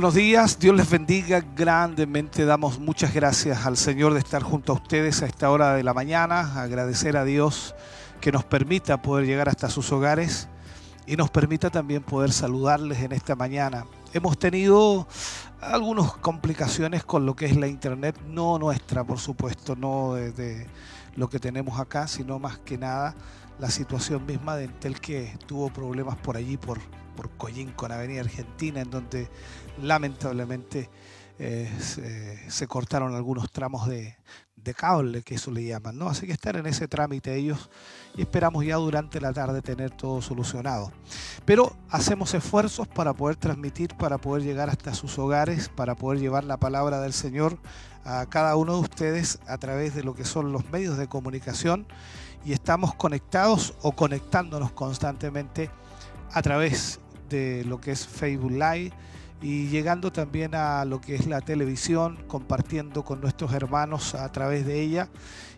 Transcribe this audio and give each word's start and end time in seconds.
Buenos 0.00 0.14
días, 0.14 0.58
Dios 0.58 0.74
les 0.74 0.88
bendiga 0.88 1.44
grandemente. 1.54 2.46
Damos 2.46 2.78
muchas 2.78 3.12
gracias 3.12 3.66
al 3.66 3.76
Señor 3.76 4.14
de 4.14 4.20
estar 4.20 4.42
junto 4.42 4.72
a 4.72 4.76
ustedes 4.76 5.20
a 5.20 5.26
esta 5.26 5.50
hora 5.50 5.74
de 5.74 5.82
la 5.82 5.92
mañana. 5.92 6.62
Agradecer 6.62 7.18
a 7.18 7.24
Dios 7.26 7.74
que 8.18 8.32
nos 8.32 8.42
permita 8.42 9.02
poder 9.02 9.26
llegar 9.26 9.50
hasta 9.50 9.68
sus 9.68 9.92
hogares 9.92 10.48
y 11.06 11.16
nos 11.16 11.28
permita 11.28 11.68
también 11.68 12.02
poder 12.02 12.32
saludarles 12.32 13.00
en 13.00 13.12
esta 13.12 13.36
mañana. 13.36 13.84
Hemos 14.14 14.38
tenido 14.38 15.06
algunas 15.60 16.14
complicaciones 16.14 17.04
con 17.04 17.26
lo 17.26 17.36
que 17.36 17.44
es 17.44 17.56
la 17.58 17.66
internet, 17.66 18.18
no 18.26 18.58
nuestra, 18.58 19.04
por 19.04 19.18
supuesto, 19.18 19.76
no 19.76 20.14
de, 20.14 20.66
lo 21.14 21.28
que 21.28 21.38
tenemos 21.38 21.78
acá, 21.78 22.08
sino 22.08 22.38
más 22.38 22.58
que 22.60 22.78
nada 22.78 23.14
la 23.58 23.68
situación 23.68 24.24
misma 24.24 24.56
de 24.56 24.64
Entel 24.64 24.98
que 24.98 25.36
tuvo 25.46 25.68
problemas 25.68 26.16
por 26.16 26.38
allí, 26.38 26.56
por, 26.56 26.78
por 27.10 27.30
Collín 27.30 27.72
con 27.72 27.92
Avenida 27.92 28.20
Argentina, 28.20 28.80
en 28.80 28.90
donde 28.90 29.28
lamentablemente 29.82 30.90
eh, 31.38 31.70
se, 32.48 32.66
cortaron 32.66 33.14
algunos 33.14 33.50
tramos 33.50 33.88
de, 33.88 34.16
cable, 34.76 35.22
que 35.22 35.36
eso 35.36 35.50
le 35.50 35.64
llaman, 35.64 35.98
¿no? 35.98 36.08
Así 36.08 36.26
que 36.26 36.32
estar 36.32 36.54
en 36.54 36.66
ese 36.66 36.86
trámite 36.86 37.34
ellos 37.34 37.70
y 38.14 38.20
esperamos 38.20 38.64
ya 38.64 38.76
durante 38.76 39.20
la 39.20 39.32
tarde 39.32 39.62
tener 39.62 39.90
todo 39.90 40.20
solucionado. 40.20 40.92
Pero 41.46 41.74
hacemos 41.88 42.34
esfuerzos 42.34 42.86
para 42.86 43.14
poder 43.14 43.36
transmitir, 43.36 43.96
para 43.96 44.18
poder 44.18 44.44
llegar 44.44 44.68
hasta 44.68 44.92
sus 44.92 45.18
hogares, 45.18 45.70
para 45.70 45.94
poder 45.94 46.20
llevar 46.20 46.44
la 46.44 46.58
palabra 46.58 47.00
del 47.00 47.14
Señor 47.14 47.58
a 48.04 48.26
cada 48.26 48.54
uno 48.56 48.74
de 48.74 48.80
ustedes 48.80 49.40
a 49.48 49.56
través 49.56 49.94
de 49.94 50.04
lo 50.04 50.14
que 50.14 50.24
son 50.26 50.52
los 50.52 50.70
medios 50.70 50.98
de 50.98 51.08
comunicación 51.08 51.86
y 52.44 52.52
estamos 52.52 52.94
conectados 52.94 53.74
o 53.82 53.92
conectándonos 53.92 54.72
constantemente 54.72 55.70
a 56.32 56.42
través 56.42 57.00
de 57.28 57.64
lo 57.64 57.80
que 57.80 57.92
es 57.92 58.06
Facebook 58.06 58.52
Live 58.52 58.92
y 59.42 59.68
llegando 59.68 60.12
también 60.12 60.54
a 60.54 60.84
lo 60.84 61.00
que 61.00 61.14
es 61.14 61.26
la 61.26 61.40
televisión, 61.40 62.18
compartiendo 62.26 63.04
con 63.04 63.20
nuestros 63.20 63.52
hermanos 63.52 64.14
a 64.14 64.30
través 64.30 64.66
de 64.66 64.80
ella. 64.80 65.08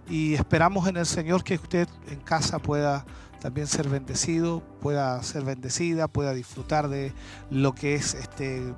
Y 0.09 0.34
esperamos 0.34 0.89
en 0.89 0.97
el 0.97 1.06
Señor 1.06 1.43
que 1.43 1.55
usted 1.55 1.89
en 2.09 2.20
casa 2.20 2.59
pueda 2.59 3.05
también 3.41 3.67
ser 3.67 3.89
bendecido, 3.89 4.62
pueda 4.81 5.20
ser 5.23 5.45
bendecida, 5.45 6.06
pueda 6.06 6.33
disfrutar 6.33 6.89
de 6.89 7.12
lo 7.50 7.75
que 7.75 7.95
es 7.95 8.15
este 8.15 8.73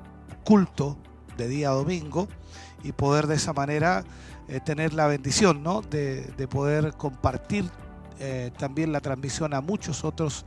culto 0.45 0.97
de 1.37 1.49
día 1.49 1.71
domingo 1.71 2.29
y 2.83 2.93
poder 2.93 3.27
de 3.27 3.35
esa 3.35 3.53
manera 3.53 4.05
eh, 4.49 4.61
tener 4.61 4.95
la 4.95 5.07
bendición 5.07 5.63
¿no? 5.63 5.83
de, 5.83 6.33
poder 6.51 6.95
compartir 6.95 7.71
eh, 8.21 8.53
también 8.59 8.93
la 8.93 9.01
transmisión 9.01 9.53
a 9.53 9.61
muchos 9.61 10.05
otros 10.05 10.47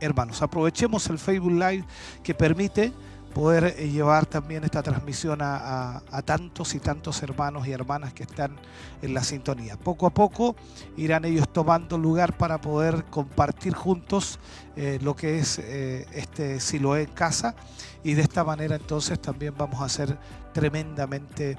hermanos. 0.00 0.42
Aprovechemos 0.42 1.08
el 1.08 1.18
Facebook 1.18 1.52
Live 1.52 1.84
que 2.22 2.34
permite 2.34 2.92
poder 3.36 3.74
eh, 3.76 3.90
llevar 3.90 4.24
también 4.24 4.64
esta 4.64 4.82
transmisión 4.82 5.40
a, 5.42 6.00
tantos 6.24 6.74
y 6.74 6.80
tantos 6.80 7.22
hermanos 7.22 7.66
y 7.66 7.72
hermanas 7.72 8.14
que 8.14 8.22
están 8.22 8.56
en 9.02 9.12
la 9.12 9.22
sintonía. 9.22 9.76
Poco 9.76 10.06
a 10.06 10.10
poco 10.10 10.56
irán 10.96 11.26
ellos 11.26 11.46
tomando 11.52 11.98
lugar 11.98 12.38
para 12.38 12.58
poder 12.62 13.04
compartir 13.04 13.74
juntos 13.74 14.38
eh, 14.74 14.98
lo 15.02 15.14
que 15.14 15.38
es 15.38 15.58
eh, 15.58 16.06
este 16.14 16.60
Siloé 16.60 17.02
en 17.02 17.10
casa 17.10 17.54
y 18.02 18.14
de 18.14 18.22
esta 18.22 18.42
manera 18.42 18.76
entonces 18.76 19.20
también 19.20 19.52
vamos 19.54 19.82
a 19.82 19.88
ser 19.90 20.16
tremendamente 20.54 21.58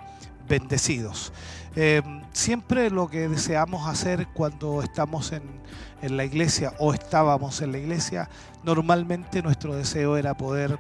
bendecidos. 0.50 1.32
Siempre 2.34 2.90
lo 2.90 3.08
que 3.08 3.30
deseamos 3.30 3.88
hacer 3.88 4.28
cuando 4.34 4.82
estamos 4.82 5.32
en, 5.32 5.44
en 6.02 6.18
la 6.18 6.26
iglesia 6.26 6.74
o 6.80 6.94
estábamos 6.94 7.62
en 7.62 7.72
la 7.72 7.78
iglesia, 7.78 8.30
normalmente 8.64 9.42
nuestro 9.42 9.76
deseo 9.76 10.18
era 10.18 10.36
poder 10.36 10.80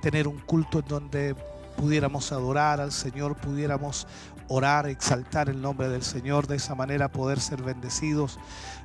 tener 0.00 0.26
un 0.26 0.38
culto 0.38 0.80
en 0.80 0.88
donde 0.88 1.36
pudiéramos 1.76 2.32
adorar 2.32 2.80
al 2.80 2.92
Señor, 2.92 3.36
pudiéramos 3.36 4.06
orar, 4.48 4.86
exaltar 4.86 5.48
el 5.48 5.62
nombre 5.62 5.88
del 5.88 6.02
Señor, 6.02 6.46
de 6.46 6.56
esa 6.56 6.74
manera 6.74 7.08
poder 7.08 7.40
ser 7.40 7.62
bendecidos 7.62 8.38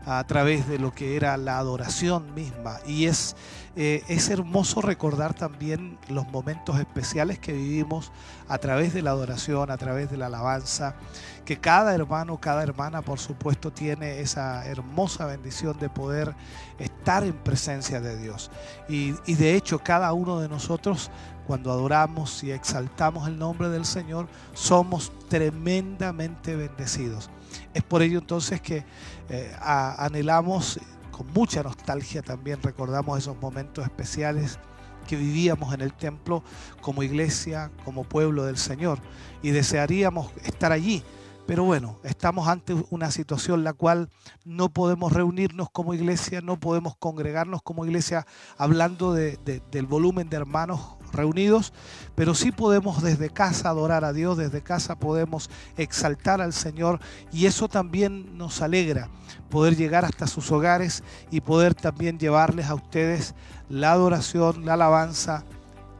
a 0.05 0.23
través 0.23 0.67
de 0.69 0.79
lo 0.79 0.93
que 0.93 1.17
era 1.17 1.35
la 1.35 1.57
adoración 1.57 2.33
misma. 2.33 2.77
Y 2.85 3.07
es, 3.07 3.35
eh, 3.75 4.03
es 4.07 4.29
hermoso 4.29 4.81
recordar 4.81 5.33
también 5.33 5.97
los 6.07 6.25
momentos 6.29 6.79
especiales 6.79 7.39
que 7.39 7.51
vivimos 7.51 8.13
a 8.47 8.57
través 8.57 8.93
de 8.93 9.01
la 9.01 9.11
adoración, 9.11 9.69
a 9.69 9.77
través 9.77 10.09
de 10.09 10.15
la 10.15 10.27
alabanza, 10.27 10.95
que 11.43 11.59
cada 11.59 11.93
hermano, 11.93 12.39
cada 12.39 12.63
hermana, 12.63 13.01
por 13.01 13.19
supuesto, 13.19 13.71
tiene 13.71 14.21
esa 14.21 14.65
hermosa 14.65 15.25
bendición 15.25 15.77
de 15.79 15.89
poder 15.89 16.33
estar 16.79 17.25
en 17.25 17.33
presencia 17.33 17.99
de 17.99 18.17
Dios. 18.17 18.49
Y, 18.87 19.13
y 19.25 19.35
de 19.35 19.55
hecho, 19.55 19.79
cada 19.79 20.13
uno 20.13 20.39
de 20.39 20.47
nosotros 20.47 21.11
cuando 21.47 21.71
adoramos 21.71 22.43
y 22.43 22.51
exaltamos 22.51 23.27
el 23.27 23.39
nombre 23.39 23.69
del 23.69 23.85
Señor, 23.85 24.27
somos 24.53 25.13
tremendamente 25.29 26.57
bendecidos. 26.57 27.29
Es 27.73 27.83
por 27.83 28.01
ello 28.01 28.19
entonces 28.19 28.61
que 28.61 28.85
eh, 29.29 29.55
anhelamos 29.61 30.79
con 31.09 31.31
mucha 31.33 31.63
nostalgia 31.63 32.21
también, 32.21 32.61
recordamos 32.61 33.17
esos 33.17 33.39
momentos 33.39 33.85
especiales 33.85 34.59
que 35.07 35.15
vivíamos 35.15 35.73
en 35.73 35.81
el 35.81 35.93
templo 35.93 36.43
como 36.81 37.01
iglesia, 37.01 37.71
como 37.85 38.03
pueblo 38.03 38.43
del 38.43 38.57
Señor, 38.57 38.99
y 39.41 39.51
desearíamos 39.51 40.31
estar 40.43 40.73
allí 40.73 41.01
pero 41.47 41.63
bueno, 41.63 41.97
estamos 42.03 42.49
ante 42.49 42.75
una 42.89 43.09
situación 43.09 43.63
la 43.63 43.71
cual 43.71 44.09
no 44.43 44.67
podemos 44.67 45.13
reunirnos 45.13 45.69
como 45.71 45.93
iglesia, 45.93 46.41
no 46.41 46.59
podemos 46.59 46.97
congregarnos 46.97 47.61
como 47.63 47.85
iglesia 47.85 48.27
hablando 48.57 49.13
del 49.13 49.87
volumen 49.87 50.29
de 50.29 50.35
hermanos 50.35 50.97
reunidos, 51.13 51.71
pero 52.15 52.35
sí 52.35 52.51
podemos 52.51 53.01
desde 53.01 53.29
casa 53.29 53.69
adorar 53.69 54.03
a 54.03 54.11
Dios, 54.11 54.37
desde 54.37 54.61
casa 54.61 54.99
podemos 54.99 55.49
exaltar 55.77 56.41
al 56.41 56.51
Señor 56.51 56.99
y 57.31 57.45
eso 57.45 57.69
también 57.69 58.37
nos 58.37 58.61
alegra, 58.61 59.09
poder 59.49 59.77
llegar 59.77 60.03
hasta 60.03 60.27
sus 60.27 60.51
hogares 60.51 61.01
y 61.31 61.39
poder 61.39 61.73
también 61.73 62.19
llevarles 62.19 62.65
a 62.65 62.75
ustedes 62.75 63.35
la 63.69 63.93
adoración, 63.93 64.65
la 64.65 64.73
alabanza, 64.73 65.45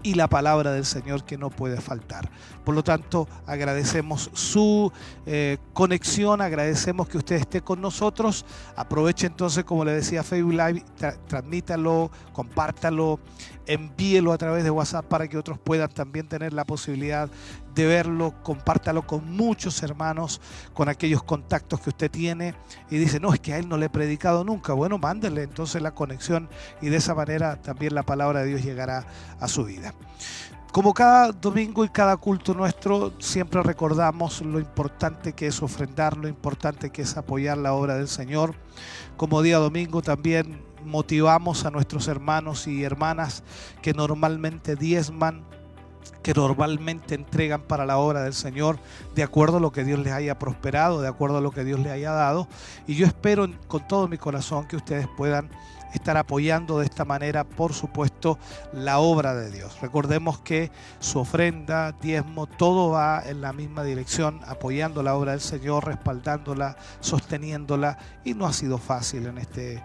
y 0.04 0.14
la 0.14 0.28
palabra 0.30 0.72
del 0.72 0.86
Señor 0.86 1.26
que 1.26 1.38
no 1.38 1.50
puede 1.50 1.82
faltar. 1.82 2.30
Por 2.68 2.76
lo 2.76 2.84
tanto, 2.84 3.30
agradecemos 3.46 4.30
su 4.34 4.92
eh, 5.26 5.58
conexión, 5.72 6.42
agradecemos 6.42 7.08
que 7.08 7.18
usted 7.18 7.38
esté 7.38 7.62
con 7.62 7.80
nosotros. 7.80 8.46
Aproveche 8.76 9.26
entonces, 9.26 9.64
como 9.64 9.86
le 9.86 9.94
decía 9.94 10.22
Facebook 10.22 10.52
Live, 10.52 10.84
transmítalo, 11.30 12.12
compártalo, 12.34 13.22
envíelo 13.68 14.34
a 14.34 14.38
través 14.38 14.66
de 14.66 14.70
WhatsApp 14.70 15.06
para 15.06 15.30
que 15.30 15.38
otros 15.38 15.58
puedan 15.60 15.90
también 15.90 16.28
tener 16.28 16.52
la 16.52 16.66
posibilidad 16.66 17.30
de 17.74 17.86
verlo, 17.86 18.34
compártalo 18.44 19.08
con 19.08 19.32
muchos 19.32 19.82
hermanos, 19.82 20.42
con 20.74 20.90
aquellos 20.90 21.24
contactos 21.24 21.80
que 21.80 21.92
usted 21.92 22.12
tiene 22.12 22.54
y 22.90 22.98
dice, 22.98 23.22
no, 23.22 23.34
es 23.34 23.40
que 23.40 23.54
a 23.54 23.60
él 23.60 23.70
no 23.70 23.78
le 23.78 23.86
he 23.86 23.90
predicado 23.90 24.44
nunca. 24.44 24.74
Bueno, 24.74 24.98
mándele 24.98 25.44
entonces 25.44 25.82
la 25.82 25.92
conexión 25.92 26.50
y 26.82 26.90
de 26.90 26.98
esa 26.98 27.16
manera 27.16 27.62
también 27.62 27.96
la 27.96 28.04
palabra 28.04 28.42
de 28.42 28.48
Dios 28.48 28.62
llegará 28.62 29.06
a 29.40 29.48
su 29.48 29.64
vida. 29.64 29.94
Como 30.78 30.94
cada 30.94 31.32
domingo 31.32 31.84
y 31.84 31.90
cada 31.90 32.16
culto 32.18 32.54
nuestro, 32.54 33.12
siempre 33.18 33.64
recordamos 33.64 34.42
lo 34.42 34.60
importante 34.60 35.34
que 35.34 35.48
es 35.48 35.64
ofrendar, 35.64 36.16
lo 36.16 36.28
importante 36.28 36.92
que 36.92 37.02
es 37.02 37.18
apoyar 37.18 37.58
la 37.58 37.74
obra 37.74 37.96
del 37.96 38.08
Señor. 38.08 38.54
Como 39.18 39.42
día 39.42 39.58
domingo 39.58 40.04
también 40.04 40.62
motivamos 40.86 41.66
a 41.66 41.72
nuestros 41.72 42.08
hermanos 42.08 42.68
y 42.68 42.84
hermanas 42.84 43.42
que 43.82 43.94
normalmente 43.94 44.76
diezman 44.76 45.44
que 46.22 46.36
normalmente 46.36 47.16
entregan 47.16 47.62
para 47.62 47.84
la 47.84 47.98
obra 47.98 48.22
del 48.22 48.36
Señor, 48.36 48.78
de 49.16 49.24
acuerdo 49.24 49.58
a 49.58 49.60
lo 49.60 49.72
que 49.72 49.84
Dios 49.84 49.98
les 49.98 50.14
haya 50.14 50.38
prosperado, 50.38 51.02
de 51.02 51.08
acuerdo 51.08 51.40
a 51.40 51.42
lo 51.42 51.50
que 51.50 51.64
Dios 51.64 51.80
les 51.80 51.92
haya 51.92 52.12
dado. 52.12 52.48
Y 52.86 52.94
yo 52.94 53.08
espero 53.08 53.50
con 53.68 53.88
todo 53.88 54.08
mi 54.08 54.20
corazón 54.20 54.68
que 54.68 54.76
ustedes 54.76 55.08
puedan 55.18 55.50
estar 55.94 56.18
apoyando 56.18 56.80
de 56.80 56.86
esta 56.86 57.06
manera, 57.06 57.44
por 57.44 57.74
supuesto, 57.74 58.38
la 58.74 59.00
obra 59.00 59.34
de 59.36 59.52
Dios. 59.52 59.80
Recordemos 59.82 60.40
que 60.40 60.72
su 61.00 61.20
ofrenda, 61.20 61.94
diezmo, 61.94 62.48
todo 62.48 62.92
va 62.92 63.24
en 63.26 63.42
la 63.42 63.54
misma 63.54 63.84
dirección, 63.84 64.42
apoyando 64.48 65.04
la 65.04 65.16
obra 65.16 65.32
del 65.32 65.42
Señor, 65.42 65.86
respaldándola, 65.86 66.78
sosteniéndola, 67.00 67.98
y 68.24 68.34
no 68.34 68.46
ha 68.46 68.54
sido 68.54 68.78
fácil 68.78 69.28
en 69.28 69.38
este 69.38 69.84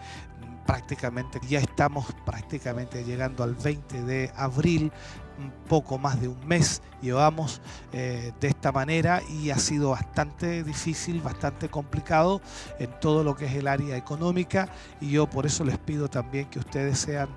prácticamente, 0.67 1.41
ya 1.49 1.59
estamos 1.59 2.07
prácticamente 2.25 3.05
llegando 3.05 3.43
al 3.43 3.55
20 3.55 4.03
de 4.03 4.33
abril, 4.37 4.93
un 5.38 5.50
poco 5.69 5.99
más 5.99 6.20
de 6.20 6.29
un 6.29 6.46
mes 6.46 6.82
llevamos 7.02 7.61
eh, 7.93 8.32
de 8.40 8.49
esta 8.49 8.73
manera 8.73 9.20
y 9.29 9.50
ha 9.50 9.58
sido 9.58 9.90
bastante 9.90 10.62
difícil, 10.62 11.20
bastante 11.20 11.69
complicado 11.69 12.40
en 12.79 12.90
todo 13.00 13.25
lo 13.25 13.34
que 13.34 13.46
es 13.46 13.55
el 13.55 13.67
área 13.67 13.96
económica 13.96 14.69
y 15.00 15.11
yo 15.11 15.29
por 15.29 15.44
eso 15.44 15.64
les 15.64 15.79
pido 15.79 16.08
también 16.08 16.46
que 16.46 16.61
ustedes 16.61 16.99
sean 16.99 17.29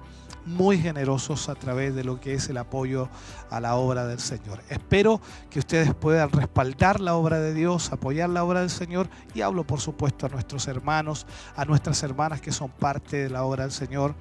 muy 0.45 0.77
generosos 0.77 1.49
a 1.49 1.55
través 1.55 1.95
de 1.95 2.03
lo 2.03 2.19
que 2.19 2.33
es 2.33 2.49
el 2.49 2.57
apoyo 2.57 3.09
a 3.49 3.59
la 3.59 3.75
obra 3.75 4.05
del 4.05 4.19
Señor. 4.19 4.61
Espero 4.69 5.19
que 5.49 5.59
ustedes 5.59 5.93
puedan 5.93 6.31
respaldar 6.31 6.99
la 6.99 7.15
obra 7.15 7.39
de 7.39 7.53
Dios, 7.53 7.91
apoyar 7.91 8.29
la 8.29 8.43
obra 8.43 8.61
del 8.61 8.69
Señor 8.69 9.09
y 9.33 9.41
hablo 9.41 9.65
por 9.65 9.81
supuesto 9.81 10.25
a 10.25 10.29
nuestros 10.29 10.67
hermanos, 10.67 11.25
a 11.55 11.65
nuestras 11.65 12.01
hermanas 12.03 12.41
que 12.41 12.51
son 12.51 12.69
parte 12.69 13.17
de 13.17 13.29
la 13.29 13.43
obra 13.43 13.63
del 13.63 13.71
Señor 13.71 14.15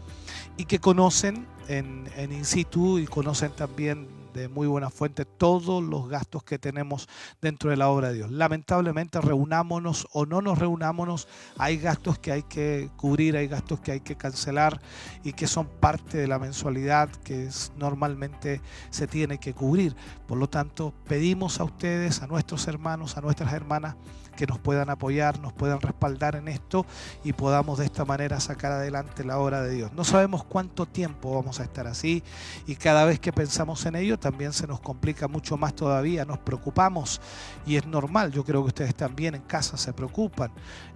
y 0.56 0.64
que 0.64 0.78
conocen 0.78 1.46
en, 1.68 2.08
in 2.16 2.44
situ 2.44 2.98
y 2.98 3.06
conocen 3.06 3.52
también 3.52 4.23
de 4.34 4.48
muy 4.48 4.66
buena 4.66 4.90
fuente 4.90 5.24
todos 5.24 5.82
los 5.82 6.08
gastos 6.08 6.42
que 6.42 6.58
tenemos 6.58 7.08
dentro 7.40 7.70
de 7.70 7.76
la 7.76 7.88
obra 7.88 8.08
de 8.08 8.14
Dios. 8.14 8.30
Lamentablemente, 8.30 9.20
reunámonos 9.20 10.06
o 10.12 10.26
no 10.26 10.42
nos 10.42 10.58
reunámonos, 10.58 11.28
hay 11.56 11.78
gastos 11.78 12.18
que 12.18 12.32
hay 12.32 12.42
que 12.42 12.90
cubrir, 12.96 13.36
hay 13.36 13.46
gastos 13.48 13.80
que 13.80 13.92
hay 13.92 14.00
que 14.00 14.16
cancelar 14.16 14.80
y 15.22 15.32
que 15.32 15.46
son 15.46 15.66
parte 15.66 16.18
de 16.18 16.26
la 16.26 16.38
mensualidad 16.38 17.08
que 17.08 17.48
normalmente 17.76 18.60
se 18.90 19.06
tiene 19.06 19.38
que 19.38 19.54
cubrir. 19.54 19.94
Por 20.26 20.36
lo 20.36 20.48
tanto, 20.48 20.92
pedimos 21.08 21.60
a 21.60 21.64
ustedes, 21.64 22.20
a 22.20 22.26
nuestros 22.26 22.66
hermanos, 22.66 23.16
a 23.16 23.20
nuestras 23.20 23.52
hermanas, 23.52 23.96
que 24.34 24.46
nos 24.46 24.58
puedan 24.58 24.90
apoyar, 24.90 25.40
nos 25.40 25.52
puedan 25.52 25.80
respaldar 25.80 26.36
en 26.36 26.48
esto 26.48 26.86
y 27.22 27.32
podamos 27.32 27.78
de 27.78 27.86
esta 27.86 28.04
manera 28.04 28.40
sacar 28.40 28.72
adelante 28.72 29.24
la 29.24 29.38
obra 29.38 29.62
de 29.62 29.74
Dios. 29.74 29.92
No 29.92 30.04
sabemos 30.04 30.44
cuánto 30.44 30.86
tiempo 30.86 31.34
vamos 31.34 31.60
a 31.60 31.64
estar 31.64 31.86
así 31.86 32.22
y 32.66 32.76
cada 32.76 33.04
vez 33.04 33.20
que 33.20 33.32
pensamos 33.32 33.84
en 33.86 33.96
ello 33.96 34.18
también 34.18 34.52
se 34.52 34.66
nos 34.66 34.80
complica 34.80 35.28
mucho 35.28 35.56
más 35.56 35.74
todavía, 35.74 36.24
nos 36.24 36.38
preocupamos 36.38 37.20
y 37.66 37.76
es 37.76 37.86
normal, 37.86 38.32
yo 38.32 38.44
creo 38.44 38.62
que 38.62 38.68
ustedes 38.68 38.94
también 38.94 39.34
en 39.34 39.42
casa 39.42 39.76
se 39.76 39.92
preocupan 39.92 40.50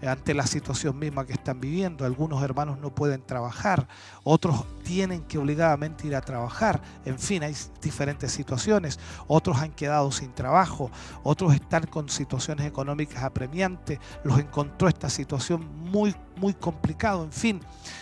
ante 0.06 0.34
la 0.34 0.46
situación 0.46 0.98
misma 0.98 1.26
que 1.26 1.32
están 1.32 1.60
viviendo, 1.60 2.04
algunos 2.04 2.42
hermanos 2.42 2.78
no 2.78 2.94
pueden 2.94 3.22
trabajar, 3.22 3.88
otros 4.24 4.64
tienen 4.82 5.22
que 5.22 5.38
obligadamente 5.38 6.06
ir 6.06 6.16
a 6.16 6.20
trabajar, 6.20 6.80
en 7.04 7.18
fin, 7.18 7.42
hay 7.42 7.54
diferentes 7.82 8.32
situaciones, 8.32 8.98
otros 9.26 9.58
han 9.58 9.72
quedado 9.72 10.10
sin 10.12 10.32
trabajo, 10.32 10.90
otros 11.22 11.54
están 11.54 11.86
con 11.86 12.08
situaciones 12.08 12.66
económicas 12.66 13.24
apremiantes, 13.28 13.98
los 14.24 14.38
encontró 14.38 14.88
esta 14.88 15.08
situación 15.08 15.66
muy, 15.90 16.14
muy 16.36 16.54
complicado, 16.54 17.24
en 17.24 17.32
fin, 17.32 17.60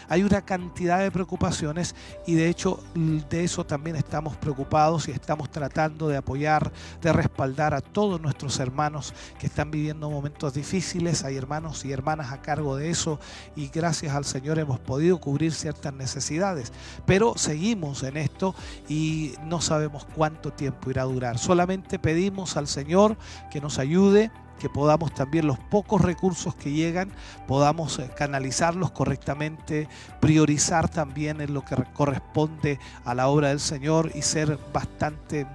hay 0.08 0.22
una 0.22 0.42
cantidad 0.42 1.00
de 1.00 1.10
preocupaciones 1.10 1.94
y 2.26 2.34
de 2.34 2.48
hecho 2.48 2.82
de 2.94 3.44
eso 3.44 3.64
también 3.64 3.96
estamos 3.96 4.36
preocupados 4.36 5.08
y 5.08 5.12
estamos 5.12 5.50
tratando 5.50 6.08
de 6.08 6.16
apoyar, 6.16 6.72
de 7.00 7.12
respaldar 7.12 7.74
a 7.74 7.80
todos 7.80 8.20
nuestros 8.20 8.58
hermanos 8.60 9.14
que 9.38 9.46
están 9.46 9.70
viviendo 9.70 10.10
momentos 10.10 10.54
difíciles, 10.54 11.24
hay 11.24 11.36
hermanos 11.36 11.84
y 11.84 11.92
hermanas 11.92 12.32
a 12.32 12.42
cargo 12.42 12.76
de 12.76 12.90
eso 12.90 13.18
y 13.54 13.68
gracias 13.68 14.14
al 14.14 14.24
Señor 14.24 14.58
hemos 14.58 14.78
podido 14.78 15.18
cubrir 15.18 15.52
ciertas 15.52 15.92
necesidades, 15.92 16.72
pero 17.04 17.34
seguimos 17.36 18.02
en 18.02 18.16
esto 18.16 18.54
y 18.88 19.34
no 19.44 19.60
sabemos 19.60 20.06
cuánto 20.14 20.52
tiempo 20.52 20.90
irá 20.90 21.02
a 21.02 21.06
durar. 21.06 21.38
Solamente 21.38 21.98
pedimos 21.98 22.56
al 22.56 22.66
Señor 22.66 23.16
que 23.50 23.60
nos 23.60 23.78
ayude 23.78 24.30
que 24.58 24.68
podamos 24.68 25.14
también 25.14 25.46
los 25.46 25.58
pocos 25.58 26.00
recursos 26.00 26.54
que 26.54 26.72
llegan, 26.72 27.10
podamos 27.46 27.98
eh, 27.98 28.10
canalizarlos 28.16 28.90
correctamente, 28.90 29.88
priorizar 30.20 30.88
también 30.88 31.40
en 31.40 31.54
lo 31.54 31.64
que 31.64 31.76
corresponde 31.94 32.78
a 33.04 33.14
la 33.14 33.28
obra 33.28 33.48
del 33.48 33.60
Señor 33.60 34.10
y 34.14 34.22
ser 34.22 34.58
bastante 34.72 35.46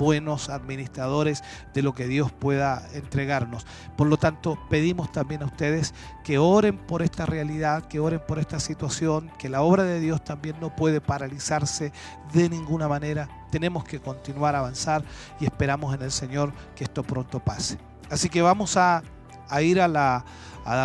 buenos 0.00 0.48
administradores 0.48 1.44
de 1.74 1.82
lo 1.82 1.92
que 1.92 2.06
Dios 2.06 2.32
pueda 2.32 2.88
entregarnos. 2.94 3.66
Por 3.98 4.06
lo 4.06 4.16
tanto, 4.16 4.58
pedimos 4.70 5.12
también 5.12 5.42
a 5.42 5.46
ustedes 5.46 5.92
que 6.24 6.38
oren 6.38 6.78
por 6.78 7.02
esta 7.02 7.26
realidad, 7.26 7.86
que 7.86 8.00
oren 8.00 8.22
por 8.26 8.38
esta 8.38 8.60
situación, 8.60 9.30
que 9.38 9.50
la 9.50 9.60
obra 9.60 9.82
de 9.82 10.00
Dios 10.00 10.24
también 10.24 10.56
no 10.58 10.74
puede 10.74 11.02
paralizarse 11.02 11.92
de 12.32 12.48
ninguna 12.48 12.88
manera. 12.88 13.28
Tenemos 13.50 13.84
que 13.84 14.00
continuar 14.00 14.56
a 14.56 14.60
avanzar 14.60 15.04
y 15.38 15.44
esperamos 15.44 15.94
en 15.94 16.00
el 16.00 16.10
Señor 16.10 16.54
que 16.74 16.84
esto 16.84 17.02
pronto 17.02 17.38
pase. 17.38 17.89
Así 18.10 18.28
que 18.28 18.42
vamos 18.42 18.76
a, 18.76 19.02
ir 19.60 19.80
a, 19.80 20.24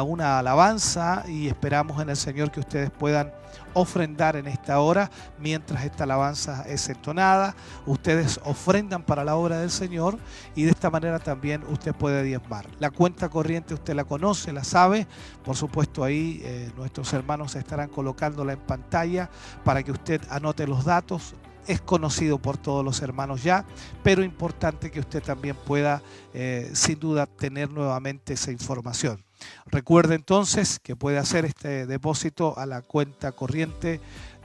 una 0.03 0.39
alabanza 0.39 1.23
y 1.27 1.47
esperamos 1.47 2.01
en 2.01 2.09
el 2.09 2.15
Señor 2.15 2.51
que 2.51 2.59
ustedes 2.59 2.91
puedan 2.91 3.31
ofrendar 3.73 4.35
en 4.35 4.47
esta 4.47 4.79
hora 4.79 5.09
mientras 5.37 5.83
esta 5.83 6.03
alabanza 6.03 6.63
es 6.67 6.87
entonada. 6.87 7.55
Ustedes 7.85 8.39
ofrendan 8.45 9.03
para 9.03 9.23
la 9.23 9.35
obra 9.35 9.59
del 9.59 9.71
Señor 9.71 10.17
y 10.55 10.63
de 10.63 10.71
esta 10.71 10.89
manera 10.89 11.19
también 11.19 11.63
usted 11.69 11.93
puede 11.93 12.23
diezmar. 12.23 12.67
La 12.79 12.91
cuenta 12.91 13.27
corriente 13.29 13.73
usted 13.73 13.95
la 13.95 14.03
conoce, 14.03 14.53
la 14.53 14.63
sabe. 14.63 15.07
Por 15.43 15.55
supuesto 15.55 16.03
ahí 16.03 16.41
eh, 16.43 16.71
nuestros 16.77 17.11
hermanos 17.13 17.55
estarán 17.55 17.89
colocándola 17.89 18.53
en 18.53 18.59
pantalla 18.59 19.29
para 19.63 19.83
que 19.83 19.91
usted 19.91 20.21
anote 20.29 20.67
los 20.67 20.85
datos 20.85 21.35
es 21.67 21.81
conocido 21.81 22.39
por 22.39 22.57
todos 22.57 22.83
los 22.83 23.01
hermanos 23.01 23.43
ya, 23.43 23.65
pero 24.03 24.23
importante 24.23 24.91
que 24.91 24.99
usted 24.99 25.23
también 25.23 25.55
pueda, 25.55 26.01
eh, 26.33 26.69
sin 26.73 26.99
duda, 26.99 27.25
tener 27.25 27.69
nuevamente 27.69 28.33
esa 28.33 28.51
información. 28.51 29.23
Recuerde 29.67 30.15
entonces 30.15 30.79
que 30.79 30.95
puede 30.95 31.17
hacer 31.17 31.45
este 31.45 31.85
depósito 31.85 32.57
a 32.57 32.65
la 32.65 32.81
cuenta 32.81 33.31
corriente 33.31 33.99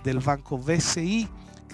del 0.05 0.19
banco 0.19 0.59
BCI, 0.59 1.29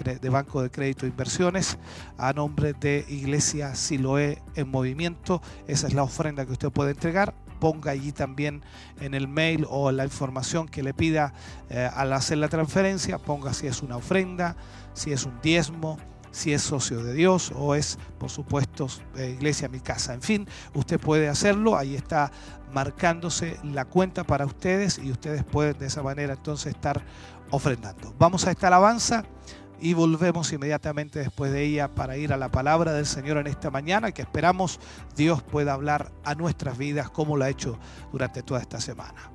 de 0.05 0.29
Banco 0.29 0.61
de 0.61 0.71
Crédito 0.71 1.07
e 1.07 1.09
Inversiones, 1.09 1.79
a 2.19 2.35
nombre 2.35 2.75
de 2.75 3.07
Iglesia 3.09 3.75
Siloé 3.75 4.43
en 4.55 4.69
Movimiento. 4.69 5.41
Esa 5.67 5.87
es 5.87 5.95
la 5.95 6.03
ofrenda 6.03 6.45
que 6.45 6.53
usted 6.53 6.71
puede 6.71 6.91
entregar 6.91 7.35
ponga 7.57 7.91
allí 7.93 8.13
también 8.13 8.63
en 9.01 9.15
el 9.15 9.29
mail 9.29 9.67
o 9.69 9.91
la 9.91 10.05
información 10.05 10.69
que 10.69 10.83
le 10.83 10.95
pida 10.95 11.33
eh, 11.71 11.89
al 11.95 12.13
hacer 12.13 12.39
la 12.39 12.49
transferencia, 12.49 13.19
ponga 13.19 13.55
si 13.55 13.67
es 13.67 13.83
una 13.83 13.97
ofrenda, 13.97 14.57
si 14.97 15.13
es 15.13 15.25
un 15.25 15.41
diezmo, 15.41 15.99
si 16.33 16.53
es 16.53 16.63
socio 16.63 17.05
de 17.05 17.15
Dios 17.15 17.53
o 17.55 17.75
es, 17.75 17.99
por 18.19 18.31
supuesto, 18.31 18.89
Iglesia 19.17 19.69
Mi 19.69 19.81
Casa. 19.81 20.15
En 20.15 20.23
fin, 20.23 20.49
usted 20.75 20.99
puede 20.99 21.29
hacerlo, 21.29 21.77
ahí 21.77 21.95
está 21.95 22.33
marcándose 22.73 23.59
la 23.63 23.85
cuenta 23.85 24.25
para 24.25 24.45
ustedes 24.45 24.99
y 24.99 25.13
ustedes 25.13 25.45
pueden 25.45 25.79
de 25.79 25.87
esa 25.87 26.03
manera 26.03 26.35
entonces 26.35 26.75
estar 26.75 27.03
ofrendando. 27.51 28.15
Vamos 28.19 28.47
a 28.47 28.51
esta 28.51 28.67
alabanza 28.67 29.25
y 29.81 29.95
volvemos 29.95 30.53
inmediatamente 30.53 31.19
después 31.21 31.53
de 31.53 31.63
ella 31.63 31.95
para 31.95 32.17
ir 32.17 32.33
a 32.33 32.37
la 32.37 32.51
palabra 32.51 32.93
del 32.93 33.07
Señor 33.07 33.37
en 33.39 33.47
esta 33.47 33.71
mañana 33.71 34.13
que 34.13 34.23
esperamos 34.23 34.81
Dios 35.15 35.43
pueda 35.43 35.75
hablar 35.75 36.13
a 36.25 36.35
nuestras 36.35 36.79
vidas 36.79 37.11
como 37.11 37.37
lo 37.37 37.45
ha 37.45 37.51
hecho 37.51 37.79
durante 38.13 38.43
toda 38.43 38.61
esta 38.61 38.81
semana. 38.81 39.31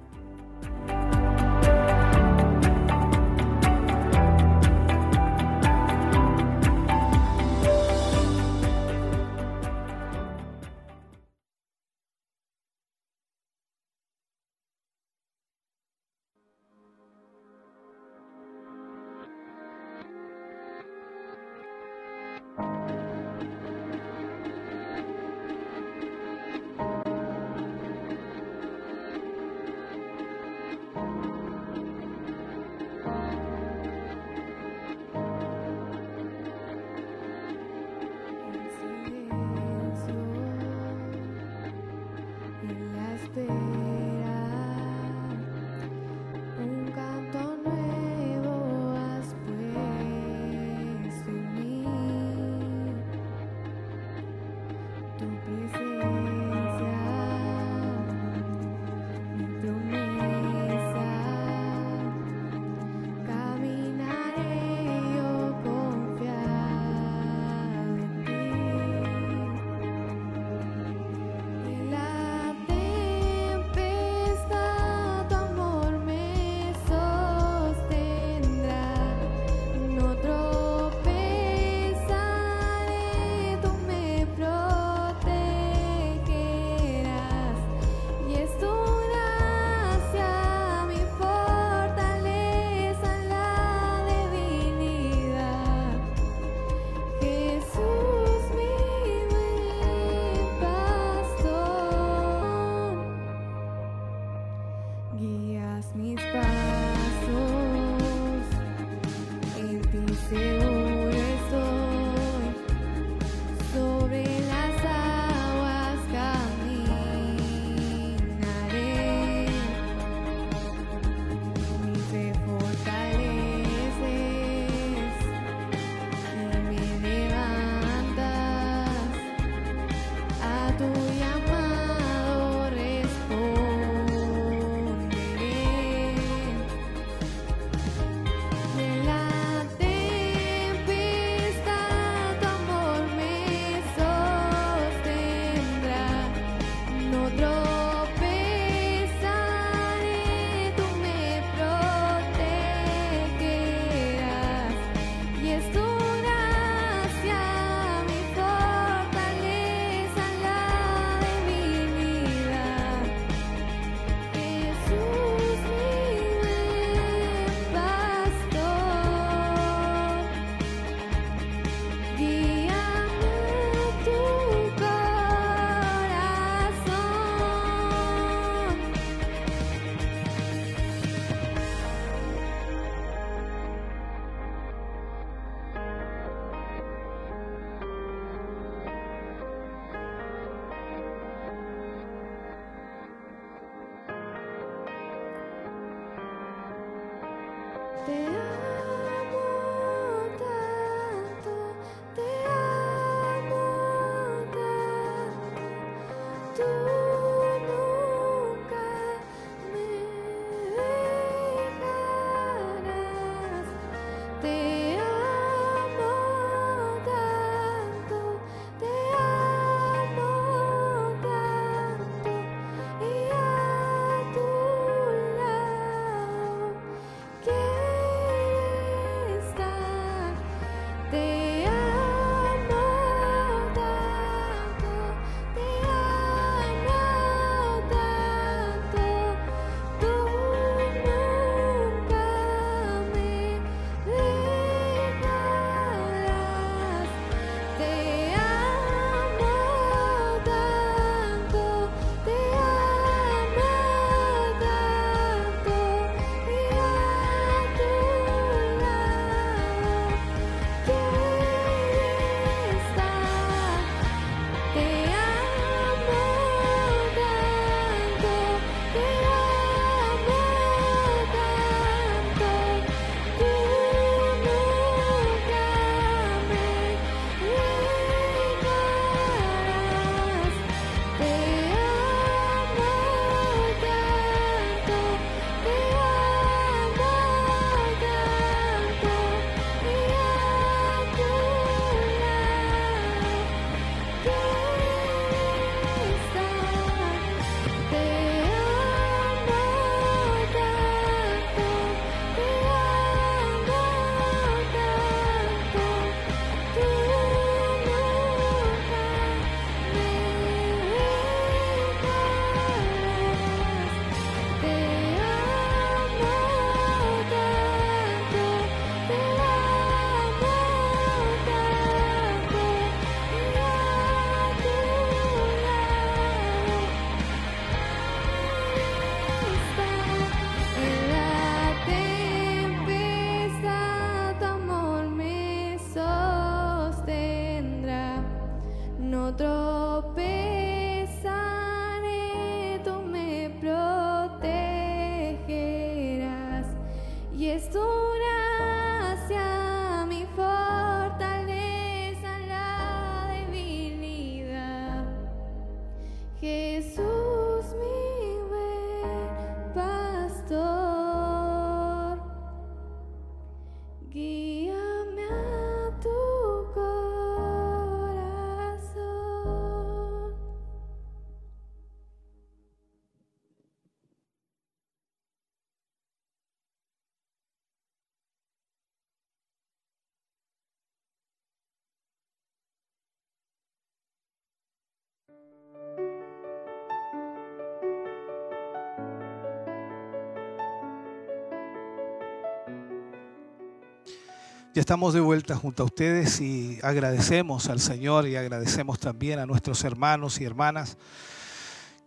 Estamos 394.81 395.13
de 395.13 395.19
vuelta 395.19 395.55
junto 395.55 395.83
a 395.83 395.85
ustedes 395.85 396.41
y 396.41 396.79
agradecemos 396.81 397.69
al 397.69 397.79
Señor 397.79 398.27
y 398.27 398.35
agradecemos 398.35 398.97
también 398.97 399.38
a 399.38 399.45
nuestros 399.45 399.83
hermanos 399.83 400.41
y 400.41 400.43
hermanas 400.43 400.97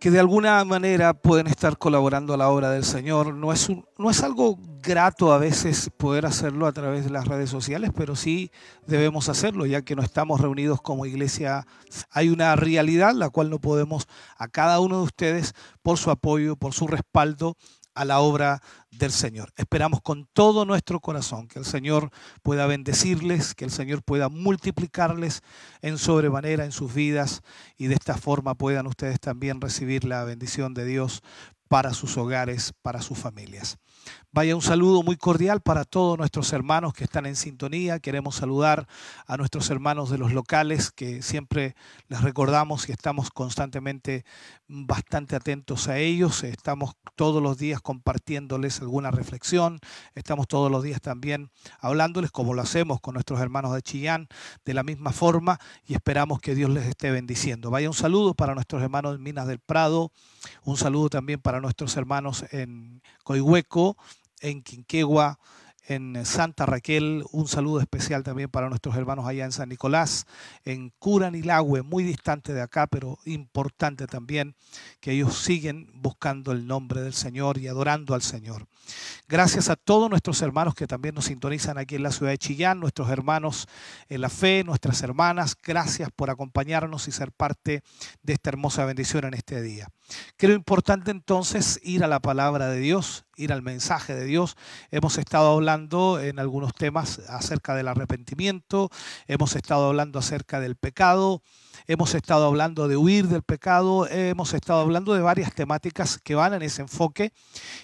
que 0.00 0.10
de 0.10 0.18
alguna 0.18 0.64
manera 0.64 1.14
pueden 1.14 1.46
estar 1.46 1.78
colaborando 1.78 2.34
a 2.34 2.36
la 2.36 2.48
obra 2.48 2.72
del 2.72 2.82
Señor. 2.82 3.32
No 3.32 3.52
es, 3.52 3.68
no 3.96 4.10
es 4.10 4.24
algo 4.24 4.58
grato 4.82 5.32
a 5.32 5.38
veces 5.38 5.88
poder 5.96 6.26
hacerlo 6.26 6.66
a 6.66 6.72
través 6.72 7.04
de 7.04 7.10
las 7.10 7.28
redes 7.28 7.48
sociales, 7.48 7.92
pero 7.94 8.16
sí 8.16 8.50
debemos 8.88 9.28
hacerlo, 9.28 9.66
ya 9.66 9.82
que 9.82 9.94
no 9.94 10.02
estamos 10.02 10.40
reunidos 10.40 10.82
como 10.82 11.06
iglesia. 11.06 11.68
Hay 12.10 12.28
una 12.28 12.56
realidad 12.56 13.14
la 13.14 13.30
cual 13.30 13.50
no 13.50 13.60
podemos 13.60 14.08
a 14.36 14.48
cada 14.48 14.80
uno 14.80 14.96
de 14.96 15.04
ustedes 15.04 15.54
por 15.80 15.96
su 15.96 16.10
apoyo, 16.10 16.56
por 16.56 16.74
su 16.74 16.88
respaldo 16.88 17.56
a 17.94 18.04
la 18.04 18.20
obra 18.20 18.60
del 18.90 19.12
Señor. 19.12 19.52
Esperamos 19.56 20.00
con 20.00 20.28
todo 20.32 20.64
nuestro 20.64 21.00
corazón 21.00 21.48
que 21.48 21.58
el 21.58 21.64
Señor 21.64 22.10
pueda 22.42 22.66
bendecirles, 22.66 23.54
que 23.54 23.64
el 23.64 23.70
Señor 23.70 24.02
pueda 24.02 24.28
multiplicarles 24.28 25.42
en 25.82 25.98
sobremanera 25.98 26.64
en 26.64 26.72
sus 26.72 26.94
vidas 26.94 27.42
y 27.76 27.86
de 27.86 27.94
esta 27.94 28.16
forma 28.16 28.54
puedan 28.54 28.86
ustedes 28.86 29.20
también 29.20 29.60
recibir 29.60 30.04
la 30.04 30.24
bendición 30.24 30.74
de 30.74 30.84
Dios 30.84 31.22
para 31.68 31.92
sus 31.92 32.16
hogares, 32.18 32.72
para 32.82 33.02
sus 33.02 33.18
familias. 33.18 33.78
Vaya 34.34 34.56
un 34.56 34.62
saludo 34.62 35.04
muy 35.04 35.16
cordial 35.16 35.60
para 35.60 35.84
todos 35.84 36.18
nuestros 36.18 36.52
hermanos 36.52 36.92
que 36.92 37.04
están 37.04 37.24
en 37.24 37.36
sintonía. 37.36 38.00
Queremos 38.00 38.34
saludar 38.34 38.88
a 39.28 39.36
nuestros 39.36 39.70
hermanos 39.70 40.10
de 40.10 40.18
los 40.18 40.32
locales 40.32 40.90
que 40.90 41.22
siempre 41.22 41.76
les 42.08 42.20
recordamos 42.20 42.88
y 42.88 42.92
estamos 42.92 43.30
constantemente 43.30 44.24
bastante 44.66 45.36
atentos 45.36 45.86
a 45.86 45.98
ellos. 45.98 46.42
Estamos 46.42 46.96
todos 47.14 47.40
los 47.40 47.58
días 47.58 47.80
compartiéndoles 47.80 48.80
alguna 48.80 49.12
reflexión. 49.12 49.78
Estamos 50.16 50.48
todos 50.48 50.68
los 50.68 50.82
días 50.82 51.00
también 51.00 51.52
hablándoles 51.78 52.32
como 52.32 52.54
lo 52.54 52.62
hacemos 52.62 53.00
con 53.00 53.14
nuestros 53.14 53.38
hermanos 53.38 53.72
de 53.72 53.82
Chillán 53.82 54.26
de 54.64 54.74
la 54.74 54.82
misma 54.82 55.12
forma 55.12 55.60
y 55.86 55.94
esperamos 55.94 56.40
que 56.40 56.56
Dios 56.56 56.70
les 56.70 56.86
esté 56.86 57.12
bendiciendo. 57.12 57.70
Vaya 57.70 57.88
un 57.88 57.94
saludo 57.94 58.34
para 58.34 58.56
nuestros 58.56 58.82
hermanos 58.82 59.14
en 59.14 59.22
Minas 59.22 59.46
del 59.46 59.60
Prado. 59.60 60.10
Un 60.64 60.76
saludo 60.76 61.08
también 61.08 61.40
para 61.40 61.60
nuestros 61.60 61.96
hermanos 61.96 62.44
en 62.50 63.00
Coihueco 63.22 63.96
en 64.44 64.62
Quinquegua, 64.62 65.38
en 65.86 66.24
Santa 66.24 66.66
Raquel. 66.66 67.24
Un 67.32 67.48
saludo 67.48 67.80
especial 67.80 68.22
también 68.22 68.50
para 68.50 68.68
nuestros 68.68 68.96
hermanos 68.96 69.26
allá 69.26 69.44
en 69.44 69.52
San 69.52 69.68
Nicolás, 69.68 70.26
en 70.64 70.90
Curanilagüe, 70.98 71.82
muy 71.82 72.04
distante 72.04 72.52
de 72.52 72.62
acá, 72.62 72.86
pero 72.86 73.18
importante 73.24 74.06
también 74.06 74.54
que 75.00 75.12
ellos 75.12 75.36
siguen 75.36 75.90
buscando 75.94 76.52
el 76.52 76.66
nombre 76.66 77.00
del 77.00 77.14
Señor 77.14 77.58
y 77.58 77.68
adorando 77.68 78.14
al 78.14 78.22
Señor. 78.22 78.66
Gracias 79.26 79.68
a 79.68 79.76
todos 79.76 80.10
nuestros 80.10 80.42
hermanos 80.42 80.74
que 80.74 80.86
también 80.86 81.14
nos 81.14 81.26
sintonizan 81.26 81.78
aquí 81.78 81.96
en 81.96 82.02
la 82.02 82.12
ciudad 82.12 82.30
de 82.32 82.38
Chillán, 82.38 82.80
nuestros 82.80 83.08
hermanos 83.08 83.66
en 84.08 84.20
la 84.20 84.28
fe, 84.28 84.64
nuestras 84.64 85.02
hermanas, 85.02 85.56
gracias 85.62 86.10
por 86.14 86.30
acompañarnos 86.30 87.08
y 87.08 87.12
ser 87.12 87.32
parte 87.32 87.82
de 88.22 88.32
esta 88.34 88.50
hermosa 88.50 88.84
bendición 88.84 89.24
en 89.24 89.34
este 89.34 89.62
día. 89.62 89.88
Creo 90.36 90.54
importante 90.54 91.10
entonces 91.10 91.80
ir 91.82 92.04
a 92.04 92.08
la 92.08 92.20
palabra 92.20 92.68
de 92.68 92.78
Dios, 92.80 93.24
ir 93.36 93.52
al 93.52 93.62
mensaje 93.62 94.14
de 94.14 94.24
Dios. 94.24 94.56
Hemos 94.90 95.16
estado 95.18 95.52
hablando 95.54 96.20
en 96.20 96.38
algunos 96.38 96.74
temas 96.74 97.20
acerca 97.28 97.74
del 97.74 97.88
arrepentimiento, 97.88 98.90
hemos 99.26 99.56
estado 99.56 99.88
hablando 99.88 100.18
acerca 100.18 100.60
del 100.60 100.76
pecado, 100.76 101.42
hemos 101.86 102.14
estado 102.14 102.46
hablando 102.46 102.88
de 102.88 102.96
huir 102.96 103.28
del 103.28 103.42
pecado, 103.42 104.08
hemos 104.08 104.54
estado 104.54 104.80
hablando 104.80 105.14
de 105.14 105.20
varias 105.20 105.54
temáticas 105.54 106.18
que 106.18 106.34
van 106.34 106.54
en 106.54 106.62
ese 106.62 106.82
enfoque 106.82 107.32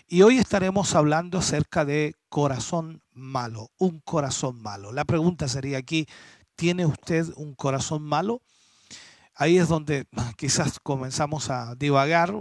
y 0.06 0.22
hoy 0.22 0.38
estaremos 0.38 0.94
hablando 0.94 1.38
acerca 1.38 1.84
de 1.84 2.14
corazón 2.28 3.02
malo, 3.12 3.70
un 3.78 4.00
corazón 4.00 4.60
malo. 4.62 4.92
La 4.92 5.04
pregunta 5.04 5.48
sería 5.48 5.78
aquí, 5.78 6.06
¿tiene 6.56 6.86
usted 6.86 7.26
un 7.36 7.54
corazón 7.54 8.02
malo? 8.02 8.42
ahí 9.40 9.56
es 9.56 9.68
donde 9.68 10.06
quizás 10.36 10.78
comenzamos 10.78 11.50
a 11.50 11.74
divagar, 11.74 12.32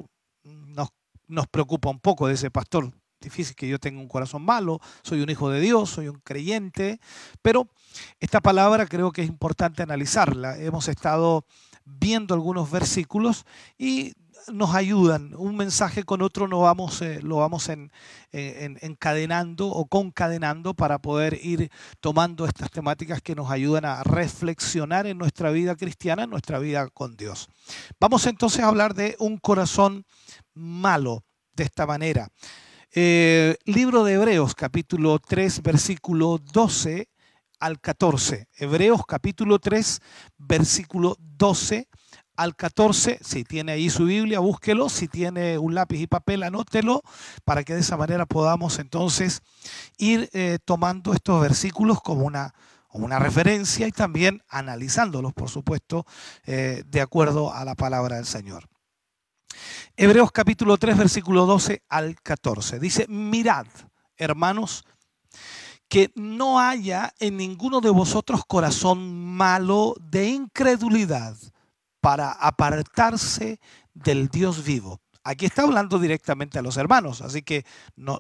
nos, 0.44 0.90
nos 1.28 1.48
preocupa 1.48 1.90
un 1.90 2.00
poco 2.00 2.28
de 2.28 2.36
ese 2.36 2.52
pastor. 2.52 2.92
Difícil 3.22 3.56
que 3.56 3.68
yo 3.68 3.80
tenga 3.80 4.00
un 4.00 4.08
corazón 4.08 4.44
malo, 4.44 4.80
soy 5.04 5.22
un 5.22 5.30
hijo 5.30 5.50
de 5.50 5.60
Dios, 5.60 5.90
soy 5.90 6.08
un 6.08 6.22
creyente, 6.22 7.00
pero 7.42 7.68
esta 8.20 8.42
palabra 8.42 8.86
creo 8.86 9.12
que 9.12 9.22
es 9.22 9.28
importante 9.28 9.84
analizarla. 9.84 10.58
Hemos 10.58 10.88
estado 10.88 11.46
viendo 11.86 12.34
algunos 12.34 12.70
versículos 12.70 13.46
y 13.78 14.14
nos 14.54 14.74
ayudan. 14.74 15.34
Un 15.36 15.56
mensaje 15.56 16.04
con 16.04 16.22
otro 16.22 16.48
lo 16.48 16.62
vamos, 16.62 17.02
eh, 17.02 17.20
lo 17.22 17.38
vamos 17.38 17.70
en, 17.70 17.92
encadenando 18.32 19.68
o 19.68 19.86
concadenando 19.86 20.74
para 20.74 21.00
poder 21.00 21.40
ir 21.44 21.72
tomando 22.00 22.46
estas 22.46 22.72
temáticas 22.72 23.22
que 23.22 23.36
nos 23.36 23.52
ayudan 23.52 23.86
a 23.86 24.04
reflexionar 24.04 25.08
en 25.08 25.18
nuestra 25.18 25.52
vida 25.52 25.76
cristiana, 25.76 26.24
en 26.24 26.30
nuestra 26.30 26.60
vida 26.60 26.88
con 26.90 27.16
Dios. 27.16 27.50
Vamos 28.00 28.26
entonces 28.28 28.62
a 28.62 28.68
hablar 28.68 28.94
de 28.94 29.16
un 29.20 29.38
corazón 29.38 30.06
malo 30.54 31.24
de 31.54 31.64
esta 31.64 31.86
manera. 31.86 32.30
Eh, 32.92 33.56
libro 33.66 34.04
de 34.04 34.14
Hebreos, 34.14 34.56
capítulo 34.56 35.20
3, 35.20 35.62
versículo 35.62 36.40
12 36.52 37.09
al 37.60 37.80
14. 37.80 38.48
Hebreos, 38.56 39.02
capítulo 39.06 39.60
3, 39.60 40.02
versículo 40.38 41.16
12 41.20 41.88
al 42.36 42.56
14. 42.56 43.20
Si 43.22 43.44
tiene 43.44 43.74
ahí 43.74 43.90
su 43.90 44.06
Biblia, 44.06 44.40
búsquelo. 44.40 44.90
Si 44.90 45.08
tiene 45.08 45.58
un 45.58 45.76
lápiz 45.76 46.00
y 46.00 46.08
papel, 46.08 46.44
anótelo 46.44 47.02
para 47.44 47.64
que 47.64 47.74
de 47.74 47.82
esa 47.82 47.98
manera 47.98 48.26
podamos 48.26 48.80
entonces 48.80 49.42
ir 49.98 50.30
eh, 50.34 50.58
tomando 50.64 51.14
estos 51.14 51.42
versículos 51.42 52.02
como 52.02 52.24
una, 52.24 52.54
una 52.92 53.20
referencia 53.20 53.88
y 53.88 53.92
también 53.92 54.42
analizándolos, 54.48 55.34
por 55.34 55.50
supuesto, 55.50 56.06
eh, 56.46 56.84
de 56.88 57.02
acuerdo 57.02 57.54
a 57.54 57.66
la 57.66 57.76
palabra 57.76 58.16
del 58.16 58.26
Señor. 58.26 58.70
Hebreos 59.98 60.32
capítulo 60.32 60.78
3, 60.78 60.98
versículo 60.98 61.46
12 61.46 61.84
al 61.90 62.16
14. 62.22 62.80
Dice, 62.80 63.06
mirad, 63.10 63.66
hermanos, 64.16 64.86
que 65.90 66.12
no 66.16 66.60
haya 66.60 67.14
en 67.20 67.38
ninguno 67.38 67.82
de 67.82 67.90
vosotros 67.90 68.44
corazón 68.48 69.26
malo 69.36 69.96
de 70.00 70.30
incredulidad 70.30 71.36
para 72.00 72.32
apartarse 72.32 73.60
del 73.94 74.30
Dios 74.30 74.64
vivo. 74.64 75.02
Aquí 75.24 75.46
está 75.46 75.64
hablando 75.64 76.00
directamente 76.00 76.58
a 76.58 76.62
los 76.62 76.78
hermanos, 76.78 77.22
así 77.22 77.42
que 77.42 77.66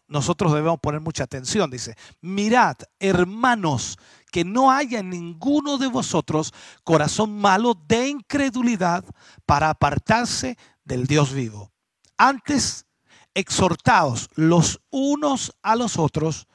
nosotros 0.07 0.51
debemos 0.51 0.79
poner 0.79 0.99
mucha 0.99 1.23
atención. 1.23 1.71
Dice, 1.71 1.95
mirad, 2.21 2.75
hermanos, 2.99 3.97
que 4.31 4.43
no 4.43 4.69
haya 4.69 4.99
en 4.99 5.09
ninguno 5.09 5.77
de 5.77 5.87
vosotros 5.87 6.53
corazón 6.83 7.39
malo 7.39 7.73
de 7.87 8.09
incredulidad 8.09 9.05
para 9.45 9.69
apartarse 9.69 10.57
del 10.83 11.07
Dios 11.07 11.33
vivo. 11.33 11.71
Antes, 12.17 12.85
exhortaos 13.33 14.29
los 14.35 14.81
unos 14.89 15.55
a 15.61 15.75
los 15.75 15.97
otros 15.97 16.47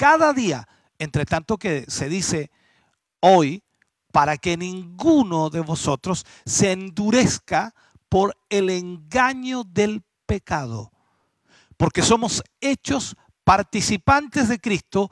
cada 0.00 0.32
día, 0.32 0.66
entre 0.98 1.26
tanto 1.26 1.58
que 1.58 1.84
se 1.86 2.08
dice 2.08 2.50
hoy, 3.20 3.62
para 4.10 4.38
que 4.38 4.56
ninguno 4.56 5.50
de 5.50 5.60
vosotros 5.60 6.24
se 6.46 6.72
endurezca 6.72 7.74
por 8.08 8.34
el 8.48 8.70
engaño 8.70 9.62
del 9.62 10.02
pecado. 10.24 10.90
Porque 11.76 12.00
somos 12.00 12.42
hechos 12.62 13.14
participantes 13.44 14.48
de 14.48 14.58
Cristo 14.58 15.10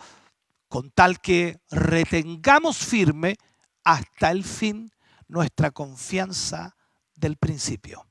con 0.68 0.90
tal 0.90 1.20
que 1.20 1.60
retengamos 1.70 2.78
firme 2.78 3.36
hasta 3.84 4.30
el 4.30 4.42
fin 4.42 4.90
nuestra 5.26 5.70
confianza 5.70 6.74
del 7.14 7.36
principio. 7.36 8.06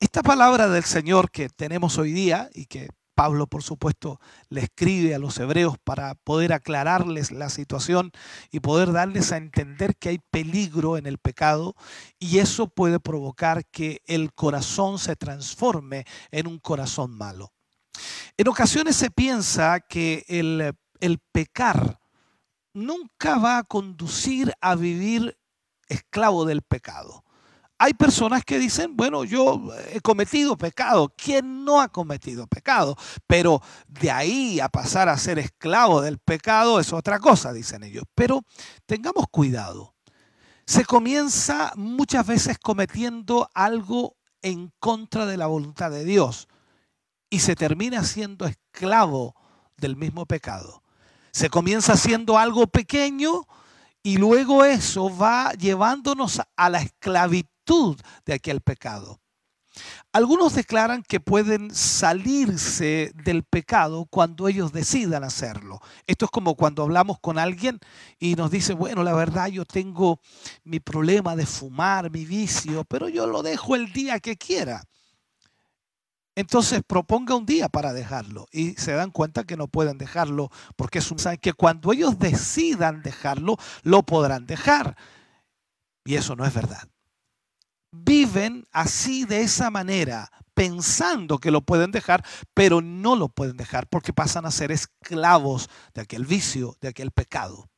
Esta 0.00 0.22
palabra 0.22 0.70
del 0.70 0.84
Señor 0.84 1.30
que 1.30 1.50
tenemos 1.50 1.98
hoy 1.98 2.12
día 2.12 2.48
y 2.54 2.64
que 2.64 2.88
Pablo, 3.16 3.46
por 3.46 3.62
supuesto, 3.62 4.20
le 4.50 4.60
escribe 4.60 5.14
a 5.14 5.18
los 5.18 5.38
hebreos 5.38 5.78
para 5.82 6.14
poder 6.16 6.52
aclararles 6.52 7.32
la 7.32 7.48
situación 7.48 8.12
y 8.52 8.60
poder 8.60 8.92
darles 8.92 9.32
a 9.32 9.38
entender 9.38 9.96
que 9.96 10.10
hay 10.10 10.18
peligro 10.18 10.98
en 10.98 11.06
el 11.06 11.16
pecado 11.16 11.74
y 12.18 12.40
eso 12.40 12.68
puede 12.68 13.00
provocar 13.00 13.64
que 13.64 14.02
el 14.04 14.34
corazón 14.34 14.98
se 14.98 15.16
transforme 15.16 16.04
en 16.30 16.46
un 16.46 16.58
corazón 16.58 17.16
malo. 17.16 17.54
En 18.36 18.48
ocasiones 18.48 18.96
se 18.96 19.10
piensa 19.10 19.80
que 19.80 20.26
el, 20.28 21.18
pecar 21.32 21.98
nunca 22.74 23.38
va 23.38 23.56
a 23.56 23.64
conducir 23.64 24.52
a 24.60 24.74
vivir 24.74 25.38
esclavo 25.88 26.44
del 26.44 26.60
pecado. 26.60 27.24
Hay 27.78 27.92
personas 27.92 28.42
que 28.42 28.58
dicen, 28.58 28.96
bueno, 28.96 29.24
yo 29.24 29.70
he 29.92 30.00
cometido 30.00 30.56
pecado. 30.56 31.12
¿Quién 31.14 31.64
no 31.64 31.80
ha 31.80 31.88
cometido 31.88 32.46
pecado? 32.46 32.96
Pero 33.26 33.60
de 33.86 34.10
ahí 34.10 34.60
a 34.60 34.68
pasar 34.70 35.10
a 35.10 35.18
ser 35.18 35.38
esclavo 35.38 36.00
del 36.00 36.18
pecado 36.18 36.80
es 36.80 36.92
otra 36.94 37.18
cosa, 37.18 37.52
dicen 37.52 37.82
ellos. 37.82 38.04
Pero 38.14 38.42
tengamos 38.86 39.26
cuidado. 39.30 39.94
Se 40.64 40.86
comienza 40.86 41.72
muchas 41.76 42.26
veces 42.26 42.58
cometiendo 42.58 43.50
algo 43.52 44.16
en 44.40 44.72
contra 44.78 45.26
de 45.26 45.36
la 45.36 45.46
voluntad 45.46 45.90
de 45.90 46.04
Dios 46.04 46.48
y 47.28 47.40
se 47.40 47.56
termina 47.56 48.04
siendo 48.04 48.46
esclavo 48.46 49.34
del 49.76 49.96
mismo 49.96 50.24
pecado. 50.24 50.82
Se 51.30 51.50
comienza 51.50 51.92
haciendo 51.92 52.38
algo 52.38 52.66
pequeño 52.66 53.46
y 54.02 54.16
luego 54.16 54.64
eso 54.64 55.14
va 55.14 55.52
llevándonos 55.52 56.40
a 56.56 56.70
la 56.70 56.80
esclavitud 56.80 57.55
de 58.24 58.34
aquel 58.34 58.60
pecado. 58.60 59.20
Algunos 60.12 60.54
declaran 60.54 61.02
que 61.02 61.20
pueden 61.20 61.74
salirse 61.74 63.12
del 63.14 63.42
pecado 63.42 64.06
cuando 64.08 64.48
ellos 64.48 64.72
decidan 64.72 65.24
hacerlo. 65.24 65.80
Esto 66.06 66.24
es 66.24 66.30
como 66.30 66.54
cuando 66.54 66.82
hablamos 66.82 67.18
con 67.20 67.38
alguien 67.38 67.78
y 68.18 68.36
nos 68.36 68.50
dice, 68.50 68.72
bueno, 68.72 69.02
la 69.02 69.14
verdad 69.14 69.48
yo 69.48 69.66
tengo 69.66 70.20
mi 70.64 70.80
problema 70.80 71.36
de 71.36 71.44
fumar, 71.44 72.10
mi 72.10 72.24
vicio, 72.24 72.84
pero 72.84 73.10
yo 73.10 73.26
lo 73.26 73.42
dejo 73.42 73.74
el 73.74 73.92
día 73.92 74.18
que 74.20 74.36
quiera. 74.36 74.82
Entonces 76.34 76.82
proponga 76.86 77.34
un 77.34 77.44
día 77.44 77.68
para 77.68 77.92
dejarlo 77.92 78.46
y 78.52 78.74
se 78.74 78.92
dan 78.92 79.10
cuenta 79.10 79.44
que 79.44 79.56
no 79.56 79.68
pueden 79.68 79.98
dejarlo 79.98 80.50
porque 80.76 81.00
es 81.00 81.10
un 81.10 81.18
que 81.40 81.52
cuando 81.52 81.92
ellos 81.92 82.18
decidan 82.18 83.02
dejarlo, 83.02 83.56
lo 83.82 84.02
podrán 84.04 84.46
dejar. 84.46 84.96
Y 86.04 86.14
eso 86.14 86.36
no 86.36 86.46
es 86.46 86.54
verdad. 86.54 86.88
Viven 88.04 88.66
así 88.72 89.24
de 89.24 89.42
esa 89.42 89.70
manera, 89.70 90.30
pensando 90.54 91.38
que 91.38 91.50
lo 91.50 91.60
pueden 91.60 91.90
dejar, 91.90 92.24
pero 92.54 92.80
no 92.80 93.16
lo 93.16 93.28
pueden 93.28 93.56
dejar 93.56 93.88
porque 93.88 94.12
pasan 94.12 94.46
a 94.46 94.50
ser 94.50 94.72
esclavos 94.72 95.68
de 95.94 96.02
aquel 96.02 96.24
vicio, 96.24 96.76
de 96.80 96.88
aquel 96.88 97.10
pecado. 97.10 97.68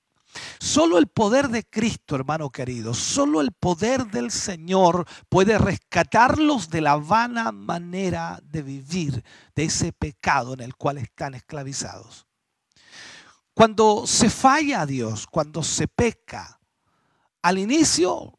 Solo 0.61 0.98
el 0.98 1.09
poder 1.09 1.48
de 1.48 1.64
Cristo, 1.64 2.14
hermano 2.14 2.50
querido, 2.50 2.94
solo 2.94 3.40
el 3.40 3.52
poder 3.52 4.07
del 4.07 4.31
Señor 4.31 5.07
puede 5.28 5.59
rescatarlos 5.59 6.68
de 6.68 6.81
la 6.81 6.96
vana 6.96 7.50
manera 7.50 8.38
de 8.42 8.62
vivir, 8.62 9.24
de 9.54 9.64
ese 9.64 9.92
pecado 9.92 10.54
en 10.54 10.61
el 10.61 10.76
cual 10.76 10.98
están 10.98 11.35
esclavizados. 11.35 12.26
Cuando 13.54 14.07
se 14.07 14.31
falla 14.31 14.83
a 14.83 14.87
Dios, 14.87 15.26
cuando 15.26 15.64
se 15.64 15.88
peca, 15.88 16.61
al 17.42 17.59
inicio 17.59 18.38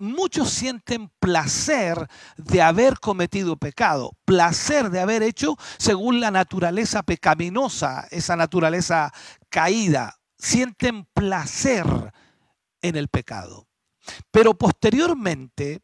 muchos 0.00 0.50
sienten 0.50 1.10
placer 1.20 2.08
de 2.36 2.62
haber 2.62 2.98
cometido 2.98 3.56
pecado, 3.56 4.16
placer 4.24 4.90
de 4.90 5.00
haber 5.00 5.22
hecho 5.22 5.56
según 5.78 6.20
la 6.20 6.30
naturaleza 6.30 7.02
pecaminosa, 7.02 8.08
esa 8.10 8.34
naturaleza 8.36 9.12
caída, 9.48 10.18
sienten 10.38 11.06
placer 11.14 11.86
en 12.82 12.96
el 12.96 13.08
pecado. 13.08 13.68
Pero 14.30 14.54
posteriormente 14.54 15.82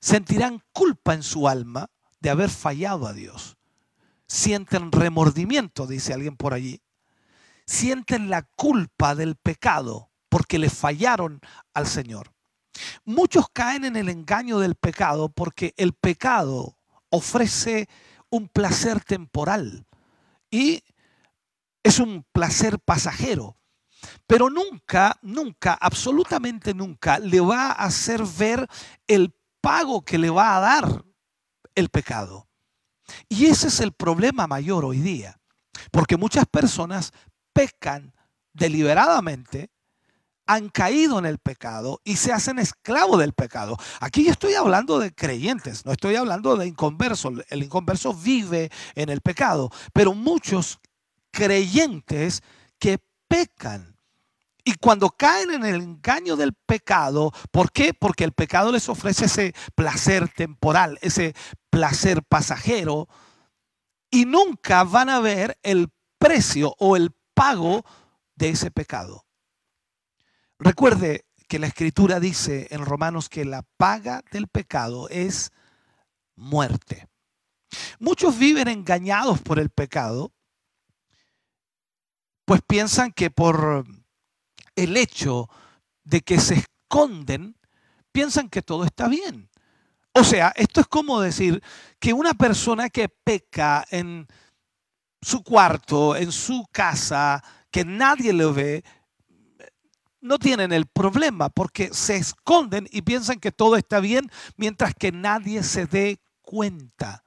sentirán 0.00 0.62
culpa 0.72 1.14
en 1.14 1.22
su 1.22 1.48
alma 1.48 1.90
de 2.20 2.30
haber 2.30 2.48
fallado 2.48 3.06
a 3.06 3.12
Dios. 3.12 3.56
Sienten 4.28 4.92
remordimiento, 4.92 5.86
dice 5.86 6.14
alguien 6.14 6.36
por 6.36 6.54
allí. 6.54 6.80
Sienten 7.66 8.30
la 8.30 8.42
culpa 8.42 9.14
del 9.14 9.34
pecado 9.36 10.10
porque 10.28 10.58
le 10.58 10.70
fallaron 10.70 11.40
al 11.74 11.86
Señor. 11.86 12.35
Muchos 13.04 13.46
caen 13.52 13.84
en 13.84 13.96
el 13.96 14.08
engaño 14.08 14.58
del 14.58 14.74
pecado 14.74 15.28
porque 15.28 15.74
el 15.76 15.92
pecado 15.92 16.78
ofrece 17.10 17.88
un 18.30 18.48
placer 18.48 19.02
temporal 19.02 19.86
y 20.50 20.82
es 21.82 21.98
un 22.00 22.26
placer 22.32 22.78
pasajero, 22.80 23.56
pero 24.26 24.50
nunca, 24.50 25.18
nunca, 25.22 25.74
absolutamente 25.74 26.74
nunca 26.74 27.18
le 27.18 27.40
va 27.40 27.68
a 27.68 27.84
hacer 27.84 28.22
ver 28.24 28.66
el 29.06 29.34
pago 29.60 30.04
que 30.04 30.18
le 30.18 30.30
va 30.30 30.56
a 30.56 30.60
dar 30.60 31.04
el 31.74 31.88
pecado. 31.88 32.48
Y 33.28 33.46
ese 33.46 33.68
es 33.68 33.80
el 33.80 33.92
problema 33.92 34.46
mayor 34.46 34.84
hoy 34.84 34.98
día, 34.98 35.40
porque 35.92 36.16
muchas 36.16 36.46
personas 36.46 37.12
pecan 37.52 38.12
deliberadamente, 38.52 39.70
han 40.46 40.68
caído 40.68 41.18
en 41.18 41.26
el 41.26 41.38
pecado 41.38 42.00
y 42.04 42.16
se 42.16 42.32
hacen 42.32 42.58
esclavos 42.58 43.18
del 43.18 43.32
pecado. 43.32 43.76
Aquí 44.00 44.24
yo 44.24 44.30
estoy 44.30 44.54
hablando 44.54 44.98
de 44.98 45.12
creyentes, 45.12 45.84
no 45.84 45.92
estoy 45.92 46.16
hablando 46.16 46.56
de 46.56 46.66
inconversos. 46.66 47.34
El 47.48 47.64
inconverso 47.64 48.14
vive 48.14 48.70
en 48.94 49.08
el 49.08 49.20
pecado, 49.20 49.70
pero 49.92 50.14
muchos 50.14 50.78
creyentes 51.32 52.42
que 52.78 52.98
pecan. 53.28 53.96
Y 54.64 54.74
cuando 54.74 55.10
caen 55.10 55.52
en 55.52 55.64
el 55.64 55.80
engaño 55.80 56.34
del 56.34 56.52
pecado, 56.52 57.32
¿por 57.52 57.70
qué? 57.70 57.94
Porque 57.94 58.24
el 58.24 58.32
pecado 58.32 58.72
les 58.72 58.88
ofrece 58.88 59.26
ese 59.26 59.54
placer 59.76 60.28
temporal, 60.28 60.98
ese 61.02 61.34
placer 61.70 62.24
pasajero, 62.24 63.08
y 64.10 64.24
nunca 64.24 64.82
van 64.82 65.08
a 65.08 65.20
ver 65.20 65.58
el 65.62 65.88
precio 66.18 66.74
o 66.78 66.96
el 66.96 67.12
pago 67.34 67.84
de 68.34 68.50
ese 68.50 68.70
pecado. 68.70 69.25
Recuerde 70.58 71.26
que 71.48 71.58
la 71.58 71.66
escritura 71.66 72.20
dice 72.20 72.68
en 72.70 72.84
Romanos 72.84 73.28
que 73.28 73.44
la 73.44 73.62
paga 73.76 74.22
del 74.30 74.48
pecado 74.48 75.08
es 75.08 75.52
muerte. 76.34 77.08
Muchos 77.98 78.38
viven 78.38 78.68
engañados 78.68 79.40
por 79.40 79.58
el 79.58 79.70
pecado 79.70 80.32
pues 82.46 82.62
piensan 82.66 83.12
que 83.12 83.30
por 83.30 83.84
el 84.76 84.96
hecho 84.96 85.50
de 86.04 86.22
que 86.22 86.40
se 86.40 86.54
esconden, 86.54 87.56
piensan 88.12 88.48
que 88.48 88.62
todo 88.62 88.84
está 88.84 89.08
bien. 89.08 89.50
O 90.12 90.24
sea, 90.24 90.52
esto 90.56 90.80
es 90.80 90.86
como 90.86 91.20
decir 91.20 91.62
que 91.98 92.12
una 92.12 92.32
persona 92.34 92.88
que 92.88 93.08
peca 93.08 93.84
en 93.90 94.26
su 95.20 95.42
cuarto, 95.42 96.16
en 96.16 96.30
su 96.30 96.64
casa, 96.70 97.42
que 97.70 97.84
nadie 97.84 98.32
lo 98.32 98.54
ve, 98.54 98.84
no 100.26 100.38
tienen 100.38 100.72
el 100.72 100.86
problema 100.86 101.48
porque 101.48 101.92
se 101.92 102.16
esconden 102.16 102.88
y 102.90 103.02
piensan 103.02 103.38
que 103.38 103.52
todo 103.52 103.76
está 103.76 104.00
bien 104.00 104.30
mientras 104.56 104.94
que 104.94 105.12
nadie 105.12 105.62
se 105.62 105.86
dé 105.86 106.20
cuenta. 106.42 107.24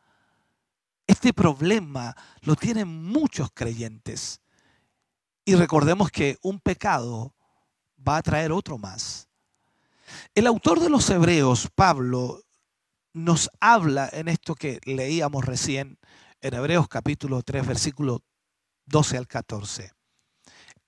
Este 1.08 1.34
problema 1.34 2.16
lo 2.42 2.56
tienen 2.56 2.88
muchos 2.88 3.50
creyentes. 3.54 4.42
Y 5.44 5.56
recordemos 5.56 6.12
que 6.12 6.38
un 6.42 6.60
pecado 6.60 7.34
va 8.08 8.18
a 8.18 8.22
traer 8.22 8.52
otro 8.52 8.78
más. 8.78 9.28
El 10.36 10.48
autor 10.48 10.80
de 10.80 10.90
los 10.90 11.10
Hebreos, 11.10 11.70
Pablo, 11.74 12.44
nos 13.14 13.50
habla 13.60 14.10
en 14.12 14.28
esto 14.28 14.56
que 14.56 14.80
leíamos 14.86 15.46
recién 15.46 15.98
en 16.42 16.54
Hebreos 16.54 16.88
capítulo 16.88 17.42
3, 17.42 17.66
versículo 17.66 18.24
12 18.86 19.18
al 19.18 19.28
14. 19.28 19.99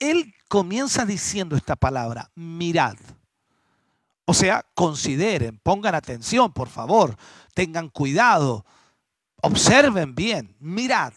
Él 0.02 0.34
comienza 0.50 1.06
diciendo 1.06 1.56
esta 1.56 1.76
palabra, 1.76 2.32
mirad. 2.34 2.98
O 4.26 4.34
sea, 4.34 4.66
consideren, 4.74 5.60
pongan 5.60 5.94
atención, 5.94 6.52
por 6.52 6.70
favor, 6.70 7.16
tengan 7.54 7.88
cuidado, 7.88 8.66
observen 9.44 10.16
bien, 10.16 10.56
mirad. 10.60 11.14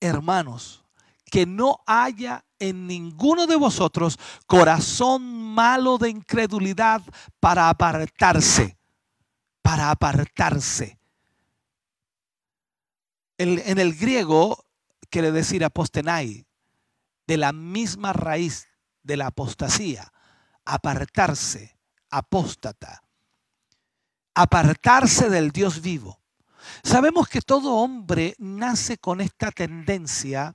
Hermanos, 0.00 0.84
que 1.30 1.46
no 1.46 1.78
haya 1.86 2.44
en 2.58 2.88
ninguno 2.88 3.46
de 3.46 3.54
vosotros 3.54 4.18
corazón 4.46 5.22
malo 5.22 5.98
de 5.98 6.10
incredulidad 6.10 7.02
para 7.38 7.68
apartarse, 7.68 8.76
para 9.62 9.92
apartarse. 9.92 10.98
en 13.38 13.78
el 13.78 13.94
griego 13.94 14.64
quiere 15.08 15.30
decir 15.30 15.64
apostenai, 15.64 16.45
de 17.26 17.36
la 17.36 17.52
misma 17.52 18.12
raíz 18.12 18.68
de 19.02 19.16
la 19.16 19.28
apostasía, 19.28 20.12
apartarse, 20.64 21.78
apóstata, 22.10 23.02
apartarse 24.34 25.30
del 25.30 25.50
Dios 25.50 25.80
vivo. 25.80 26.20
Sabemos 26.82 27.28
que 27.28 27.40
todo 27.40 27.74
hombre 27.74 28.34
nace 28.38 28.98
con 28.98 29.20
esta 29.20 29.50
tendencia 29.50 30.54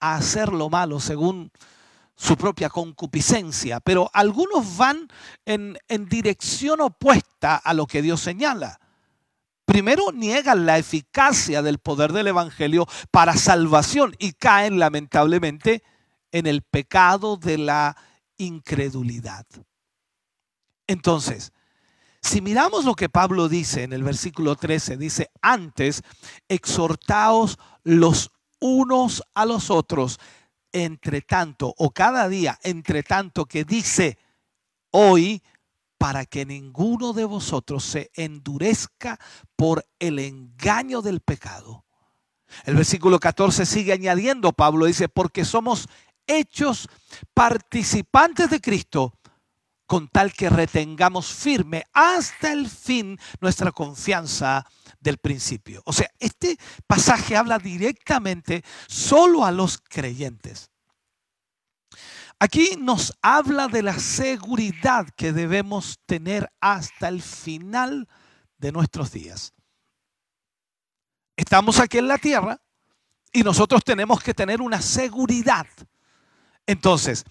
a 0.00 0.16
hacer 0.16 0.52
lo 0.52 0.68
malo 0.68 1.00
según 1.00 1.50
su 2.14 2.36
propia 2.36 2.68
concupiscencia, 2.68 3.80
pero 3.80 4.10
algunos 4.12 4.76
van 4.76 5.08
en, 5.44 5.78
en, 5.88 6.08
dirección 6.08 6.80
opuesta 6.80 7.56
a 7.56 7.72
lo 7.74 7.86
que 7.86 8.02
Dios 8.02 8.20
señala. 8.20 8.80
Primero 9.64 10.10
niegan 10.12 10.66
la 10.66 10.78
eficacia 10.78 11.62
del 11.62 11.78
poder 11.78 12.12
del 12.12 12.26
Evangelio 12.26 12.86
para 13.10 13.36
salvación 13.36 14.16
y 14.18 14.32
caen 14.32 14.78
lamentablemente 14.78 15.84
en 16.32 16.46
el 16.46 16.62
pecado 16.62 17.36
de 17.36 17.58
la 17.58 17.96
incredulidad. 18.36 19.46
Entonces, 20.86 21.52
si 22.20 22.40
miramos 22.40 22.84
lo 22.84 22.94
que 22.94 23.08
Pablo 23.08 23.48
dice 23.48 23.84
en 23.84 23.92
el 23.92 24.02
versículo 24.02 24.56
13, 24.56 24.96
dice, 24.96 25.30
antes 25.40 26.02
exhortaos 26.48 27.58
los 27.84 28.32
unos 28.60 29.22
a 29.34 29.46
los 29.46 29.70
otros, 29.70 30.18
entre 30.72 31.22
tanto, 31.22 31.74
o 31.78 31.90
cada 31.90 32.28
día, 32.28 32.58
entre 32.62 33.02
tanto 33.02 33.46
que 33.46 33.64
dice 33.64 34.18
hoy, 34.90 35.42
para 35.96 36.26
que 36.26 36.46
ninguno 36.46 37.12
de 37.12 37.24
vosotros 37.24 37.84
se 37.84 38.10
endurezca 38.14 39.18
por 39.56 39.84
el 39.98 40.18
engaño 40.18 41.02
del 41.02 41.20
pecado. 41.20 41.84
El 42.64 42.76
versículo 42.76 43.18
14 43.18 43.66
sigue 43.66 43.92
añadiendo, 43.92 44.52
Pablo 44.52 44.86
dice, 44.86 45.08
porque 45.08 45.44
somos 45.44 45.88
hechos 46.28 46.88
participantes 47.34 48.50
de 48.50 48.60
Cristo 48.60 49.18
con 49.86 50.06
tal 50.06 50.34
que 50.34 50.50
retengamos 50.50 51.32
firme 51.32 51.84
hasta 51.94 52.52
el 52.52 52.68
fin 52.68 53.18
nuestra 53.40 53.72
confianza 53.72 54.64
del 55.00 55.16
principio. 55.16 55.82
O 55.86 55.92
sea, 55.92 56.10
este 56.18 56.58
pasaje 56.86 57.36
habla 57.36 57.58
directamente 57.58 58.62
solo 58.86 59.44
a 59.44 59.50
los 59.50 59.78
creyentes. 59.78 60.70
Aquí 62.38 62.76
nos 62.78 63.16
habla 63.22 63.66
de 63.66 63.82
la 63.82 63.98
seguridad 63.98 65.08
que 65.16 65.32
debemos 65.32 65.98
tener 66.06 66.48
hasta 66.60 67.08
el 67.08 67.22
final 67.22 68.08
de 68.58 68.70
nuestros 68.70 69.10
días. 69.10 69.54
Estamos 71.34 71.80
aquí 71.80 71.98
en 71.98 72.08
la 72.08 72.18
tierra 72.18 72.60
y 73.32 73.42
nosotros 73.42 73.82
tenemos 73.82 74.22
que 74.22 74.34
tener 74.34 74.60
una 74.60 74.82
seguridad. 74.82 75.66
Entonces, 76.68 77.24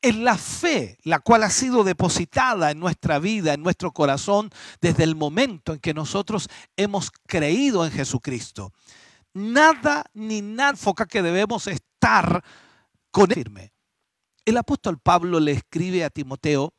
en 0.00 0.24
la 0.24 0.38
fe, 0.38 0.98
la 1.04 1.20
cual 1.20 1.44
ha 1.44 1.50
sido 1.50 1.84
depositada 1.84 2.70
en 2.70 2.80
nuestra 2.80 3.18
vida, 3.18 3.52
en 3.52 3.62
nuestro 3.62 3.92
corazón, 3.92 4.48
desde 4.80 5.04
el 5.04 5.14
momento 5.14 5.74
en 5.74 5.78
que 5.78 5.92
nosotros 5.92 6.48
hemos 6.76 7.10
creído 7.26 7.84
en 7.84 7.92
Jesucristo. 7.92 8.72
Nada 9.34 10.06
ni 10.14 10.40
nada 10.40 10.74
foca 10.74 11.04
que 11.04 11.20
debemos 11.20 11.66
estar 11.66 12.42
con 13.10 13.30
él 13.30 13.34
firme. 13.34 13.74
El 14.46 14.56
apóstol 14.56 14.98
Pablo 14.98 15.38
le 15.38 15.52
escribe 15.52 16.02
a 16.02 16.10
Timoteo 16.10 16.72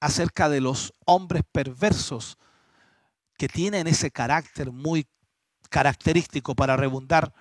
acerca 0.00 0.48
de 0.48 0.62
los 0.62 0.94
hombres 1.04 1.42
perversos 1.52 2.38
que 3.36 3.48
tienen 3.48 3.86
ese 3.86 4.10
carácter 4.10 4.72
muy 4.72 5.06
característico 5.68 6.54
para 6.54 6.76
rebundar 6.76 7.34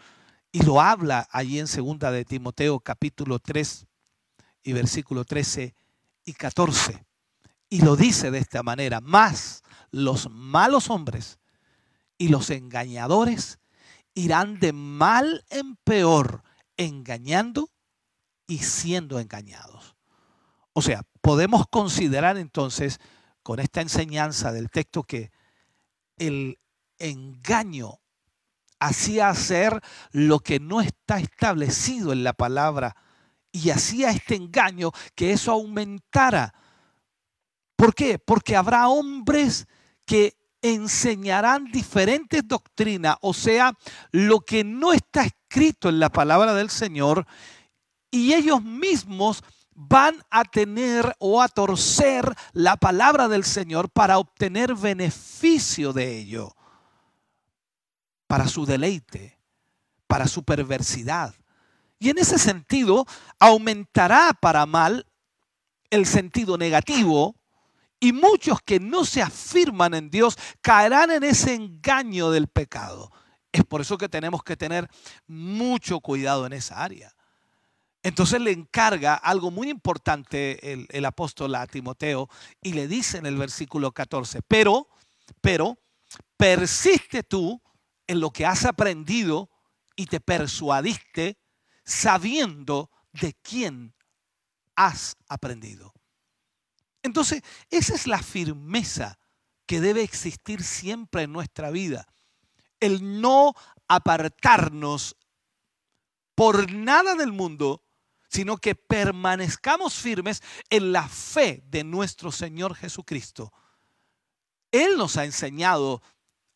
y 0.58 0.64
lo 0.64 0.82
habla 0.82 1.28
allí 1.30 1.60
en 1.60 1.68
segunda 1.68 2.10
de 2.10 2.26
Timoteo 2.26 2.80
capítulo 2.80 3.38
3 3.38 3.86
y 4.64 4.74
versículo 4.74 5.24
13 5.24 5.76
y 6.26 6.34
14. 6.34 7.06
Y 7.70 7.82
lo 7.82 7.96
dice 7.96 8.32
de 8.32 8.40
esta 8.40 8.64
manera, 8.64 9.00
más 9.00 9.62
los 9.92 10.32
malos 10.32 10.90
hombres 10.90 11.38
y 12.18 12.30
los 12.30 12.50
engañadores 12.50 13.60
irán 14.16 14.60
de 14.60 14.74
mal 14.74 15.46
en 15.52 15.76
peor, 15.76 16.42
engañando 16.76 17.70
y 18.48 18.58
siendo 18.58 19.20
engañados. 19.20 19.96
O 20.74 20.82
sea, 20.82 21.04
podemos 21.22 21.68
considerar 21.70 22.36
entonces 22.36 23.00
con 23.44 23.60
esta 23.60 23.82
enseñanza 23.82 24.52
del 24.52 24.72
texto 24.72 25.04
que 25.04 25.30
el 26.18 26.58
engaño 26.98 28.00
hacía 28.80 29.30
hacer 29.30 29.82
lo 30.12 30.40
que 30.40 30.60
no 30.60 30.82
está 30.82 31.20
establecido 31.20 32.12
en 32.12 32.24
la 32.24 32.34
palabra 32.34 32.96
y 33.52 33.70
hacía 33.70 34.12
este 34.12 34.36
engaño 34.36 34.92
que 35.16 35.32
eso 35.32 35.52
aumentara. 35.52 36.54
¿Por 37.76 37.94
qué? 37.94 38.20
Porque 38.20 38.56
habrá 38.56 38.88
hombres 38.88 39.68
que 40.06 40.36
enseñarán 40.62 41.66
diferentes 41.66 42.42
doctrinas, 42.46 43.18
o 43.22 43.34
sea, 43.34 43.74
lo 44.12 44.40
que 44.40 44.64
no 44.64 44.94
está 44.94 45.24
escrito 45.24 45.90
en 45.90 46.00
la 46.00 46.10
palabra 46.10 46.54
del 46.54 46.70
Señor, 46.70 47.26
y 48.10 48.34
ellos 48.34 48.64
mismos 48.64 49.44
van 49.74 50.24
a 50.32 50.44
tener 50.44 51.16
o 51.20 51.42
a 51.42 51.48
torcer 51.48 52.34
la 52.54 52.78
palabra 52.78 53.28
del 53.28 53.44
Señor 53.44 53.90
para 53.92 54.18
obtener 54.18 54.74
beneficio 54.74 55.94
de 55.94 56.18
ello 56.18 56.57
para 58.28 58.48
su 58.48 58.66
deleite, 58.66 59.40
para 60.08 60.28
su 60.28 60.44
perversidad. 60.44 61.34
Y 62.00 62.10
en 62.10 62.20
ese 62.20 62.38
sentido 62.38 63.06
aumentará 63.40 64.34
para 64.40 64.66
mal 64.66 65.08
el 65.90 66.06
sentido 66.06 66.58
negativo 66.58 67.36
y 68.00 68.14
muchos 68.14 68.62
que 68.62 68.80
no 68.80 69.06
se 69.06 69.22
afirman 69.22 69.94
en 69.94 70.10
Dios 70.10 70.38
caerán 70.62 71.12
en 71.12 71.24
ese 71.24 71.56
engaño 71.56 72.30
del 72.30 72.48
pecado. 72.48 73.12
Es 73.52 73.64
por 73.64 73.82
eso 73.82 73.98
que 73.98 74.10
tenemos 74.10 74.44
que 74.44 74.56
tener 74.56 74.88
mucho 75.26 76.00
cuidado 76.00 76.46
en 76.46 76.54
esa 76.54 76.84
área. 76.84 77.12
Entonces 78.04 78.40
le 78.40 78.52
encarga 78.52 79.16
algo 79.16 79.50
muy 79.50 79.70
importante 79.70 80.88
el, 80.90 81.06
apóstol 81.06 81.56
a 81.56 81.66
Timoteo 81.66 82.30
y 82.62 82.74
le 82.74 82.88
dice 82.88 83.18
en 83.18 83.26
el 83.26 83.36
versículo 83.36 83.92
14, 83.92 84.42
pero, 84.48 84.88
pero, 85.42 85.78
persiste 86.38 87.24
tú 87.24 87.62
en 88.08 88.20
lo 88.20 88.32
que 88.32 88.46
has 88.46 88.66
aprendido 88.66 89.50
y 89.96 90.06
te 90.06 90.20
persuadiste 90.20 91.38
sabiendo 91.84 92.90
de 93.14 93.34
quién 93.34 93.96
has 94.76 95.18
aprendido. 95.28 95.94
Entonces, 97.04 97.42
esa 97.70 97.96
es 97.96 98.08
la 98.08 98.22
firmeza 98.22 99.20
que 99.66 99.82
debe 99.82 100.02
existir 100.04 100.64
siempre 100.64 101.24
en 101.24 101.34
nuestra 101.34 101.72
vida. 101.72 102.08
El 102.80 103.22
no 103.22 103.54
apartarnos 103.88 105.18
por 106.36 106.72
nada 106.72 107.16
del 107.16 107.32
mundo, 107.32 107.84
sino 108.30 108.58
que 108.58 108.76
permanezcamos 108.76 109.96
firmes 109.96 110.44
en 110.70 110.92
la 110.92 111.08
fe 111.08 111.64
de 111.68 111.84
nuestro 111.84 112.32
Señor 112.32 112.76
Jesucristo. 112.76 113.52
Él 114.72 114.98
nos 114.98 115.18
ha 115.18 115.26
enseñado 115.26 116.02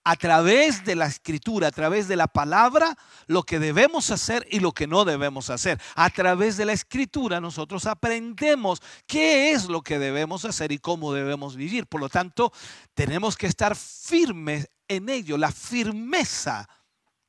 a 0.03 0.15
través 0.15 0.83
de 0.83 0.95
la 0.95 1.05
escritura, 1.05 1.67
a 1.67 1.71
través 1.71 2.07
de 2.07 2.15
la 2.15 2.27
palabra, 2.27 2.97
lo 3.27 3.43
que 3.43 3.59
debemos 3.59 4.09
hacer 4.09 4.47
y 4.49 4.59
lo 4.59 4.71
que 4.71 4.87
no 4.87 5.05
debemos 5.05 5.49
hacer. 5.49 5.79
A 5.95 6.09
través 6.09 6.57
de 6.57 6.65
la 6.65 6.73
escritura 6.73 7.39
nosotros 7.39 7.85
aprendemos 7.85 8.81
qué 9.05 9.51
es 9.51 9.65
lo 9.65 9.81
que 9.81 9.99
debemos 9.99 10.45
hacer 10.45 10.71
y 10.71 10.79
cómo 10.79 11.13
debemos 11.13 11.55
vivir. 11.55 11.85
Por 11.85 12.01
lo 12.01 12.09
tanto, 12.09 12.51
tenemos 12.93 13.37
que 13.37 13.47
estar 13.47 13.75
firmes 13.75 14.67
en 14.87 15.09
ello, 15.09 15.37
la 15.37 15.51
firmeza 15.51 16.67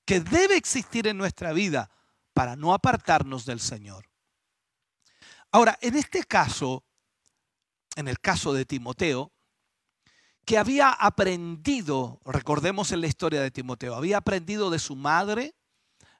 que 0.04 0.20
debe 0.20 0.56
existir 0.56 1.06
en 1.06 1.18
nuestra 1.18 1.52
vida 1.52 1.90
para 2.32 2.56
no 2.56 2.72
apartarnos 2.72 3.44
del 3.44 3.60
Señor. 3.60 4.08
Ahora, 5.50 5.78
en 5.82 5.96
este 5.96 6.24
caso, 6.24 6.84
en 7.94 8.08
el 8.08 8.18
caso 8.20 8.54
de 8.54 8.64
Timoteo, 8.64 9.31
que 10.44 10.58
había 10.58 10.90
aprendido, 10.90 12.20
recordemos 12.24 12.92
en 12.92 13.00
la 13.00 13.06
historia 13.06 13.40
de 13.40 13.50
Timoteo, 13.50 13.94
había 13.94 14.18
aprendido 14.18 14.70
de 14.70 14.78
su 14.78 14.96
madre, 14.96 15.54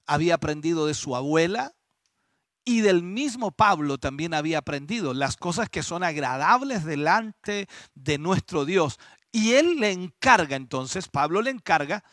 había 0.07 0.35
aprendido 0.35 0.87
de 0.87 0.95
su 0.95 1.17
abuela 1.17 1.75
y 2.65 2.81
del 2.81 3.03
mismo 3.03 3.51
Pablo 3.51 3.99
también 3.99 4.35
había 4.35 4.59
aprendido 4.59 5.15
las 5.15 5.37
cosas 5.37 5.69
que 5.69 5.83
son 5.83 6.05
agradables 6.05 6.85
delante 6.85 7.67
de 7.95 8.19
nuestro 8.19 8.65
Dios. 8.65 8.99
Y 9.33 9.55
él 9.55 9.81
le 9.81 9.91
encarga 9.91 10.57
entonces, 10.57 11.09
Pablo 11.09 11.43
le 11.43 11.51
encarga, 11.51 12.05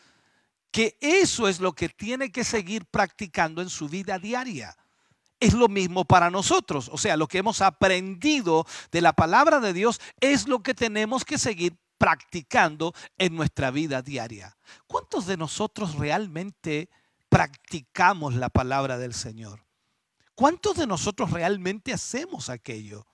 que 0.72 0.96
eso 1.00 1.48
es 1.48 1.60
lo 1.60 1.72
que 1.72 1.88
tiene 1.88 2.30
que 2.32 2.44
seguir 2.44 2.86
practicando 2.86 3.62
en 3.62 3.68
su 3.68 3.88
vida 3.88 4.18
diaria. 4.18 4.76
Es 5.38 5.54
lo 5.54 5.68
mismo 5.68 6.04
para 6.04 6.30
nosotros. 6.30 6.90
O 6.92 6.98
sea, 6.98 7.16
lo 7.16 7.26
que 7.26 7.38
hemos 7.38 7.60
aprendido 7.60 8.66
de 8.92 9.00
la 9.00 9.12
palabra 9.12 9.58
de 9.60 9.72
Dios 9.72 10.00
es 10.20 10.48
lo 10.48 10.62
que 10.62 10.74
tenemos 10.74 11.24
que 11.24 11.38
seguir 11.38 11.76
practicando 12.00 12.94
en 13.18 13.36
nuestra 13.36 13.70
vida 13.70 14.00
diaria. 14.00 14.56
¿Cuántos 14.86 15.26
de 15.26 15.36
nosotros 15.36 15.96
realmente 15.96 16.88
practicamos 17.28 18.34
la 18.34 18.48
palabra 18.48 18.96
del 18.96 19.12
Señor? 19.12 19.66
¿Cuántos 20.34 20.78
de 20.78 20.86
nosotros 20.86 21.30
realmente 21.30 21.92
hacemos 21.92 22.48
aquello? 22.48 23.06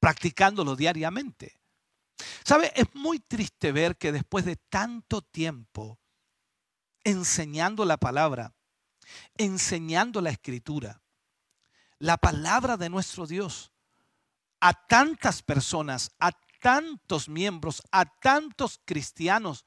Practicándolo 0.00 0.74
diariamente. 0.74 1.60
¿Sabe? 2.42 2.72
Es 2.74 2.86
muy 2.94 3.20
triste 3.20 3.72
ver 3.72 3.98
que 3.98 4.10
después 4.10 4.46
de 4.46 4.56
tanto 4.56 5.20
tiempo 5.20 6.00
enseñando 7.04 7.84
la 7.84 7.98
palabra, 7.98 8.54
enseñando 9.36 10.22
la 10.22 10.30
escritura, 10.30 11.02
la 11.98 12.16
palabra 12.16 12.78
de 12.78 12.88
nuestro 12.88 13.26
Dios, 13.26 13.70
a 14.60 14.72
tantas 14.72 15.42
personas, 15.42 16.10
a 16.18 16.32
tantos 16.62 17.28
miembros, 17.28 17.82
a 17.90 18.06
tantos 18.06 18.80
cristianos, 18.84 19.66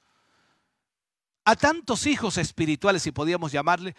a 1.43 1.55
tantos 1.55 2.07
hijos 2.07 2.37
espirituales, 2.37 3.03
si 3.03 3.11
podíamos 3.11 3.51
llamarle, 3.51 3.95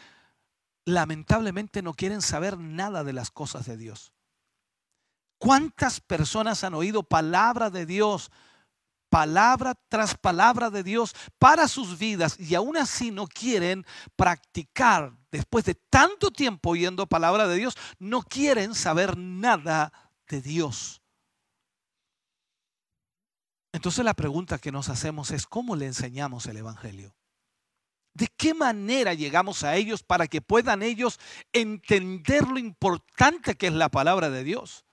lamentablemente 0.87 1.83
no 1.83 1.93
quieren 1.93 2.23
saber 2.23 2.59
nada 2.59 3.05
de 3.05 3.13
las 3.13 3.31
cosas 3.31 3.67
de 3.67 3.77
Dios. 3.77 4.13
¿Cuántas 5.39 6.01
personas 6.01 6.65
han 6.65 6.73
oído 6.75 7.03
palabra 7.03 7.69
de 7.69 7.85
Dios, 7.85 8.33
palabra 9.11 9.75
tras 9.89 10.17
palabra 10.17 10.71
de 10.71 10.83
Dios 10.83 11.15
para 11.39 11.69
sus 11.69 11.99
vidas 11.99 12.41
y 12.41 12.55
aún 12.55 12.79
así 12.79 13.11
no 13.11 13.27
quieren 13.27 13.85
practicar, 14.17 15.13
después 15.31 15.67
de 15.67 15.75
tanto 15.75 16.31
tiempo 16.31 16.71
oyendo 16.71 17.07
palabra 17.07 17.47
de 17.47 17.57
Dios, 17.57 17.77
no 17.99 18.23
quieren 18.23 18.75
saber 18.75 19.19
nada 19.19 19.93
de 20.29 20.41
Dios? 20.41 21.03
Entonces 23.77 24.07
la 24.07 24.15
pregunta 24.15 24.57
que 24.57 24.73
nos 24.73 24.89
hacemos 24.89 25.31
es, 25.33 25.47
¿cómo 25.47 25.77
le 25.77 25.85
enseñamos 25.85 26.47
el 26.47 26.57
Evangelio? 26.57 27.15
¿De 28.15 28.27
qué 28.27 28.55
manera 28.55 29.13
llegamos 29.13 29.65
a 29.65 29.77
ellos 29.77 30.03
para 30.03 30.29
que 30.29 30.41
puedan 30.41 30.83
ellos 30.83 31.21
entender 31.53 32.49
lo 32.49 32.59
importante 32.59 33.55
que 33.55 33.67
es 33.67 33.75
la 33.75 33.91
palabra 33.91 34.31
de 34.31 34.45
Dios? 34.45 34.87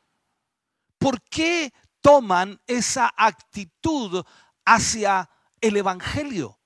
¿Por 0.98 1.22
qué 1.22 1.72
toman 2.02 2.60
esa 2.68 3.10
actitud 3.16 4.26
hacia 4.66 5.30
el 5.62 5.78
Evangelio? 5.78 6.60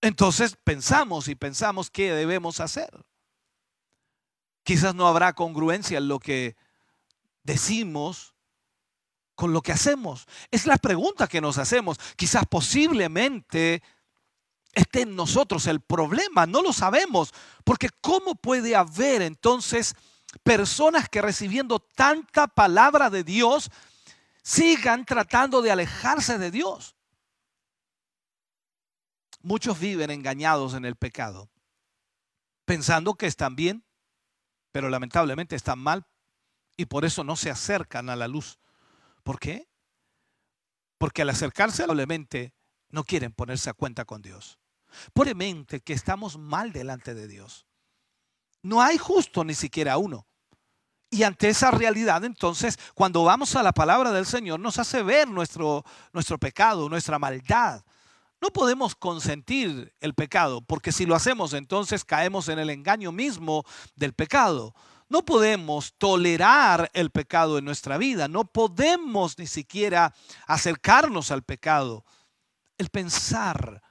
Entonces 0.00 0.56
pensamos 0.62 1.26
y 1.26 1.34
pensamos 1.34 1.90
qué 1.90 2.12
debemos 2.12 2.60
hacer. 2.60 3.04
Quizás 4.62 4.94
no 4.94 5.08
habrá 5.08 5.32
congruencia 5.32 5.98
en 5.98 6.06
lo 6.06 6.20
que 6.20 6.54
decimos 7.42 8.36
con 9.40 9.54
lo 9.54 9.62
que 9.62 9.72
hacemos? 9.72 10.26
Es 10.50 10.66
la 10.66 10.76
pregunta 10.76 11.26
que 11.26 11.40
nos 11.40 11.56
hacemos. 11.56 11.96
Quizás 12.14 12.44
posiblemente 12.44 13.82
esté 14.74 15.00
en 15.00 15.16
nosotros 15.16 15.66
el 15.66 15.80
problema, 15.80 16.44
no 16.44 16.60
lo 16.60 16.74
sabemos, 16.74 17.32
porque 17.64 17.88
¿cómo 18.02 18.34
puede 18.34 18.76
haber 18.76 19.22
entonces 19.22 19.94
personas 20.42 21.08
que 21.08 21.22
recibiendo 21.22 21.78
tanta 21.78 22.48
palabra 22.48 23.08
de 23.08 23.24
Dios 23.24 23.70
sigan 24.42 25.06
tratando 25.06 25.62
de 25.62 25.70
alejarse 25.70 26.36
de 26.36 26.50
Dios? 26.50 26.94
Muchos 29.40 29.80
viven 29.80 30.10
engañados 30.10 30.74
en 30.74 30.84
el 30.84 30.96
pecado, 30.96 31.48
pensando 32.66 33.14
que 33.14 33.24
están 33.24 33.56
bien, 33.56 33.86
pero 34.70 34.90
lamentablemente 34.90 35.56
están 35.56 35.78
mal 35.78 36.04
y 36.76 36.84
por 36.84 37.06
eso 37.06 37.24
no 37.24 37.36
se 37.36 37.48
acercan 37.50 38.10
a 38.10 38.16
la 38.16 38.28
luz. 38.28 38.58
¿Por 39.30 39.38
qué? 39.38 39.68
Porque 40.98 41.22
al 41.22 41.30
acercarse 41.30 41.84
probablemente 41.84 42.52
no 42.88 43.04
quieren 43.04 43.30
ponerse 43.30 43.70
a 43.70 43.74
cuenta 43.74 44.04
con 44.04 44.22
Dios. 44.22 44.58
Probablemente 45.12 45.82
que 45.82 45.92
estamos 45.92 46.36
mal 46.36 46.72
delante 46.72 47.14
de 47.14 47.28
Dios. 47.28 47.64
No 48.60 48.82
hay 48.82 48.98
justo 48.98 49.44
ni 49.44 49.54
siquiera 49.54 49.98
uno. 49.98 50.26
Y 51.10 51.22
ante 51.22 51.48
esa 51.48 51.70
realidad, 51.70 52.24
entonces, 52.24 52.76
cuando 52.92 53.22
vamos 53.22 53.54
a 53.54 53.62
la 53.62 53.70
palabra 53.70 54.10
del 54.10 54.26
Señor, 54.26 54.58
nos 54.58 54.80
hace 54.80 55.00
ver 55.04 55.28
nuestro, 55.28 55.84
nuestro 56.12 56.36
pecado, 56.36 56.88
nuestra 56.88 57.20
maldad. 57.20 57.84
No 58.40 58.50
podemos 58.50 58.96
consentir 58.96 59.94
el 60.00 60.14
pecado, 60.14 60.60
porque 60.60 60.90
si 60.90 61.06
lo 61.06 61.14
hacemos, 61.14 61.52
entonces 61.52 62.04
caemos 62.04 62.48
en 62.48 62.58
el 62.58 62.68
engaño 62.68 63.12
mismo 63.12 63.64
del 63.94 64.12
pecado. 64.12 64.74
No 65.10 65.24
podemos 65.24 65.94
tolerar 65.98 66.88
el 66.94 67.10
pecado 67.10 67.58
en 67.58 67.64
nuestra 67.64 67.98
vida, 67.98 68.28
no 68.28 68.44
podemos 68.44 69.36
ni 69.40 69.48
siquiera 69.48 70.14
acercarnos 70.46 71.32
al 71.32 71.42
pecado. 71.42 72.04
El 72.78 72.90
pensar, 72.90 73.82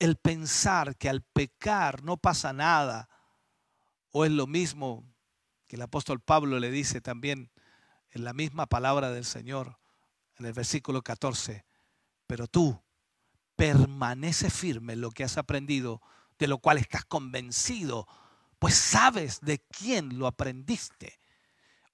el 0.00 0.16
pensar 0.16 0.96
que 0.96 1.08
al 1.08 1.22
pecar 1.22 2.02
no 2.02 2.16
pasa 2.16 2.52
nada, 2.52 3.08
o 4.10 4.24
es 4.24 4.32
lo 4.32 4.48
mismo 4.48 5.04
que 5.68 5.76
el 5.76 5.82
apóstol 5.82 6.18
Pablo 6.18 6.58
le 6.58 6.72
dice 6.72 7.00
también 7.00 7.52
en 8.10 8.24
la 8.24 8.32
misma 8.32 8.66
palabra 8.66 9.10
del 9.10 9.24
Señor, 9.24 9.78
en 10.36 10.46
el 10.46 10.52
versículo 10.52 11.02
14, 11.02 11.64
pero 12.26 12.48
tú 12.48 12.82
permanece 13.54 14.50
firme 14.50 14.94
en 14.94 15.00
lo 15.00 15.12
que 15.12 15.22
has 15.22 15.38
aprendido, 15.38 16.02
de 16.40 16.48
lo 16.48 16.58
cual 16.58 16.78
estás 16.78 17.04
convencido 17.04 18.08
pues 18.62 18.76
sabes 18.76 19.40
de 19.40 19.58
quién 19.58 20.20
lo 20.20 20.28
aprendiste. 20.28 21.18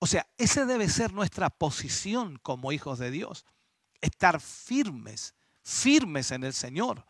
O 0.01 0.07
sea, 0.07 0.29
esa 0.37 0.67
debe 0.67 0.91
ser 0.91 1.15
nuestra 1.15 1.49
posición 1.49 2.39
como 2.43 2.73
hijos 2.73 2.99
de 2.99 3.11
Dios. 3.11 3.47
Estar 4.03 4.39
firmes, 4.39 5.35
firmes 5.63 6.31
en 6.31 6.45
el 6.45 6.53
Señor. 6.53 7.07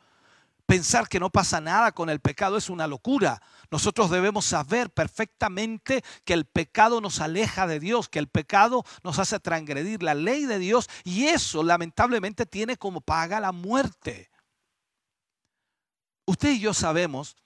Pensar 0.65 1.09
que 1.09 1.19
no 1.19 1.31
pasa 1.31 1.61
nada 1.61 1.91
con 1.91 2.09
el 2.09 2.21
pecado 2.21 2.57
es 2.57 2.71
una 2.71 2.87
locura. 2.87 3.43
Nosotros 3.69 4.11
debemos 4.11 4.45
saber 4.45 4.91
perfectamente 4.91 6.05
que 6.25 6.35
el 6.35 6.45
pecado 6.45 7.01
nos 7.01 7.21
aleja 7.21 7.67
de 7.67 7.81
Dios, 7.81 8.09
que 8.09 8.21
el 8.21 8.29
pecado 8.29 8.85
nos 9.03 9.19
hace 9.19 9.41
transgredir 9.41 10.05
la 10.05 10.15
ley 10.15 10.45
de 10.45 10.61
Dios 10.61 10.89
y 11.03 11.25
eso 11.25 11.65
lamentablemente 11.65 12.47
tiene 12.47 12.77
como 12.77 13.01
paga 13.01 13.41
la 13.41 13.51
muerte. 13.51 14.31
Usted 16.27 16.51
y 16.53 16.61
yo 16.61 16.73
sabemos 16.75 17.37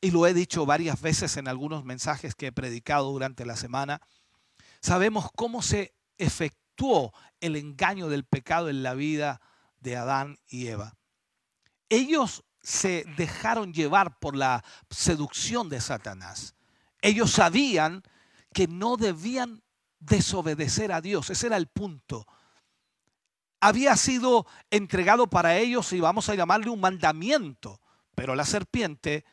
y 0.00 0.10
lo 0.10 0.26
he 0.26 0.34
dicho 0.34 0.66
varias 0.66 1.00
veces 1.00 1.36
en 1.36 1.48
algunos 1.48 1.84
mensajes 1.84 2.34
que 2.34 2.48
he 2.48 2.52
predicado 2.52 3.10
durante 3.10 3.46
la 3.46 3.56
semana, 3.56 4.00
sabemos 4.80 5.30
cómo 5.34 5.62
se 5.62 5.94
efectuó 6.18 7.12
el 7.40 7.56
engaño 7.56 8.08
del 8.08 8.24
pecado 8.24 8.68
en 8.68 8.82
la 8.82 8.94
vida 8.94 9.40
de 9.80 9.96
Adán 9.96 10.38
y 10.48 10.66
Eva. 10.68 10.94
Ellos 11.88 12.44
se 12.62 13.04
dejaron 13.16 13.72
llevar 13.72 14.18
por 14.18 14.36
la 14.36 14.64
seducción 14.90 15.68
de 15.68 15.80
Satanás. 15.80 16.56
Ellos 17.00 17.30
sabían 17.30 18.02
que 18.52 18.66
no 18.66 18.96
debían 18.96 19.62
desobedecer 20.00 20.92
a 20.92 21.00
Dios. 21.00 21.30
Ese 21.30 21.46
era 21.46 21.56
el 21.56 21.68
punto. 21.68 22.26
Había 23.60 23.96
sido 23.96 24.46
entregado 24.70 25.28
para 25.28 25.56
ellos, 25.58 25.92
y 25.92 26.00
vamos 26.00 26.28
a 26.28 26.34
llamarle 26.34 26.70
un 26.70 26.80
mandamiento, 26.80 27.80
pero 28.14 28.34
la 28.34 28.44
serpiente 28.44 29.24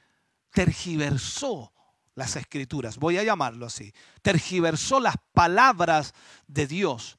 tergiversó 0.54 1.74
las 2.16 2.36
escrituras, 2.36 2.98
voy 2.98 3.18
a 3.18 3.24
llamarlo 3.24 3.66
así, 3.66 3.94
tergiversó 4.22 5.00
las 5.00 5.16
palabras 5.34 6.14
de 6.48 6.68
Dios, 6.68 7.18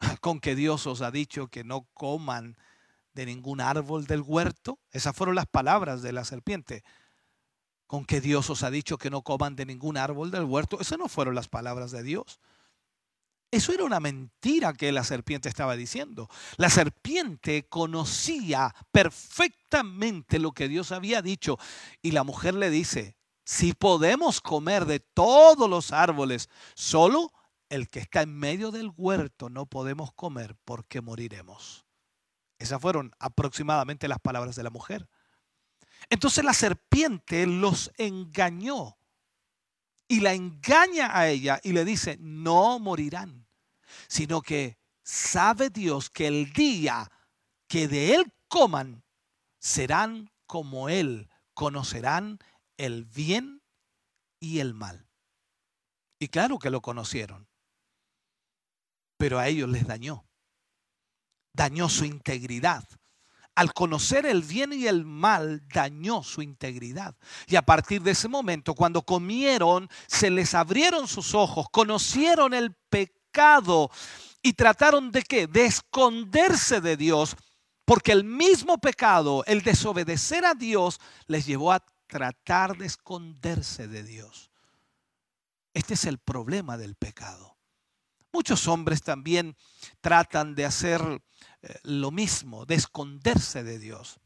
con 0.20 0.38
que 0.38 0.54
Dios 0.54 0.86
os 0.86 1.00
ha 1.02 1.10
dicho 1.10 1.48
que 1.48 1.64
no 1.64 1.88
coman 1.94 2.56
de 3.14 3.26
ningún 3.26 3.60
árbol 3.60 4.06
del 4.06 4.20
huerto. 4.20 4.78
Esas 4.92 5.16
fueron 5.16 5.34
las 5.34 5.46
palabras 5.46 6.02
de 6.02 6.12
la 6.12 6.24
serpiente. 6.24 6.84
Con 7.88 8.04
que 8.04 8.20
Dios 8.20 8.48
os 8.48 8.62
ha 8.62 8.70
dicho 8.70 8.96
que 8.96 9.10
no 9.10 9.22
coman 9.22 9.56
de 9.56 9.66
ningún 9.66 9.96
árbol 9.96 10.30
del 10.30 10.44
huerto. 10.44 10.78
Esas 10.80 10.98
no 10.98 11.08
fueron 11.08 11.34
las 11.34 11.48
palabras 11.48 11.90
de 11.90 12.04
Dios. 12.04 12.38
Eso 13.50 13.72
era 13.72 13.84
una 13.84 13.98
mentira 13.98 14.74
que 14.74 14.92
la 14.92 15.04
serpiente 15.04 15.48
estaba 15.48 15.74
diciendo. 15.74 16.28
La 16.58 16.68
serpiente 16.68 17.66
conocía 17.66 18.74
perfectamente 18.92 20.38
lo 20.38 20.52
que 20.52 20.68
Dios 20.68 20.92
había 20.92 21.22
dicho 21.22 21.58
y 22.02 22.10
la 22.10 22.24
mujer 22.24 22.54
le 22.54 22.68
dice, 22.68 23.16
si 23.44 23.72
podemos 23.72 24.42
comer 24.42 24.84
de 24.84 25.00
todos 25.00 25.70
los 25.70 25.92
árboles, 25.92 26.50
solo 26.74 27.32
el 27.70 27.88
que 27.88 28.00
está 28.00 28.20
en 28.20 28.36
medio 28.36 28.70
del 28.70 28.92
huerto 28.94 29.48
no 29.48 29.64
podemos 29.64 30.12
comer 30.12 30.54
porque 30.66 31.00
moriremos. 31.00 31.86
Esas 32.58 32.80
fueron 32.82 33.12
aproximadamente 33.18 34.08
las 34.08 34.18
palabras 34.18 34.56
de 34.56 34.64
la 34.64 34.70
mujer. 34.70 35.08
Entonces 36.10 36.44
la 36.44 36.52
serpiente 36.52 37.46
los 37.46 37.90
engañó 37.96 38.97
y 40.08 40.20
la 40.20 40.32
engaña 40.32 41.16
a 41.16 41.28
ella 41.28 41.60
y 41.62 41.72
le 41.72 41.84
dice, 41.84 42.16
no 42.18 42.78
morirán, 42.78 43.46
sino 44.08 44.40
que 44.40 44.78
sabe 45.02 45.68
Dios 45.68 46.08
que 46.08 46.26
el 46.26 46.52
día 46.52 47.10
que 47.68 47.86
de 47.86 48.14
él 48.14 48.32
coman, 48.48 49.04
serán 49.58 50.32
como 50.46 50.88
él, 50.88 51.28
conocerán 51.52 52.38
el 52.78 53.04
bien 53.04 53.62
y 54.40 54.60
el 54.60 54.72
mal. 54.72 55.08
Y 56.18 56.28
claro 56.28 56.58
que 56.58 56.70
lo 56.70 56.80
conocieron, 56.80 57.46
pero 59.18 59.38
a 59.38 59.48
ellos 59.48 59.68
les 59.68 59.86
dañó, 59.86 60.24
dañó 61.52 61.88
su 61.88 62.06
integridad, 62.06 62.84
al 63.58 63.72
conocer 63.72 64.24
el 64.24 64.42
bien 64.42 64.72
y 64.72 64.86
el 64.86 65.04
mal, 65.04 65.66
dañó 65.74 66.22
su 66.22 66.42
integridad. 66.42 67.16
Y 67.48 67.56
a 67.56 67.62
partir 67.62 68.00
de 68.02 68.12
ese 68.12 68.28
momento, 68.28 68.72
cuando 68.72 69.02
comieron, 69.02 69.90
se 70.06 70.30
les 70.30 70.54
abrieron 70.54 71.08
sus 71.08 71.34
ojos, 71.34 71.66
conocieron 71.72 72.54
el 72.54 72.72
pecado 72.88 73.90
y 74.42 74.52
trataron 74.52 75.10
de 75.10 75.22
qué? 75.22 75.48
De 75.48 75.64
esconderse 75.64 76.80
de 76.80 76.96
Dios, 76.96 77.34
porque 77.84 78.12
el 78.12 78.22
mismo 78.22 78.78
pecado, 78.78 79.42
el 79.44 79.62
desobedecer 79.62 80.44
a 80.44 80.54
Dios, 80.54 81.00
les 81.26 81.44
llevó 81.44 81.72
a 81.72 81.84
tratar 82.06 82.76
de 82.76 82.86
esconderse 82.86 83.88
de 83.88 84.04
Dios. 84.04 84.52
Este 85.74 85.94
es 85.94 86.04
el 86.04 86.18
problema 86.18 86.76
del 86.76 86.94
pecado. 86.94 87.58
Muchos 88.32 88.68
hombres 88.68 89.02
también 89.02 89.56
tratan 90.00 90.54
de 90.54 90.64
hacer 90.64 91.00
lo 91.82 92.10
mismo, 92.10 92.66
de 92.66 92.74
esconderse 92.74 93.62
de 93.62 93.78
Dios. 93.78 94.20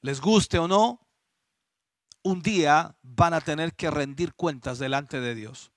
Les 0.00 0.20
guste 0.20 0.58
o 0.58 0.66
no, 0.66 1.06
un 2.22 2.42
día 2.42 2.96
van 3.02 3.34
a 3.34 3.40
tener 3.40 3.74
que 3.74 3.90
rendir 3.90 4.34
cuentas 4.34 4.78
delante 4.78 5.20
de 5.20 5.34
Dios. 5.34 5.72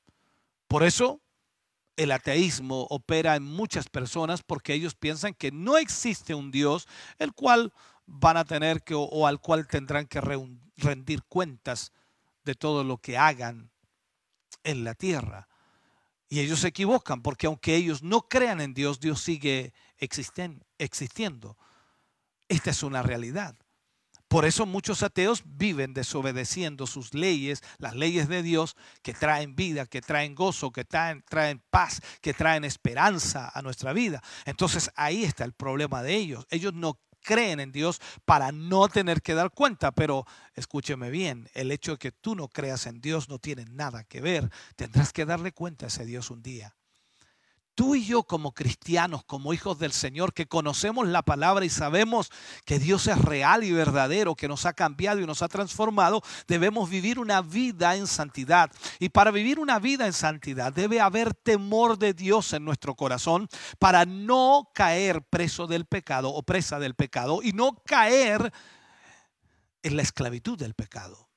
Por 0.68 0.84
eso 0.84 1.22
el 1.96 2.12
ateísmo 2.12 2.88
opera 2.90 3.36
en 3.36 3.44
muchas 3.44 3.88
personas 3.88 4.44
porque 4.44 4.74
ellos 4.74 4.96
piensan 4.96 5.34
que 5.34 5.52
no 5.52 5.78
existe 5.78 6.34
un 6.34 6.52
Dios 6.52 6.88
el 7.20 7.34
cual 7.34 7.74
van 8.06 8.38
a 8.38 8.46
tener 8.46 8.84
que 8.84 8.94
o, 8.96 9.28
al 9.28 9.40
cual 9.40 9.68
tendrán 9.68 10.06
que 10.08 10.22
rendir 10.22 11.24
cuentas 11.24 11.92
de 12.44 12.56
todo 12.56 12.84
lo 12.84 12.98
que 12.98 13.18
hagan 13.18 13.72
en 14.64 14.84
la 14.84 14.94
tierra. 14.94 15.48
Y 16.28 16.40
ellos 16.40 16.60
se 16.60 16.70
equivocan 16.70 17.22
porque 17.22 17.48
aunque 17.48 17.76
ellos 17.76 18.02
no 18.02 18.28
crean 18.28 18.62
en 18.62 18.74
Dios, 18.74 19.00
Dios 19.00 19.22
sigue 19.22 19.74
existiendo. 19.98 21.58
Esta 22.48 22.72
es 22.72 22.84
una 22.84 23.04
realidad. 23.04 23.56
Por 24.28 24.46
eso 24.46 24.66
muchos 24.66 25.04
ateos 25.04 25.44
viven 25.46 25.94
desobedeciendo 25.94 26.88
sus 26.88 27.14
leyes, 27.14 27.62
las 27.78 27.96
leyes 27.96 28.28
de 28.28 28.42
Dios 28.42 28.76
que 29.04 29.14
traen 29.14 29.56
vida, 29.56 29.86
que 29.86 30.02
traen 30.02 30.34
gozo, 30.34 30.72
que 30.72 30.84
traen, 30.84 31.24
traen, 31.30 31.64
paz, 31.70 32.02
que 32.22 32.34
traen 32.34 32.66
esperanza 32.66 33.52
a 33.54 33.62
nuestra 33.62 33.94
vida. 33.94 34.22
Entonces 34.46 34.90
ahí 34.96 35.24
está 35.24 35.46
el 35.46 35.54
problema 35.54 36.02
de 36.02 36.16
ellos. 36.16 36.48
Ellos 36.50 36.74
no 36.74 37.00
creen 37.26 37.60
en 37.60 37.72
Dios 37.72 38.00
para 38.24 38.52
no 38.52 38.88
tener 38.88 39.22
que 39.22 39.34
dar 39.34 39.52
cuenta, 39.52 39.92
pero 39.92 40.26
escúcheme 40.54 41.10
bien, 41.10 41.50
el 41.54 41.72
hecho 41.72 41.94
de 41.94 41.98
que 41.98 42.12
tú 42.12 42.36
no 42.36 42.48
creas 42.48 42.86
en 42.86 43.02
Dios 43.02 43.28
no 43.28 43.40
tiene 43.40 43.66
nada 43.66 44.04
que 44.04 44.22
ver. 44.22 44.50
Tendrás 44.76 45.12
que 45.12 45.26
darle 45.26 45.52
cuenta 45.52 45.86
a 45.86 45.88
ese 45.88 46.06
Dios 46.06 46.30
un 46.30 46.42
día 46.42 46.76
tú 47.76 47.94
y 47.94 48.06
yo 48.06 48.24
como 48.24 48.54
cristianos, 48.54 49.24
como 49.26 49.54
hijos 49.54 49.78
del 49.78 49.92
Señor, 49.92 50.34
que 50.34 50.48
conocemos 50.48 51.08
la 51.08 51.22
palabra 51.22 51.66
y 51.66 51.70
sabemos 51.70 52.32
que 52.66 52.80
Dios 52.80 53.06
es 53.08 53.18
real 53.20 53.64
y 53.64 53.72
verdadero, 53.72 54.36
que 54.36 54.48
nos 54.48 54.66
ha 54.66 54.74
cambiado 54.74 55.20
y 55.20 55.26
nos 55.26 55.42
ha 55.42 55.50
transformado, 55.50 56.24
debemos 56.48 56.90
vivir 56.90 57.20
una 57.20 57.42
vida 57.42 57.96
en 57.96 58.08
santidad. 58.08 58.72
Y 59.00 59.10
para 59.10 59.30
vivir 59.30 59.60
una 59.60 59.78
vida 59.78 60.06
en 60.06 60.14
santidad 60.14 60.74
debe 60.74 61.02
haber 61.02 61.34
temor 61.34 62.00
de 62.00 62.14
Dios 62.14 62.54
en 62.54 62.64
nuestro 62.64 62.96
corazón 62.96 63.48
para 63.78 64.06
no 64.06 64.70
caer 64.74 65.22
preso 65.22 65.68
del 65.68 65.86
pecado 65.86 66.30
o 66.30 66.44
presa 66.44 66.80
del 66.80 66.96
pecado 66.96 67.42
y 67.44 67.52
no 67.52 67.76
caer 67.86 68.54
en 69.84 69.98
la 69.98 70.02
esclavitud 70.02 70.58
del 70.58 70.74
pecado. 70.74 71.30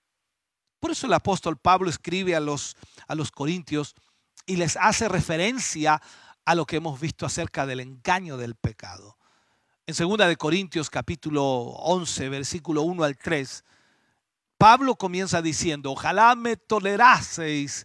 Por 0.78 0.92
eso 0.92 1.08
el 1.08 1.12
apóstol 1.12 1.58
Pablo 1.58 1.90
escribe 1.90 2.36
a 2.36 2.40
los, 2.40 2.76
a 3.08 3.16
los 3.16 3.32
corintios 3.32 3.96
y 4.46 4.56
les 4.56 4.76
hace 4.76 5.08
referencia 5.08 6.00
a 6.48 6.54
lo 6.54 6.64
que 6.64 6.76
hemos 6.76 6.98
visto 6.98 7.26
acerca 7.26 7.66
del 7.66 7.80
engaño 7.80 8.38
del 8.38 8.54
pecado. 8.54 9.18
En 9.86 9.94
2 9.94 10.16
de 10.28 10.36
Corintios 10.36 10.88
capítulo 10.88 11.44
11, 11.44 12.30
versículo 12.30 12.84
1 12.84 13.04
al 13.04 13.18
3, 13.18 13.64
Pablo 14.56 14.96
comienza 14.96 15.42
diciendo, 15.42 15.92
ojalá 15.92 16.34
me 16.36 16.56
toleraseis 16.56 17.84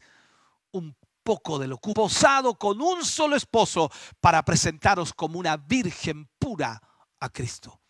un 0.72 0.95
poco 1.24 1.59
de 1.59 1.68
lo 1.68 1.78
posado 1.78 2.55
con 2.55 2.82
un 2.82 3.03
solo 3.03 3.36
esposo 3.36 3.91
para 4.22 4.45
presentaros 4.45 5.14
como 5.14 5.39
una 5.39 5.57
virgen 5.57 6.30
pura 6.39 6.82
a 7.20 7.28
Cristo. 7.28 7.82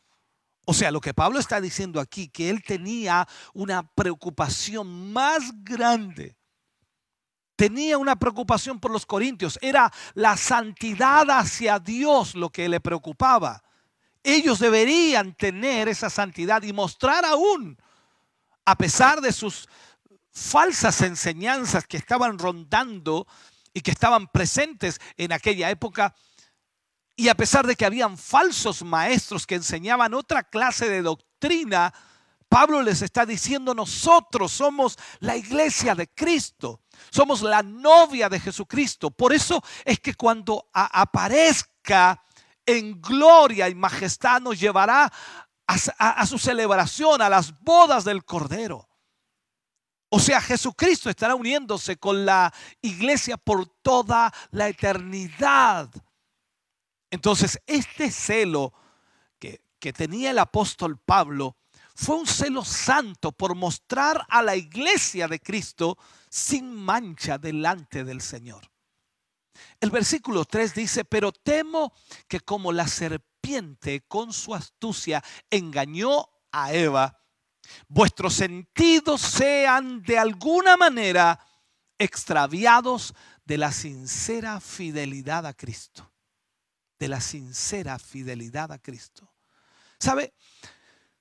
O 0.65 0.73
sea, 0.73 0.89
lo 0.89 1.01
que 1.01 1.13
Pablo 1.13 1.37
está 1.37 1.61
diciendo 1.61 1.99
aquí, 1.99 2.29
que 2.29 2.49
él 2.49 2.63
tenía 2.63 3.27
una 3.53 3.83
preocupación 3.93 5.13
más 5.13 5.51
grande 5.63 6.35
tenía 7.55 7.97
una 7.97 8.15
preocupación 8.15 8.79
por 8.79 8.91
los 8.91 9.05
corintios. 9.05 9.59
Era 9.61 9.91
la 10.13 10.37
santidad 10.37 11.29
hacia 11.29 11.79
Dios 11.79 12.35
lo 12.35 12.49
que 12.49 12.69
le 12.69 12.79
preocupaba. 12.79 13.63
Ellos 14.23 14.59
deberían 14.59 15.33
tener 15.33 15.89
esa 15.89 16.09
santidad 16.09 16.63
y 16.63 16.71
mostrar 16.71 17.25
aún, 17.25 17.77
a 18.65 18.75
pesar 18.75 19.19
de 19.19 19.33
sus 19.33 19.67
falsas 20.31 21.01
enseñanzas 21.01 21.85
que 21.85 21.97
estaban 21.97 22.39
rondando 22.39 23.27
y 23.73 23.81
que 23.81 23.91
estaban 23.91 24.27
presentes 24.27 24.99
en 25.17 25.33
aquella 25.33 25.69
época, 25.69 26.15
y 27.15 27.27
a 27.27 27.35
pesar 27.35 27.67
de 27.67 27.75
que 27.75 27.85
habían 27.85 28.17
falsos 28.17 28.83
maestros 28.83 29.45
que 29.45 29.55
enseñaban 29.55 30.13
otra 30.13 30.43
clase 30.43 30.89
de 30.89 31.01
doctrina, 31.01 31.93
Pablo 32.53 32.83
les 32.83 33.01
está 33.01 33.25
diciendo, 33.25 33.73
nosotros 33.73 34.51
somos 34.51 34.99
la 35.21 35.35
iglesia 35.35 35.95
de 35.95 36.07
Cristo, 36.07 36.83
somos 37.09 37.41
la 37.41 37.63
novia 37.63 38.29
de 38.29 38.39
Jesucristo. 38.39 39.09
Por 39.09 39.33
eso 39.33 39.63
es 39.83 39.99
que 39.99 40.13
cuando 40.13 40.69
aparezca 40.71 42.23
en 42.63 43.01
gloria 43.01 43.69
y 43.69 43.73
majestad 43.73 44.39
nos 44.39 44.59
llevará 44.59 45.11
a, 45.65 46.25
su 46.27 46.37
celebración, 46.37 47.23
a 47.23 47.29
las 47.29 47.59
bodas 47.59 48.03
del 48.03 48.23
Cordero. 48.23 48.87
O 50.09 50.19
sea, 50.19 50.39
Jesucristo 50.39 51.09
estará 51.09 51.33
uniéndose 51.33 51.97
con 51.97 52.23
la 52.23 52.53
iglesia 52.83 53.35
por 53.35 53.65
toda 53.81 54.31
la 54.51 54.67
eternidad. 54.67 55.89
Entonces, 57.09 57.59
este 57.65 58.11
celo 58.11 58.73
que, 59.39 59.59
tenía 59.91 60.29
el 60.29 60.37
apóstol 60.37 60.99
Pablo, 60.99 61.57
fue 61.95 62.15
un 62.15 62.27
celo 62.27 62.65
santo 62.65 63.31
por 63.31 63.55
mostrar 63.55 64.25
a 64.29 64.41
la 64.41 64.55
iglesia 64.55 65.27
de 65.27 65.39
Cristo 65.39 65.97
sin 66.29 66.73
mancha 66.73 67.37
delante 67.37 68.03
del 68.03 68.21
Señor. 68.21 68.69
El 69.79 69.91
versículo 69.91 70.45
3 70.45 70.73
dice, 70.73 71.05
pero 71.05 71.31
temo 71.31 71.93
que 72.27 72.39
como 72.39 72.71
la 72.71 72.87
serpiente 72.87 74.01
con 74.07 74.33
su 74.33 74.55
astucia 74.55 75.23
engañó 75.49 76.27
a 76.51 76.73
Eva, 76.73 77.19
vuestros 77.87 78.33
sentidos 78.33 79.21
sean 79.21 80.01
de 80.03 80.17
alguna 80.17 80.77
manera 80.77 81.39
extraviados 81.97 83.13
de 83.45 83.57
la 83.57 83.71
sincera 83.71 84.59
fidelidad 84.59 85.45
a 85.45 85.53
Cristo. 85.53 86.11
De 86.97 87.07
la 87.07 87.21
sincera 87.21 87.99
fidelidad 87.99 88.71
a 88.71 88.79
Cristo. 88.79 89.33
¿Sabe? 89.99 90.33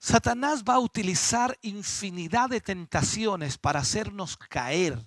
Satanás 0.03 0.64
va 0.64 0.74
a 0.74 0.80
utilizar 0.80 1.57
infinidad 1.62 2.50
de 2.50 2.61
tentaciones 2.61 3.57
para 3.57 3.78
hacernos 3.78 4.36
caer. 4.36 4.98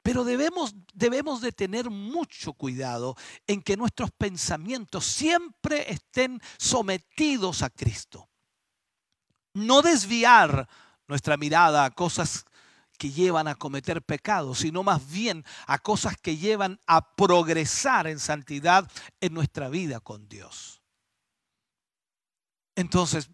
Pero 0.00 0.22
debemos, 0.22 0.76
debemos 0.94 1.40
de 1.40 1.50
tener 1.50 1.90
mucho 1.90 2.52
cuidado 2.52 3.16
en 3.48 3.60
que 3.60 3.76
nuestros 3.76 4.12
pensamientos 4.12 5.06
siempre 5.06 5.90
estén 5.90 6.40
sometidos 6.56 7.62
a 7.62 7.70
Cristo. 7.70 8.28
No 9.54 9.82
desviar 9.82 10.68
nuestra 11.08 11.36
mirada 11.36 11.84
a 11.84 11.90
cosas 11.90 12.44
que 12.98 13.10
llevan 13.10 13.48
a 13.48 13.56
cometer 13.56 14.02
pecados, 14.02 14.60
sino 14.60 14.84
más 14.84 15.10
bien 15.10 15.44
a 15.66 15.80
cosas 15.80 16.16
que 16.16 16.36
llevan 16.36 16.78
a 16.86 17.16
progresar 17.16 18.06
en 18.06 18.20
santidad 18.20 18.88
en 19.20 19.34
nuestra 19.34 19.68
vida 19.68 19.98
con 19.98 20.28
Dios. 20.28 20.80
Entonces, 22.76 23.28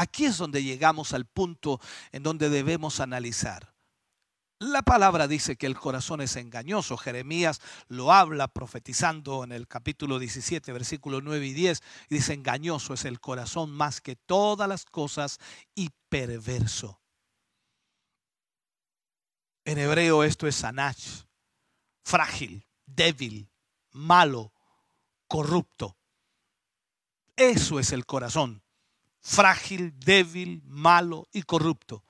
Aquí 0.00 0.24
es 0.24 0.38
donde 0.38 0.64
llegamos 0.64 1.12
al 1.12 1.26
punto 1.26 1.78
en 2.10 2.22
donde 2.22 2.48
debemos 2.48 3.00
analizar. 3.00 3.74
La 4.58 4.80
palabra 4.80 5.28
dice 5.28 5.56
que 5.56 5.66
el 5.66 5.78
corazón 5.78 6.22
es 6.22 6.36
engañoso. 6.36 6.96
Jeremías 6.96 7.60
lo 7.88 8.10
habla 8.10 8.48
profetizando 8.48 9.44
en 9.44 9.52
el 9.52 9.68
capítulo 9.68 10.18
17, 10.18 10.72
versículos 10.72 11.22
9 11.22 11.46
y 11.46 11.52
10. 11.52 11.82
Y 12.08 12.14
dice, 12.14 12.32
engañoso 12.32 12.94
es 12.94 13.04
el 13.04 13.20
corazón 13.20 13.72
más 13.72 14.00
que 14.00 14.16
todas 14.16 14.66
las 14.66 14.86
cosas 14.86 15.38
y 15.74 15.90
perverso. 16.08 17.02
En 19.66 19.76
hebreo 19.76 20.24
esto 20.24 20.46
es 20.46 20.56
sanach, 20.56 21.26
frágil, 22.02 22.66
débil, 22.86 23.50
malo, 23.90 24.54
corrupto. 25.28 25.98
Eso 27.36 27.78
es 27.78 27.92
el 27.92 28.06
corazón 28.06 28.62
frágil, 29.20 29.98
débil, 29.98 30.62
malo 30.64 31.28
y 31.32 31.42
corrupto. 31.42 32.04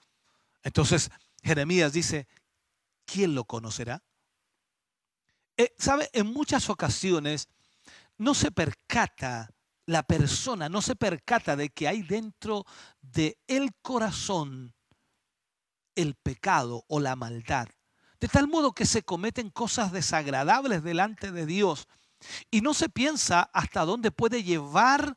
Entonces 0.63 1.11
Jeremías 1.43 1.93
dice, 1.93 2.29
¿quién 3.05 3.35
lo 3.35 3.45
conocerá? 3.45 4.03
Eh, 5.57 5.75
¿Sabe? 5.79 6.09
En 6.13 6.27
muchas 6.27 6.71
ocasiones 6.71 7.49
no 8.19 8.35
se 8.35 8.51
percata 8.51 9.51
la 9.87 10.03
persona, 10.03 10.69
no 10.69 10.83
se 10.83 10.95
percata 10.95 11.57
de 11.57 11.71
que 11.71 11.89
hay 11.89 12.03
dentro 12.03 12.65
de 13.01 13.39
el 13.47 13.75
corazón 13.83 14.75
el 15.97 16.15
pecado 16.15 16.85
o 16.89 17.01
la 17.01 17.17
maldad. 17.17 17.69
De 18.21 18.29
tal 18.29 18.49
modo 18.49 18.73
que 18.73 18.87
se 18.87 19.03
cometen 19.03 19.51
cosas 19.51 19.93
desagradables 19.93 20.83
delante 20.83 21.33
de 21.33 21.47
Dios 21.47 21.89
y 22.51 22.61
no 22.61 22.75
se 22.75 22.89
piensa 22.89 23.51
hasta 23.53 23.85
dónde 23.85 24.11
puede 24.11 24.43
llevar 24.43 25.17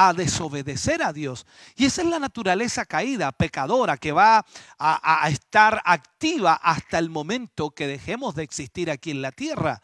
a 0.00 0.12
desobedecer 0.12 1.02
a 1.02 1.12
Dios. 1.12 1.44
Y 1.74 1.84
esa 1.86 2.02
es 2.02 2.08
la 2.08 2.20
naturaleza 2.20 2.84
caída, 2.84 3.32
pecadora, 3.32 3.96
que 3.96 4.12
va 4.12 4.46
a, 4.78 5.28
estar 5.28 5.82
activa 5.84 6.54
hasta 6.54 7.00
el 7.00 7.10
momento 7.10 7.72
que 7.72 7.88
dejemos 7.88 8.36
de 8.36 8.44
existir 8.44 8.92
aquí 8.92 9.10
en 9.10 9.22
la 9.22 9.32
tierra. 9.32 9.82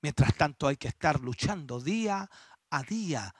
Mientras 0.00 0.34
tanto 0.34 0.66
hay 0.66 0.78
que 0.78 0.88
estar 0.88 1.20
luchando 1.20 1.78
día 1.78 2.30
a 2.70 2.82
día 2.84 3.34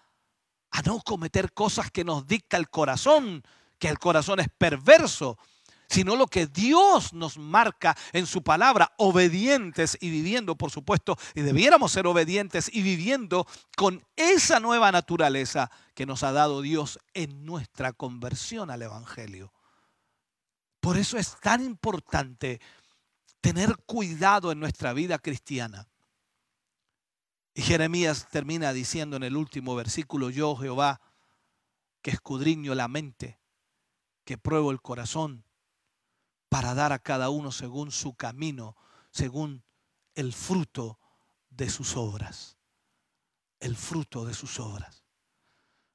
a 0.73 0.83
no 0.83 1.01
cometer 1.01 1.55
cosas 1.55 1.91
que 1.91 2.05
nos 2.05 2.27
dicta 2.27 2.59
el 2.59 2.69
corazón, 2.69 3.43
que 3.79 3.89
el 3.89 3.99
corazón 3.99 4.41
es 4.41 4.49
perverso, 4.51 5.39
sino 5.89 6.17
lo 6.17 6.27
que 6.27 6.47
Dios 6.47 7.15
nos 7.15 7.39
marca 7.39 7.97
en 8.13 8.27
su 8.27 8.43
palabra, 8.43 8.93
obedientes 8.99 9.97
y 10.01 10.11
viviendo, 10.11 10.55
por 10.55 10.71
supuesto, 10.71 11.17
y 11.35 11.41
debiéramos 11.41 11.93
ser 11.93 12.07
obedientes 12.07 12.71
y 12.73 12.83
viviendo 12.83 13.47
con 13.75 14.05
esa 14.17 14.61
nueva 14.61 14.93
naturaleza 14.93 15.71
que 16.01 16.07
nos 16.07 16.23
ha 16.23 16.33
dado 16.33 16.63
Dios 16.63 16.99
en 17.13 17.45
nuestra 17.45 17.93
conversión 17.93 18.71
al 18.71 18.81
Evangelio. 18.81 19.53
Por 20.81 20.97
eso 20.97 21.19
es 21.19 21.39
tan 21.41 21.63
importante 21.63 22.59
tener 23.43 23.77
cuidado 23.85 24.51
en 24.51 24.61
nuestra 24.61 24.95
vida 24.95 25.19
cristiana. 25.19 25.91
Y 27.53 27.61
Jeremías 27.61 28.29
termina 28.31 28.73
diciendo 28.73 29.19
en 29.19 29.25
el 29.25 29.37
último 29.37 29.77
versículo, 29.77 30.31
yo 30.31 30.57
Jehová, 30.57 31.03
que 32.01 32.13
escudriño 32.13 32.75
la 32.75 32.89
mente, 32.89 33.39
que 34.25 34.39
pruebo 34.39 34.71
el 34.71 34.81
corazón, 34.81 35.45
para 36.49 36.73
dar 36.73 36.95
a 36.95 36.99
cada 36.99 37.29
uno 37.29 37.53
según 37.53 37.93
su 37.93 38.15
camino, 38.15 38.75
según 39.11 39.65
el 40.15 40.33
fruto 40.33 40.99
de 41.51 41.69
sus 41.69 41.95
obras. 41.95 42.57
El 43.59 43.77
fruto 43.77 44.25
de 44.25 44.33
sus 44.33 44.59
obras. 44.61 45.00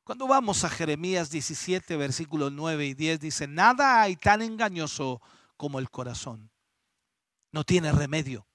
Cuando 0.05 0.27
vamos 0.27 0.63
a 0.63 0.69
Jeremías 0.69 1.31
17, 1.31 1.97
versículos 1.97 2.51
9 2.51 2.85
y 2.85 2.93
10, 2.93 3.19
dice, 3.19 3.47
nada 3.47 4.03
hay 4.03 4.15
tan 4.15 4.43
engañoso 4.43 5.19
como 5.57 5.79
el 5.79 5.89
corazón. 5.89 6.51
No 7.51 7.63
tiene 7.63 7.91
remedio. 7.91 8.45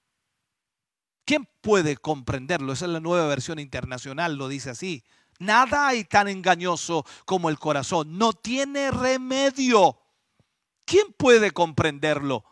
¿Quién 1.25 1.49
puede 1.61 1.97
comprenderlo? 1.97 2.73
Esa 2.73 2.85
es 2.85 2.93
la 2.93 3.01
nueva 3.01 3.27
versión 3.27 3.59
internacional, 3.59 4.37
lo 4.37 4.47
dice 4.47 4.71
así. 4.71 5.03
Nada 5.41 5.89
hay 5.89 6.05
tan 6.05 6.29
engañoso 6.29 7.05
como 7.25 7.49
el 7.49 7.59
corazón. 7.59 8.17
No 8.17 8.33
tiene 8.33 8.93
remedio. 8.93 9.99
¿Quién 10.85 11.13
puede 11.19 11.51
comprenderlo? 11.51 12.45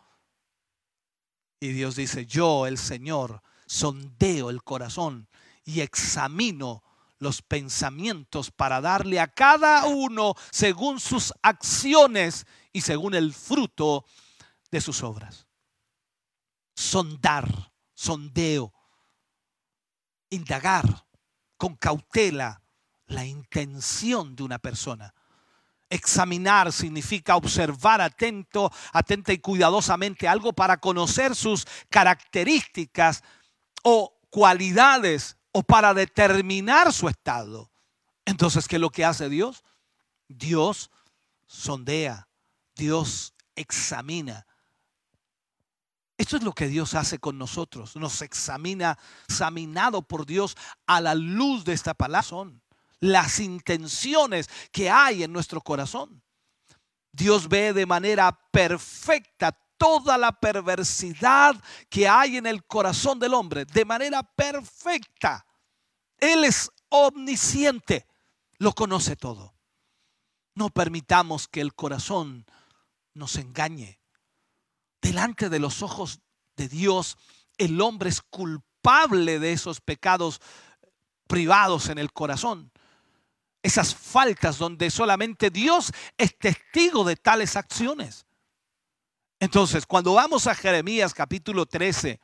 Y 1.61 1.69
Dios 1.69 1.95
dice, 1.95 2.25
yo, 2.25 2.67
el 2.67 2.77
Señor, 2.77 3.43
sondeo 3.65 4.49
el 4.49 4.61
corazón 4.61 5.29
y 5.63 5.79
examino 5.79 6.83
los 7.19 7.41
pensamientos 7.41 8.49
para 8.49 8.81
darle 8.81 9.19
a 9.19 9.27
cada 9.27 9.85
uno 9.85 10.35
según 10.51 10.99
sus 10.99 11.33
acciones 11.41 12.47
y 12.71 12.81
según 12.81 13.13
el 13.13 13.33
fruto 13.33 14.05
de 14.71 14.81
sus 14.81 15.03
obras. 15.03 15.47
Sondar, 16.75 17.73
sondeo, 17.93 18.73
indagar 20.29 21.05
con 21.57 21.75
cautela 21.75 22.61
la 23.07 23.25
intención 23.25 24.35
de 24.35 24.43
una 24.43 24.59
persona. 24.59 25.13
Examinar 25.89 26.71
significa 26.71 27.35
observar 27.35 27.99
atento, 27.99 28.71
atenta 28.93 29.33
y 29.33 29.39
cuidadosamente 29.39 30.27
algo 30.27 30.53
para 30.53 30.77
conocer 30.77 31.35
sus 31.35 31.67
características 31.89 33.23
o 33.83 34.15
cualidades 34.29 35.38
o 35.59 35.63
para 35.63 35.93
determinar 35.93 36.93
su 36.93 37.09
estado. 37.09 37.69
Entonces, 38.23 38.65
¿qué 38.65 38.77
es 38.77 38.81
lo 38.81 38.91
que 38.91 39.03
hace 39.03 39.27
Dios? 39.27 39.65
Dios 40.29 40.89
sondea, 41.47 42.29
Dios 42.77 43.33
examina. 43.57 44.47
Esto 46.17 46.37
es 46.37 46.43
lo 46.43 46.53
que 46.53 46.67
Dios 46.67 46.93
hace 46.93 47.19
con 47.19 47.37
nosotros. 47.37 47.97
Nos 47.97 48.21
examina, 48.21 48.97
examinado 49.27 50.01
por 50.01 50.25
Dios 50.25 50.55
a 50.87 51.01
la 51.01 51.13
luz 51.13 51.65
de 51.65 51.73
esta 51.73 51.93
palabra 51.93 52.47
las 53.01 53.39
intenciones 53.41 54.49
que 54.71 54.89
hay 54.89 55.23
en 55.23 55.33
nuestro 55.33 55.59
corazón. 55.59 56.23
Dios 57.11 57.49
ve 57.49 57.73
de 57.73 57.85
manera 57.85 58.31
perfecta 58.51 59.51
toda 59.77 60.17
la 60.17 60.31
perversidad 60.31 61.61
que 61.89 62.07
hay 62.07 62.37
en 62.37 62.45
el 62.45 62.63
corazón 62.65 63.19
del 63.19 63.33
hombre, 63.33 63.65
de 63.65 63.83
manera 63.83 64.23
perfecta. 64.23 65.45
Él 66.19 66.43
es 66.43 66.71
omnisciente, 66.89 68.07
lo 68.57 68.73
conoce 68.73 69.15
todo. 69.15 69.55
No 70.55 70.69
permitamos 70.69 71.47
que 71.47 71.61
el 71.61 71.73
corazón 71.73 72.45
nos 73.13 73.35
engañe. 73.35 73.99
Delante 75.01 75.49
de 75.49 75.59
los 75.59 75.81
ojos 75.81 76.19
de 76.55 76.67
Dios, 76.67 77.17
el 77.57 77.79
hombre 77.81 78.09
es 78.09 78.21
culpable 78.21 79.39
de 79.39 79.53
esos 79.53 79.81
pecados 79.81 80.41
privados 81.27 81.89
en 81.89 81.97
el 81.97 82.11
corazón 82.11 82.71
esas 83.61 83.93
faltas 83.93 84.57
donde 84.57 84.89
solamente 84.89 85.49
Dios 85.49 85.91
es 86.17 86.37
testigo 86.37 87.03
de 87.03 87.15
tales 87.15 87.55
acciones. 87.55 88.25
Entonces, 89.39 89.85
cuando 89.85 90.13
vamos 90.13 90.47
a 90.47 90.55
Jeremías 90.55 91.13
capítulo 91.13 91.65
13, 91.65 92.19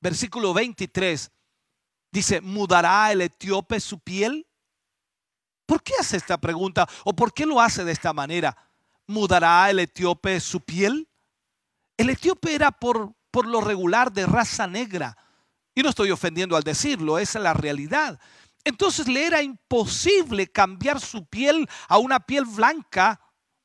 versículo 0.00 0.52
23, 0.54 1.30
dice, 2.10 2.40
¿mudará 2.40 3.12
el 3.12 3.20
etíope 3.20 3.80
su 3.80 3.98
piel? 3.98 4.46
¿Por 5.66 5.82
qué 5.82 5.92
hace 6.00 6.16
esta 6.16 6.38
pregunta? 6.38 6.88
¿O 7.04 7.14
por 7.14 7.32
qué 7.32 7.44
lo 7.44 7.60
hace 7.60 7.84
de 7.84 7.92
esta 7.92 8.12
manera? 8.12 8.56
¿Mudará 9.06 9.68
el 9.70 9.80
etíope 9.80 10.40
su 10.40 10.60
piel? 10.60 11.08
El 11.96 12.10
etíope 12.10 12.54
era 12.54 12.70
por, 12.70 13.12
por 13.30 13.46
lo 13.46 13.60
regular 13.60 14.12
de 14.12 14.26
raza 14.26 14.66
negra. 14.66 15.16
Y 15.74 15.82
no 15.82 15.90
estoy 15.90 16.10
ofendiendo 16.10 16.56
al 16.56 16.62
decirlo, 16.62 17.18
esa 17.18 17.38
es 17.38 17.42
la 17.42 17.54
realidad. 17.54 18.18
Entonces 18.64 19.08
le 19.08 19.26
era 19.26 19.42
imposible 19.42 20.46
cambiar 20.46 21.00
su 21.00 21.26
piel 21.26 21.68
a 21.88 21.98
una 21.98 22.20
piel 22.20 22.44
blanca 22.44 23.20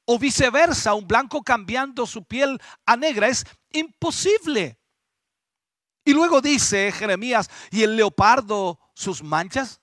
o 0.06 0.20
viceversa, 0.20 0.94
un 0.94 1.08
blanco 1.08 1.42
cambiando 1.42 2.06
su 2.06 2.24
piel 2.24 2.60
a 2.86 2.96
negra. 2.96 3.28
Es 3.28 3.46
imposible. 3.72 4.78
Y 6.06 6.14
luego 6.14 6.42
dice 6.42 6.92
Jeremías, 6.92 7.50
¿y 7.72 7.84
el 7.84 7.96
leopardo 7.96 8.80
sus 8.94 9.24
manchas? 9.24 9.82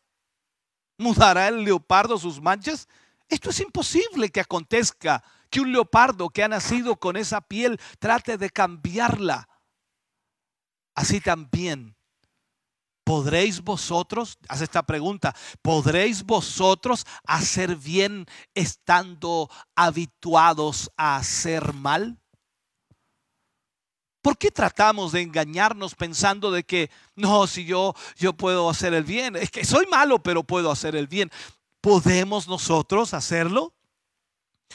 ¿Mudará 0.99 1.49
el 1.49 1.65
leopardo 1.65 2.19
sus 2.19 2.41
manchas? 2.41 2.89
Esto 3.29 3.51
es 3.51 3.61
imposible 3.61 4.31
que 4.31 4.41
acontezca, 4.41 5.23
que 5.49 5.61
un 5.61 5.73
leopardo 5.73 6.29
que 6.29 6.43
ha 6.43 6.49
nacido 6.49 6.97
con 6.97 7.17
esa 7.17 7.41
piel 7.41 7.81
trate 7.99 8.37
de 8.37 8.51
cambiarla. 8.51 9.49
Así 10.95 11.21
también 11.21 11.97
¿Podréis 13.11 13.61
vosotros, 13.61 14.39
haz 14.49 14.61
esta 14.61 14.85
pregunta, 14.85 15.35
¿podréis 15.63 16.23
vosotros 16.23 17.05
hacer 17.25 17.75
bien 17.75 18.25
estando 18.55 19.51
habituados 19.75 20.93
a 20.97 21.17
hacer 21.17 21.73
mal? 21.73 22.20
¿Por 24.23 24.37
qué 24.37 24.51
tratamos 24.51 25.13
de 25.13 25.23
engañarnos 25.23 25.95
pensando 25.95 26.51
de 26.51 26.65
que 26.65 26.91
no, 27.15 27.47
si 27.47 27.65
yo 27.65 27.95
yo 28.17 28.35
puedo 28.35 28.69
hacer 28.69 28.93
el 28.93 29.05
bien, 29.05 29.37
es 29.37 29.51
que 29.51 29.65
soy 29.65 29.87
malo, 29.87 30.23
pero 30.23 30.45
puedo 30.45 30.71
hacer 30.71 30.95
el 30.95 31.07
bien? 31.07 31.31
¿Podemos 31.81 32.47
nosotros 32.47 33.15
hacerlo? 33.15 33.73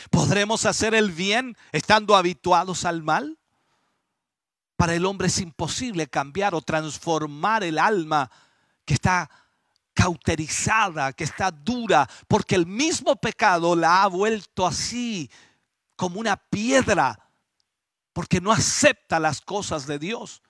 ¿Podremos 0.10 0.66
hacer 0.66 0.96
el 0.96 1.12
bien 1.12 1.56
estando 1.72 2.16
habituados 2.16 2.86
al 2.86 3.04
mal? 3.04 3.38
Para 4.76 4.96
el 4.96 5.06
hombre 5.06 5.28
es 5.28 5.40
imposible 5.40 6.08
cambiar 6.08 6.56
o 6.56 6.62
transformar 6.62 7.64
el 7.64 7.78
alma 7.78 8.30
que 8.84 8.96
está 8.96 9.30
cauterizada, 9.94 11.14
que 11.14 11.24
está 11.24 11.52
dura, 11.52 12.10
porque 12.28 12.56
el 12.56 12.66
mismo 12.66 13.16
pecado 13.16 13.76
la 13.76 14.04
ha 14.04 14.08
vuelto 14.08 14.68
así, 14.68 15.30
como 15.96 16.20
una 16.20 16.36
piedra, 16.36 17.18
porque 18.16 18.40
no 18.40 18.54
acepta 18.54 19.20
las 19.20 19.42
cosas 19.42 19.88
de 19.88 20.00
Dios. 20.00 20.42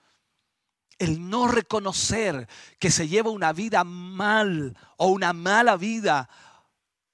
El 1.00 1.28
no 1.28 1.48
reconocer 1.48 2.48
que 2.78 2.92
se 2.92 3.08
lleva 3.08 3.30
una 3.30 3.52
vida 3.52 3.82
mal 3.82 4.78
o 4.96 5.08
una 5.08 5.32
mala 5.32 5.76
vida, 5.76 6.30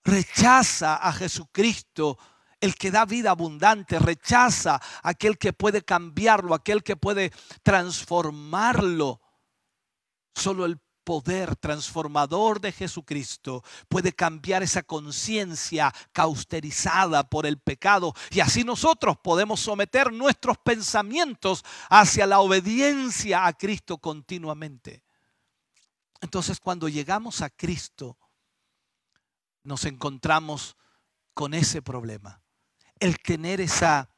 rechaza 0.05 0.97
a 0.97 1.11
Jesucristo 1.15 2.19
el 2.61 2.75
que 2.75 2.91
da 2.91 3.07
vida 3.07 3.31
abundante, 3.31 3.99
rechaza 3.99 4.79
aquel 5.03 5.39
que 5.39 5.55
puede 5.55 5.81
cambiarlo, 5.81 6.55
aquel 6.55 6.83
que 6.83 6.97
puede 6.97 7.33
transformarlo. 7.63 9.23
Solo 10.35 10.67
el 10.67 10.79
poder 11.05 11.57
transformador 11.57 12.61
de 12.61 12.73
Jesucristo 12.73 13.63
puede 13.89 14.13
cambiar 14.13 14.63
esa 14.63 14.83
conciencia 14.83 15.93
cauterizada 16.13 17.29
por 17.29 17.47
el 17.47 17.59
pecado 17.59 18.15
y 18.31 18.41
así 18.41 18.65
nosotros 18.65 19.17
podemos 19.23 19.61
someter 19.61 20.13
nuestros 20.13 20.59
pensamientos 20.59 21.65
hacia 21.89 22.27
la 22.27 22.41
obediencia 22.41 23.47
a 23.47 23.53
Cristo 23.53 23.99
continuamente. 23.99 25.03
Entonces 26.21 26.61
cuando 26.61 26.89
llegamos 26.89 27.41
a 27.41 27.51
Cristo 27.51 28.17
nos 29.65 29.85
encontramos 29.85 30.77
con 31.35 31.55
ese 31.55 31.83
problema 31.83 32.43
el 33.01 33.19
tener 33.19 33.61
esa 33.61 34.12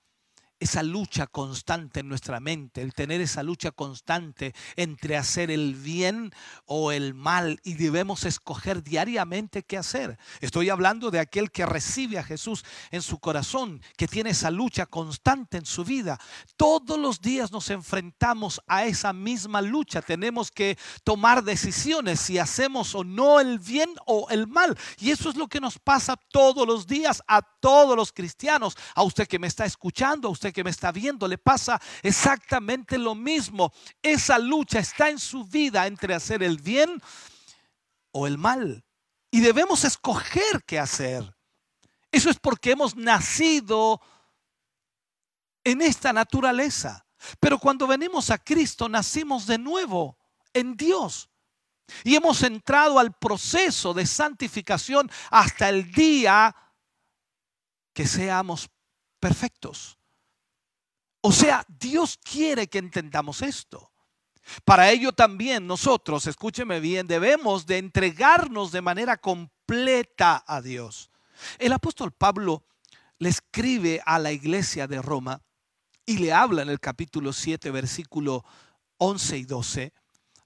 esa 0.60 0.82
lucha 0.82 1.26
constante 1.26 2.00
en 2.00 2.08
nuestra 2.08 2.40
mente, 2.40 2.80
el 2.80 2.94
tener 2.94 3.20
esa 3.20 3.42
lucha 3.42 3.70
constante 3.70 4.54
entre 4.76 5.16
hacer 5.16 5.50
el 5.50 5.74
bien 5.74 6.32
o 6.64 6.92
el 6.92 7.14
mal 7.14 7.60
y 7.64 7.74
debemos 7.74 8.24
escoger 8.24 8.82
diariamente 8.82 9.62
qué 9.62 9.76
hacer. 9.76 10.18
Estoy 10.40 10.70
hablando 10.70 11.10
de 11.10 11.20
aquel 11.20 11.50
que 11.50 11.66
recibe 11.66 12.18
a 12.18 12.24
Jesús 12.24 12.64
en 12.90 13.02
su 13.02 13.18
corazón, 13.18 13.82
que 13.96 14.08
tiene 14.08 14.30
esa 14.30 14.50
lucha 14.50 14.86
constante 14.86 15.58
en 15.58 15.66
su 15.66 15.84
vida. 15.84 16.18
Todos 16.56 16.98
los 16.98 17.20
días 17.20 17.52
nos 17.52 17.70
enfrentamos 17.70 18.60
a 18.66 18.84
esa 18.84 19.12
misma 19.12 19.60
lucha. 19.60 20.00
Tenemos 20.02 20.50
que 20.50 20.78
tomar 21.02 21.44
decisiones 21.44 22.20
si 22.20 22.38
hacemos 22.38 22.94
o 22.94 23.04
no 23.04 23.40
el 23.40 23.58
bien 23.58 23.90
o 24.06 24.28
el 24.30 24.46
mal. 24.46 24.78
Y 24.98 25.10
eso 25.10 25.28
es 25.28 25.36
lo 25.36 25.48
que 25.48 25.60
nos 25.60 25.78
pasa 25.78 26.16
todos 26.30 26.66
los 26.66 26.86
días 26.86 27.22
a 27.26 27.42
todos 27.42 27.96
los 27.96 28.12
cristianos, 28.12 28.76
a 28.94 29.02
usted 29.02 29.26
que 29.26 29.38
me 29.38 29.46
está 29.46 29.64
escuchando, 29.64 30.28
a 30.28 30.30
usted 30.30 30.53
que 30.54 30.64
me 30.64 30.70
está 30.70 30.90
viendo 30.90 31.28
le 31.28 31.36
pasa 31.36 31.78
exactamente 32.02 32.96
lo 32.96 33.14
mismo. 33.14 33.70
Esa 34.02 34.38
lucha 34.38 34.78
está 34.78 35.10
en 35.10 35.18
su 35.18 35.44
vida 35.44 35.86
entre 35.86 36.14
hacer 36.14 36.42
el 36.42 36.56
bien 36.58 37.02
o 38.12 38.26
el 38.26 38.38
mal. 38.38 38.82
Y 39.30 39.40
debemos 39.40 39.84
escoger 39.84 40.64
qué 40.66 40.78
hacer. 40.78 41.36
Eso 42.10 42.30
es 42.30 42.38
porque 42.38 42.70
hemos 42.70 42.96
nacido 42.96 44.00
en 45.64 45.82
esta 45.82 46.12
naturaleza. 46.12 47.04
Pero 47.40 47.58
cuando 47.58 47.86
venimos 47.86 48.30
a 48.30 48.38
Cristo, 48.38 48.88
nacimos 48.88 49.46
de 49.46 49.58
nuevo 49.58 50.16
en 50.52 50.76
Dios. 50.76 51.28
Y 52.04 52.14
hemos 52.14 52.42
entrado 52.42 52.98
al 52.98 53.12
proceso 53.12 53.92
de 53.92 54.06
santificación 54.06 55.10
hasta 55.30 55.68
el 55.68 55.90
día 55.92 56.54
que 57.92 58.06
seamos 58.06 58.68
perfectos. 59.20 59.98
O 61.26 61.32
sea, 61.32 61.64
Dios 61.68 62.18
quiere 62.22 62.66
que 62.66 62.76
entendamos 62.76 63.40
esto. 63.40 63.90
Para 64.62 64.90
ello 64.90 65.10
también 65.12 65.66
nosotros, 65.66 66.26
escúcheme 66.26 66.80
bien, 66.80 67.06
debemos 67.06 67.64
de 67.64 67.78
entregarnos 67.78 68.72
de 68.72 68.82
manera 68.82 69.16
completa 69.16 70.44
a 70.46 70.60
Dios. 70.60 71.10
El 71.58 71.72
apóstol 71.72 72.12
Pablo 72.12 72.66
le 73.18 73.30
escribe 73.30 74.02
a 74.04 74.18
la 74.18 74.32
iglesia 74.32 74.86
de 74.86 75.00
Roma 75.00 75.40
y 76.04 76.18
le 76.18 76.30
habla 76.30 76.60
en 76.60 76.68
el 76.68 76.78
capítulo 76.78 77.32
7, 77.32 77.70
versículo 77.70 78.44
11 78.98 79.38
y 79.38 79.44
12. 79.46 79.94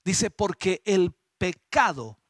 Dice, 0.05 0.31
porque 0.31 0.81
el 0.85 1.13
pecado, 1.39 2.21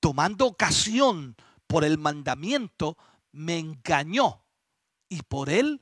tomando 0.00 0.44
ocasión 0.44 1.34
por 1.66 1.84
el 1.84 1.96
mandamiento, 1.96 2.98
me 3.32 3.58
engañó 3.58 4.44
y 5.08 5.22
por 5.22 5.48
él 5.48 5.80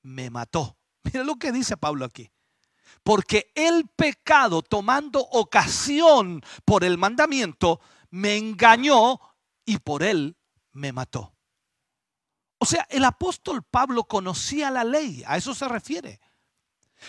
me 0.00 0.30
mató. 0.30 0.77
Mira 1.04 1.24
lo 1.24 1.36
que 1.36 1.52
dice 1.52 1.76
Pablo 1.76 2.04
aquí. 2.04 2.30
Porque 3.02 3.52
el 3.54 3.88
pecado, 3.88 4.62
tomando 4.62 5.20
ocasión 5.20 6.42
por 6.64 6.84
el 6.84 6.98
mandamiento, 6.98 7.80
me 8.10 8.36
engañó 8.36 9.20
y 9.64 9.78
por 9.78 10.02
él 10.02 10.36
me 10.72 10.92
mató. 10.92 11.34
O 12.58 12.66
sea, 12.66 12.86
el 12.90 13.04
apóstol 13.04 13.62
Pablo 13.62 14.04
conocía 14.04 14.70
la 14.70 14.84
ley, 14.84 15.22
a 15.26 15.36
eso 15.36 15.54
se 15.54 15.68
refiere. 15.68 16.20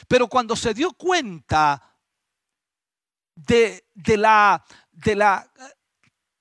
Pero 0.07 0.27
cuando 0.27 0.55
se 0.55 0.73
dio 0.73 0.91
cuenta 0.93 1.97
de, 3.35 3.83
la, 4.17 4.63
de, 4.91 5.15
la, 5.15 5.51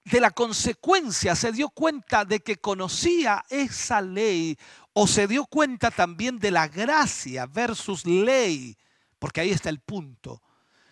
de 0.05 0.20
la 0.20 0.30
consecuencia, 0.30 1.34
se 1.34 1.53
dio 1.53 1.70
cuenta 1.70 2.24
de 2.24 2.40
que 2.40 2.57
conocía 2.57 3.44
esa 3.49 4.03
ley 4.03 4.59
o 5.01 5.07
se 5.07 5.28
dio 5.28 5.46
cuenta 5.46 5.92
también 5.92 6.40
de 6.40 6.51
la 6.51 6.66
gracia 6.66 7.46
versus 7.46 8.05
ley, 8.05 8.76
porque 9.20 9.40
ahí 9.40 9.51
está 9.51 9.68
el 9.68 9.78
punto. 9.78 10.42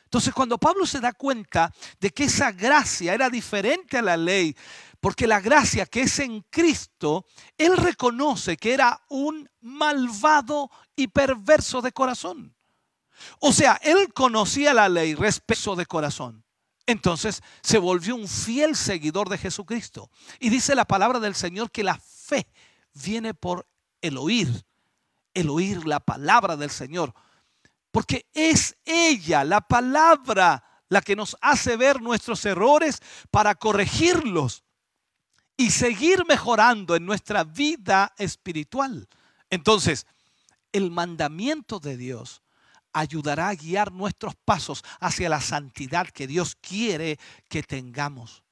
Entonces 0.04 0.32
cuando 0.32 0.58
Pablo 0.58 0.86
se 0.86 1.00
da 1.00 1.12
cuenta 1.12 1.74
de 1.98 2.10
que 2.10 2.22
esa 2.22 2.52
gracia 2.52 3.14
era 3.14 3.28
diferente 3.28 3.98
a 3.98 4.02
la 4.02 4.16
ley, 4.16 4.56
porque 5.00 5.26
la 5.26 5.40
gracia 5.40 5.86
que 5.86 6.02
es 6.02 6.20
en 6.20 6.42
Cristo, 6.50 7.26
él 7.58 7.76
reconoce 7.76 8.56
que 8.56 8.74
era 8.74 9.02
un 9.08 9.50
malvado 9.60 10.70
y 10.94 11.08
perverso 11.08 11.82
de 11.82 11.90
corazón. 11.90 12.54
O 13.40 13.52
sea, 13.52 13.80
él 13.82 14.12
conocía 14.14 14.72
la 14.72 14.88
ley, 14.88 15.16
respeto 15.16 15.74
de 15.74 15.84
corazón. 15.84 16.44
Entonces 16.86 17.42
se 17.60 17.78
volvió 17.78 18.14
un 18.14 18.28
fiel 18.28 18.76
seguidor 18.76 19.28
de 19.28 19.38
Jesucristo. 19.38 20.12
Y 20.38 20.48
dice 20.48 20.76
la 20.76 20.84
palabra 20.84 21.18
del 21.18 21.34
Señor 21.34 21.72
que 21.72 21.82
la 21.82 21.98
fe 21.98 22.46
viene 22.94 23.34
por 23.34 23.66
el 24.06 24.16
oír, 24.16 24.64
el 25.34 25.50
oír 25.50 25.86
la 25.86 26.00
palabra 26.00 26.56
del 26.56 26.70
Señor. 26.70 27.14
Porque 27.90 28.26
es 28.34 28.76
ella, 28.84 29.44
la 29.44 29.60
palabra, 29.60 30.62
la 30.88 31.00
que 31.00 31.16
nos 31.16 31.36
hace 31.40 31.76
ver 31.76 32.00
nuestros 32.00 32.44
errores 32.44 33.00
para 33.30 33.54
corregirlos 33.54 34.64
y 35.56 35.70
seguir 35.70 36.24
mejorando 36.26 36.96
en 36.96 37.06
nuestra 37.06 37.44
vida 37.44 38.12
espiritual. 38.18 39.08
Entonces, 39.50 40.06
el 40.72 40.90
mandamiento 40.90 41.80
de 41.80 41.96
Dios 41.96 42.42
ayudará 42.92 43.48
a 43.48 43.54
guiar 43.54 43.92
nuestros 43.92 44.34
pasos 44.36 44.84
hacia 45.00 45.28
la 45.28 45.40
santidad 45.40 46.08
que 46.08 46.26
Dios 46.26 46.56
quiere 46.56 47.18
que 47.48 47.62
tengamos. 47.62 48.42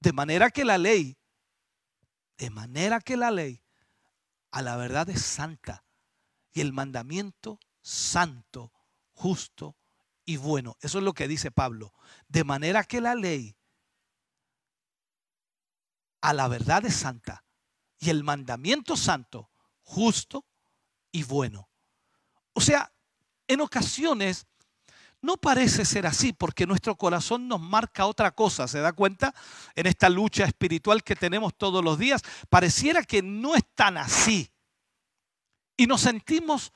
De 0.00 0.12
manera 0.12 0.50
que 0.50 0.64
la 0.64 0.78
ley, 0.78 1.16
de 2.36 2.50
manera 2.50 3.00
que 3.00 3.16
la 3.16 3.30
ley 3.30 3.60
a 4.50 4.62
la 4.62 4.76
verdad 4.76 5.08
es 5.10 5.22
santa 5.22 5.84
y 6.52 6.60
el 6.60 6.72
mandamiento 6.72 7.60
santo, 7.80 8.72
justo 9.12 9.76
y 10.24 10.36
bueno. 10.36 10.76
Eso 10.80 10.98
es 10.98 11.04
lo 11.04 11.14
que 11.14 11.28
dice 11.28 11.50
Pablo. 11.50 11.94
De 12.26 12.44
manera 12.44 12.84
que 12.84 13.00
la 13.00 13.14
ley 13.14 13.56
a 16.20 16.32
la 16.32 16.48
verdad 16.48 16.84
es 16.84 16.94
santa 16.96 17.44
y 17.98 18.10
el 18.10 18.24
mandamiento 18.24 18.96
santo, 18.96 19.50
justo 19.82 20.46
y 21.12 21.22
bueno. 21.22 21.70
O 22.54 22.60
sea, 22.60 22.92
en 23.46 23.60
ocasiones 23.60 24.47
no 25.20 25.36
parece 25.36 25.84
ser 25.84 26.06
así 26.06 26.32
porque 26.32 26.66
nuestro 26.66 26.96
corazón 26.96 27.48
nos 27.48 27.60
marca 27.60 28.06
otra 28.06 28.30
cosa, 28.30 28.68
¿se 28.68 28.80
da 28.80 28.92
cuenta? 28.92 29.34
En 29.74 29.86
esta 29.86 30.08
lucha 30.08 30.44
espiritual 30.44 31.02
que 31.02 31.16
tenemos 31.16 31.56
todos 31.56 31.84
los 31.84 31.98
días, 31.98 32.22
pareciera 32.48 33.02
que 33.02 33.22
no 33.22 33.54
es 33.54 33.64
tan 33.74 33.96
así. 33.96 34.50
Y 35.76 35.86
nos 35.86 36.02
sentimos 36.02 36.72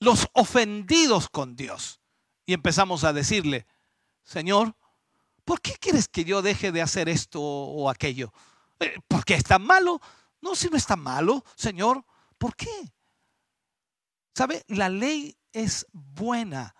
los 0.00 0.28
ofendidos 0.32 1.28
con 1.28 1.56
Dios. 1.56 2.00
Y 2.46 2.52
empezamos 2.52 3.04
a 3.04 3.12
decirle, 3.12 3.66
Señor, 4.22 4.76
¿por 5.44 5.60
qué 5.60 5.72
quieres 5.72 6.08
que 6.08 6.24
yo 6.24 6.42
deje 6.42 6.72
de 6.72 6.82
hacer 6.82 7.08
esto 7.08 7.40
o 7.40 7.88
aquello? 7.88 8.32
Eh, 8.80 8.96
¿Por 9.06 9.24
qué 9.24 9.34
es 9.34 9.44
tan 9.44 9.62
malo? 9.62 10.00
No, 10.40 10.54
si 10.54 10.68
no 10.68 10.76
está 10.76 10.96
malo, 10.96 11.44
Señor, 11.56 12.04
¿por 12.36 12.54
qué? 12.54 12.92
¿Sabe? 14.34 14.64
La 14.68 14.88
ley 14.88 15.36
es 15.52 15.86
buena, 15.92 16.74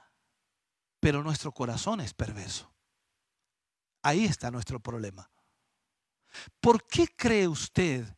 pero 1.04 1.22
nuestro 1.22 1.52
corazón 1.52 2.00
es 2.00 2.14
perverso. 2.14 2.72
Ahí 4.00 4.24
está 4.24 4.50
nuestro 4.50 4.80
problema. 4.80 5.30
¿Por 6.62 6.86
qué 6.86 7.08
cree 7.14 7.46
usted 7.46 8.16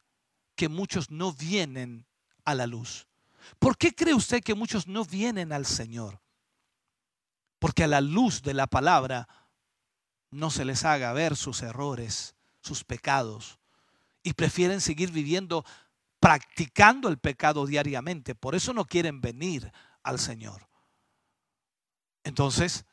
que 0.54 0.68
muchos 0.68 1.10
no 1.10 1.32
vienen 1.32 2.06
a 2.44 2.54
la 2.54 2.68
luz? 2.68 3.08
¿Por 3.58 3.76
qué 3.76 3.92
cree 3.92 4.14
usted 4.14 4.40
que 4.40 4.54
muchos 4.54 4.86
no 4.86 5.04
vienen 5.04 5.52
al 5.52 5.66
Señor? 5.66 6.22
Porque 7.58 7.82
a 7.82 7.88
la 7.88 8.00
luz 8.00 8.42
de 8.42 8.54
la 8.54 8.68
palabra 8.68 9.28
no 10.30 10.48
se 10.50 10.64
les 10.64 10.84
haga 10.84 11.12
ver 11.12 11.34
sus 11.34 11.62
errores, 11.62 12.36
sus 12.60 12.84
pecados, 12.84 13.58
y 14.22 14.34
prefieren 14.34 14.80
seguir 14.80 15.10
viviendo, 15.10 15.64
practicando 16.20 17.08
el 17.08 17.18
pecado 17.18 17.66
diariamente. 17.66 18.36
Por 18.36 18.54
eso 18.54 18.72
no 18.72 18.84
quieren 18.84 19.20
venir 19.20 19.72
al 20.04 20.20
Señor. 20.20 20.68
Entonces, 22.26 22.84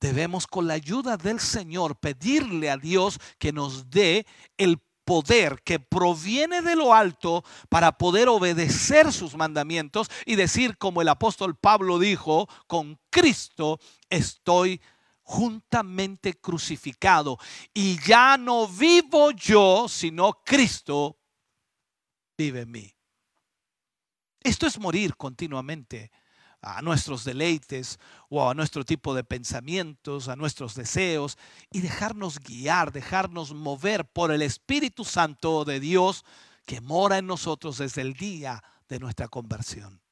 debemos 0.00 0.46
con 0.46 0.66
la 0.66 0.72
ayuda 0.72 1.18
del 1.18 1.40
Señor 1.40 2.00
pedirle 2.00 2.70
a 2.70 2.78
Dios 2.78 3.20
que 3.38 3.52
nos 3.52 3.90
dé 3.90 4.26
el 4.56 4.78
poder 5.04 5.60
que 5.62 5.78
proviene 5.78 6.62
de 6.62 6.74
lo 6.74 6.94
alto 6.94 7.44
para 7.68 7.98
poder 7.98 8.30
obedecer 8.30 9.12
sus 9.12 9.36
mandamientos 9.36 10.08
y 10.24 10.36
decir 10.36 10.78
como 10.78 11.02
el 11.02 11.08
apóstol 11.08 11.54
Pablo 11.54 11.98
dijo, 11.98 12.48
con 12.66 12.98
Cristo 13.10 13.78
estoy 14.08 14.80
juntamente 15.20 16.32
crucificado 16.40 17.36
y 17.74 18.00
ya 18.00 18.38
no 18.38 18.66
vivo 18.66 19.32
yo, 19.32 19.86
sino 19.86 20.42
Cristo 20.46 21.18
vive 22.38 22.62
en 22.62 22.70
mí. 22.70 22.94
Esto 24.42 24.66
es 24.66 24.78
morir 24.78 25.14
continuamente 25.16 26.10
a 26.62 26.82
nuestros 26.82 27.24
deleites 27.24 27.98
o 28.28 28.48
a 28.48 28.54
nuestro 28.54 28.84
tipo 28.84 29.14
de 29.14 29.24
pensamientos, 29.24 30.28
a 30.28 30.36
nuestros 30.36 30.74
deseos 30.74 31.38
y 31.70 31.80
dejarnos 31.80 32.38
guiar, 32.40 32.92
dejarnos 32.92 33.54
mover 33.54 34.04
por 34.04 34.30
el 34.30 34.42
Espíritu 34.42 35.04
Santo 35.04 35.64
de 35.64 35.80
Dios 35.80 36.24
que 36.66 36.80
mora 36.80 37.18
en 37.18 37.26
nosotros 37.26 37.78
desde 37.78 38.02
el 38.02 38.14
día 38.14 38.62
de 38.88 38.98
nuestra 38.98 39.28
conversión. 39.28 40.02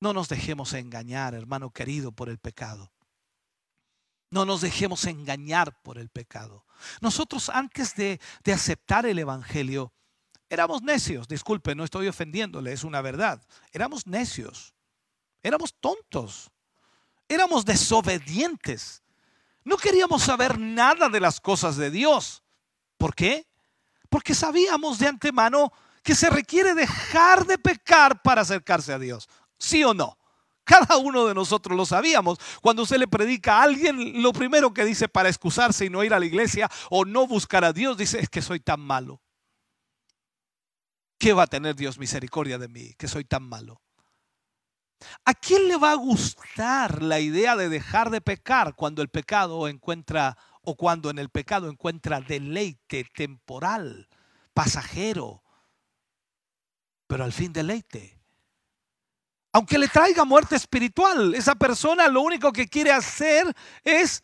No 0.00 0.12
nos 0.12 0.28
dejemos 0.28 0.72
engañar, 0.74 1.34
hermano 1.34 1.70
querido, 1.70 2.12
por 2.12 2.28
el 2.28 2.38
pecado. 2.38 2.92
No 4.30 4.44
nos 4.44 4.60
dejemos 4.60 5.04
engañar 5.06 5.80
por 5.82 5.98
el 5.98 6.10
pecado. 6.10 6.66
Nosotros 7.00 7.48
antes 7.48 7.94
de, 7.94 8.20
de 8.44 8.52
aceptar 8.52 9.06
el 9.06 9.18
Evangelio, 9.18 9.92
Éramos 10.48 10.82
necios, 10.82 11.26
disculpe, 11.26 11.74
no 11.74 11.84
estoy 11.84 12.06
ofendiéndole, 12.08 12.72
es 12.72 12.84
una 12.84 13.00
verdad. 13.00 13.42
Éramos 13.72 14.06
necios, 14.06 14.74
éramos 15.42 15.74
tontos, 15.80 16.50
éramos 17.28 17.64
desobedientes. 17.64 19.02
No 19.64 19.76
queríamos 19.76 20.22
saber 20.22 20.58
nada 20.58 21.08
de 21.08 21.18
las 21.18 21.40
cosas 21.40 21.76
de 21.76 21.90
Dios. 21.90 22.44
¿Por 22.96 23.14
qué? 23.14 23.46
Porque 24.08 24.34
sabíamos 24.34 25.00
de 25.00 25.08
antemano 25.08 25.72
que 26.04 26.14
se 26.14 26.30
requiere 26.30 26.74
dejar 26.74 27.44
de 27.46 27.58
pecar 27.58 28.22
para 28.22 28.42
acercarse 28.42 28.92
a 28.92 28.98
Dios. 29.00 29.28
¿Sí 29.58 29.82
o 29.82 29.92
no? 29.92 30.16
Cada 30.62 30.96
uno 30.96 31.26
de 31.26 31.34
nosotros 31.34 31.76
lo 31.76 31.84
sabíamos. 31.84 32.38
Cuando 32.62 32.82
usted 32.82 32.98
le 32.98 33.08
predica 33.08 33.58
a 33.58 33.62
alguien, 33.64 34.22
lo 34.22 34.32
primero 34.32 34.72
que 34.72 34.84
dice 34.84 35.08
para 35.08 35.28
excusarse 35.28 35.84
y 35.84 35.90
no 35.90 36.04
ir 36.04 36.14
a 36.14 36.20
la 36.20 36.26
iglesia 36.26 36.70
o 36.90 37.04
no 37.04 37.26
buscar 37.26 37.64
a 37.64 37.72
Dios, 37.72 37.96
dice, 37.96 38.20
es 38.20 38.28
que 38.28 38.42
soy 38.42 38.60
tan 38.60 38.80
malo. 38.80 39.20
Qué 41.26 41.32
va 41.32 41.42
a 41.42 41.48
tener 41.48 41.74
Dios 41.74 41.98
misericordia 41.98 42.56
de 42.56 42.68
mí, 42.68 42.94
que 42.96 43.08
soy 43.08 43.24
tan 43.24 43.42
malo? 43.42 43.82
¿A 45.24 45.34
quién 45.34 45.66
le 45.66 45.76
va 45.76 45.90
a 45.90 45.96
gustar 45.96 47.02
la 47.02 47.18
idea 47.18 47.56
de 47.56 47.68
dejar 47.68 48.10
de 48.10 48.20
pecar 48.20 48.76
cuando 48.76 49.02
el 49.02 49.08
pecado 49.08 49.66
encuentra 49.66 50.38
o 50.62 50.76
cuando 50.76 51.10
en 51.10 51.18
el 51.18 51.28
pecado 51.28 51.68
encuentra 51.68 52.20
deleite 52.20 53.10
temporal, 53.12 54.08
pasajero, 54.54 55.42
pero 57.08 57.24
al 57.24 57.32
fin 57.32 57.52
deleite? 57.52 58.22
Aunque 59.52 59.78
le 59.78 59.88
traiga 59.88 60.24
muerte 60.24 60.54
espiritual, 60.54 61.34
esa 61.34 61.56
persona 61.56 62.06
lo 62.06 62.20
único 62.20 62.52
que 62.52 62.68
quiere 62.68 62.92
hacer 62.92 63.52
es 63.82 64.22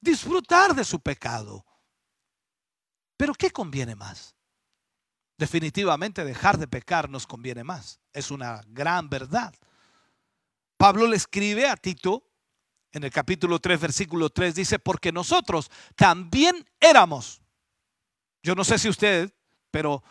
disfrutar 0.00 0.74
de 0.74 0.82
su 0.82 0.98
pecado. 0.98 1.64
Pero 3.16 3.34
¿qué 3.34 3.52
conviene 3.52 3.94
más? 3.94 4.33
Definitivamente 5.36 6.24
dejar 6.24 6.58
de 6.58 6.68
pecar 6.68 7.10
nos 7.10 7.26
conviene 7.26 7.64
más. 7.64 8.00
Es 8.12 8.30
una 8.30 8.62
gran 8.68 9.08
verdad. 9.08 9.54
Pablo 10.76 11.06
le 11.06 11.16
escribe 11.16 11.68
a 11.68 11.76
Tito 11.76 12.24
en 12.92 13.02
el 13.02 13.10
capítulo 13.10 13.58
3, 13.58 13.80
versículo 13.80 14.30
3, 14.30 14.54
dice, 14.54 14.78
porque 14.78 15.10
nosotros 15.10 15.70
también 15.96 16.64
éramos. 16.78 17.42
Yo 18.42 18.54
no 18.54 18.62
sé 18.62 18.78
si 18.78 18.88
usted, 18.88 19.34
pero 19.70 20.04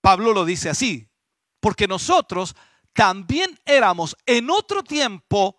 Pablo 0.00 0.32
lo 0.32 0.44
dice 0.44 0.70
así, 0.70 1.08
porque 1.58 1.88
nosotros 1.88 2.54
también 2.92 3.58
éramos 3.64 4.16
en 4.24 4.50
otro 4.50 4.84
tiempo 4.84 5.56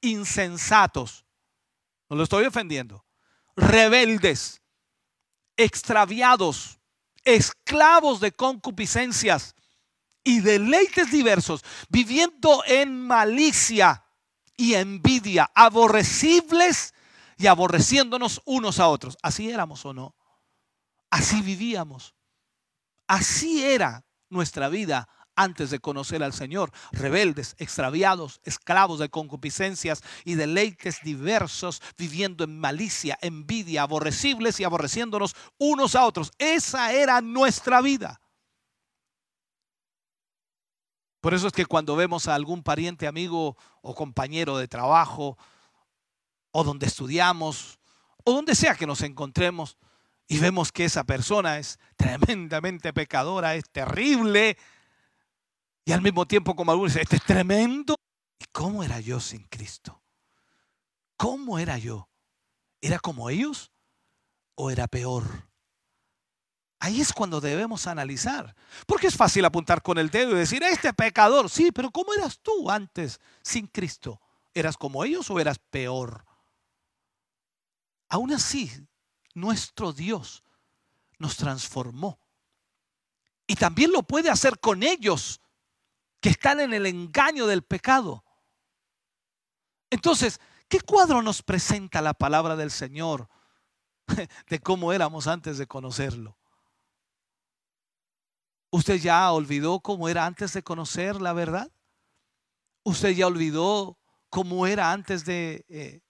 insensatos. 0.00 1.26
No 2.08 2.16
lo 2.16 2.22
estoy 2.22 2.46
ofendiendo. 2.46 3.04
Rebeldes, 3.54 4.62
extraviados, 5.56 6.79
esclavos 7.24 8.20
de 8.20 8.32
concupiscencias 8.32 9.54
y 10.24 10.40
deleites 10.40 11.10
diversos, 11.10 11.64
viviendo 11.88 12.62
en 12.66 13.00
malicia 13.06 14.04
y 14.56 14.74
envidia, 14.74 15.50
aborrecibles 15.54 16.94
y 17.38 17.46
aborreciéndonos 17.46 18.42
unos 18.44 18.78
a 18.78 18.88
otros. 18.88 19.16
Así 19.22 19.50
éramos 19.50 19.84
o 19.86 19.94
no. 19.94 20.14
Así 21.10 21.40
vivíamos. 21.40 22.14
Así 23.06 23.64
era 23.64 24.04
nuestra 24.28 24.68
vida 24.68 25.08
antes 25.40 25.70
de 25.70 25.80
conocer 25.80 26.22
al 26.22 26.34
Señor, 26.34 26.70
rebeldes, 26.92 27.56
extraviados, 27.58 28.40
esclavos 28.44 28.98
de 28.98 29.08
concupiscencias 29.08 30.02
y 30.24 30.34
deleites 30.34 31.00
diversos, 31.02 31.80
viviendo 31.96 32.44
en 32.44 32.58
malicia, 32.60 33.18
envidia, 33.22 33.82
aborrecibles 33.82 34.60
y 34.60 34.64
aborreciéndonos 34.64 35.34
unos 35.56 35.94
a 35.94 36.04
otros. 36.04 36.30
Esa 36.38 36.92
era 36.92 37.22
nuestra 37.22 37.80
vida. 37.80 38.20
Por 41.22 41.32
eso 41.32 41.46
es 41.46 41.52
que 41.54 41.66
cuando 41.66 41.96
vemos 41.96 42.28
a 42.28 42.34
algún 42.34 42.62
pariente, 42.62 43.06
amigo 43.06 43.56
o 43.80 43.94
compañero 43.94 44.58
de 44.58 44.68
trabajo, 44.68 45.38
o 46.50 46.64
donde 46.64 46.86
estudiamos, 46.86 47.78
o 48.24 48.32
donde 48.32 48.54
sea 48.54 48.74
que 48.74 48.86
nos 48.86 49.00
encontremos, 49.00 49.78
y 50.28 50.38
vemos 50.38 50.70
que 50.70 50.84
esa 50.84 51.04
persona 51.04 51.58
es 51.58 51.78
tremendamente 51.96 52.92
pecadora, 52.92 53.54
es 53.54 53.68
terrible, 53.70 54.56
y 55.84 55.92
al 55.92 56.02
mismo 56.02 56.26
tiempo 56.26 56.54
como 56.54 56.72
algunos 56.72 56.92
dicen, 56.92 57.02
este 57.02 57.16
es 57.16 57.24
tremendo. 57.24 57.96
¿Y 58.38 58.44
cómo 58.52 58.82
era 58.82 59.00
yo 59.00 59.20
sin 59.20 59.42
Cristo? 59.44 60.02
¿Cómo 61.16 61.58
era 61.58 61.78
yo? 61.78 62.08
¿Era 62.80 62.98
como 62.98 63.28
ellos 63.30 63.70
o 64.54 64.70
era 64.70 64.88
peor? 64.88 65.50
Ahí 66.78 67.00
es 67.00 67.12
cuando 67.12 67.40
debemos 67.42 67.86
analizar. 67.86 68.56
Porque 68.86 69.06
es 69.06 69.16
fácil 69.16 69.44
apuntar 69.44 69.82
con 69.82 69.98
el 69.98 70.08
dedo 70.08 70.32
y 70.32 70.38
decir, 70.38 70.62
este 70.62 70.92
pecador, 70.94 71.50
sí, 71.50 71.70
pero 71.72 71.90
¿cómo 71.90 72.14
eras 72.14 72.38
tú 72.40 72.70
antes 72.70 73.20
sin 73.42 73.66
Cristo? 73.66 74.20
¿Eras 74.54 74.78
como 74.78 75.04
ellos 75.04 75.30
o 75.30 75.38
eras 75.38 75.58
peor? 75.70 76.24
Aún 78.08 78.32
así, 78.32 78.72
nuestro 79.34 79.92
Dios 79.92 80.42
nos 81.18 81.36
transformó. 81.36 82.18
Y 83.46 83.56
también 83.56 83.92
lo 83.92 84.02
puede 84.02 84.30
hacer 84.30 84.58
con 84.58 84.82
ellos 84.82 85.40
que 86.20 86.28
están 86.28 86.60
en 86.60 86.72
el 86.74 86.86
engaño 86.86 87.46
del 87.46 87.62
pecado. 87.62 88.24
Entonces, 89.90 90.40
¿qué 90.68 90.80
cuadro 90.80 91.22
nos 91.22 91.42
presenta 91.42 92.00
la 92.00 92.14
palabra 92.14 92.56
del 92.56 92.70
Señor 92.70 93.28
de 94.48 94.60
cómo 94.60 94.92
éramos 94.92 95.26
antes 95.26 95.58
de 95.58 95.66
conocerlo? 95.66 96.36
¿Usted 98.70 99.00
ya 99.00 99.32
olvidó 99.32 99.80
cómo 99.80 100.08
era 100.08 100.26
antes 100.26 100.52
de 100.52 100.62
conocer 100.62 101.20
la 101.20 101.32
verdad? 101.32 101.72
¿Usted 102.84 103.10
ya 103.10 103.26
olvidó 103.26 103.98
cómo 104.28 104.66
era 104.66 104.92
antes 104.92 105.24
de 105.24 105.64
eh, 105.68 106.02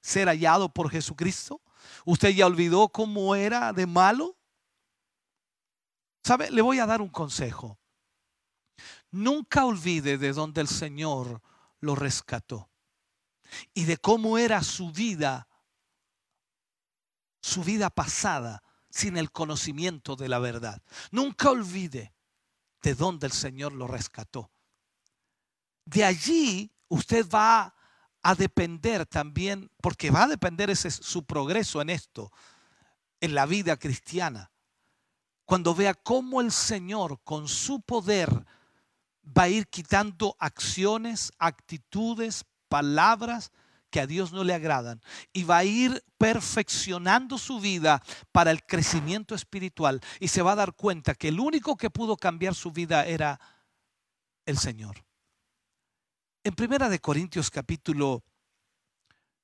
ser 0.00 0.26
hallado 0.26 0.72
por 0.72 0.90
Jesucristo? 0.90 1.62
¿Usted 2.04 2.30
ya 2.30 2.46
olvidó 2.46 2.88
cómo 2.88 3.36
era 3.36 3.72
de 3.72 3.86
malo? 3.86 4.36
¿Sabe? 6.24 6.50
Le 6.50 6.60
voy 6.60 6.80
a 6.80 6.86
dar 6.86 7.00
un 7.00 7.08
consejo. 7.08 7.78
Nunca 9.10 9.64
olvide 9.64 10.18
de 10.18 10.32
dónde 10.32 10.60
el 10.60 10.68
Señor 10.68 11.42
lo 11.80 11.94
rescató 11.94 12.70
y 13.72 13.84
de 13.84 13.96
cómo 13.96 14.38
era 14.38 14.62
su 14.62 14.92
vida, 14.92 15.48
su 17.40 17.64
vida 17.64 17.90
pasada 17.90 18.62
sin 18.90 19.16
el 19.16 19.30
conocimiento 19.30 20.16
de 20.16 20.28
la 20.28 20.38
verdad. 20.38 20.82
Nunca 21.10 21.50
olvide 21.50 22.14
de 22.82 22.94
dónde 22.94 23.26
el 23.26 23.32
Señor 23.32 23.72
lo 23.72 23.86
rescató. 23.86 24.50
De 25.84 26.04
allí 26.04 26.70
usted 26.88 27.26
va 27.28 27.74
a 28.22 28.34
depender 28.34 29.06
también, 29.06 29.70
porque 29.80 30.10
va 30.10 30.24
a 30.24 30.28
depender 30.28 30.70
ese 30.70 30.90
su 30.90 31.24
progreso 31.24 31.80
en 31.80 31.90
esto, 31.90 32.30
en 33.20 33.34
la 33.34 33.46
vida 33.46 33.76
cristiana. 33.78 34.50
Cuando 35.44 35.74
vea 35.74 35.94
cómo 35.94 36.40
el 36.40 36.52
Señor 36.52 37.22
con 37.22 37.48
su 37.48 37.80
poder 37.80 38.44
va 39.36 39.44
a 39.44 39.48
ir 39.48 39.68
quitando 39.68 40.36
acciones, 40.38 41.32
actitudes, 41.38 42.44
palabras, 42.68 43.50
que 43.90 44.00
a 44.00 44.06
Dios 44.06 44.32
no 44.32 44.44
le 44.44 44.54
agradan 44.54 45.00
y 45.32 45.44
va 45.44 45.58
a 45.58 45.64
ir 45.64 46.04
perfeccionando 46.18 47.38
su 47.38 47.60
vida 47.60 48.02
para 48.32 48.50
el 48.50 48.62
crecimiento 48.64 49.34
espiritual 49.34 50.00
y 50.20 50.28
se 50.28 50.42
va 50.42 50.52
a 50.52 50.56
dar 50.56 50.74
cuenta 50.74 51.14
que 51.14 51.28
el 51.28 51.40
único 51.40 51.76
que 51.76 51.90
pudo 51.90 52.16
cambiar 52.16 52.54
su 52.54 52.70
vida 52.70 53.06
era 53.06 53.40
el 54.44 54.58
Señor. 54.58 55.04
En 56.44 56.54
Primera 56.54 56.88
de 56.88 56.98
Corintios 56.98 57.50
capítulo 57.50 58.24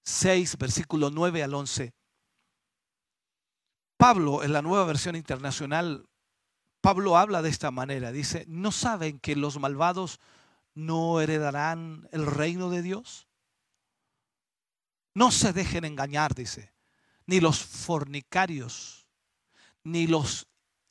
6, 0.05 0.59
versículo 0.59 1.11
9 1.11 1.43
al 1.43 1.55
11, 1.55 1.95
Pablo 3.97 4.43
en 4.43 4.53
la 4.53 4.61
nueva 4.61 4.85
versión 4.85 5.16
internacional, 5.16 6.07
Pablo 6.85 7.16
habla 7.16 7.41
de 7.41 7.49
esta 7.49 7.70
manera, 7.70 8.12
dice, 8.12 8.45
¿no 8.47 8.70
saben 8.70 9.18
que 9.18 9.37
los 9.37 9.59
malvados 9.59 10.20
no 10.74 11.18
heredarán 11.22 12.07
el 12.12 12.26
reino 12.26 12.68
de 12.68 12.82
Dios? 12.82 13.26
No 15.14 15.30
se 15.30 15.55
dejen 15.55 15.87
engañar, 15.87 16.35
dice, 16.35 16.74
ni 17.24 17.41
los 17.41 17.59
fornicarios, 17.64 19.07
ni 19.82 20.07
los 20.07 20.47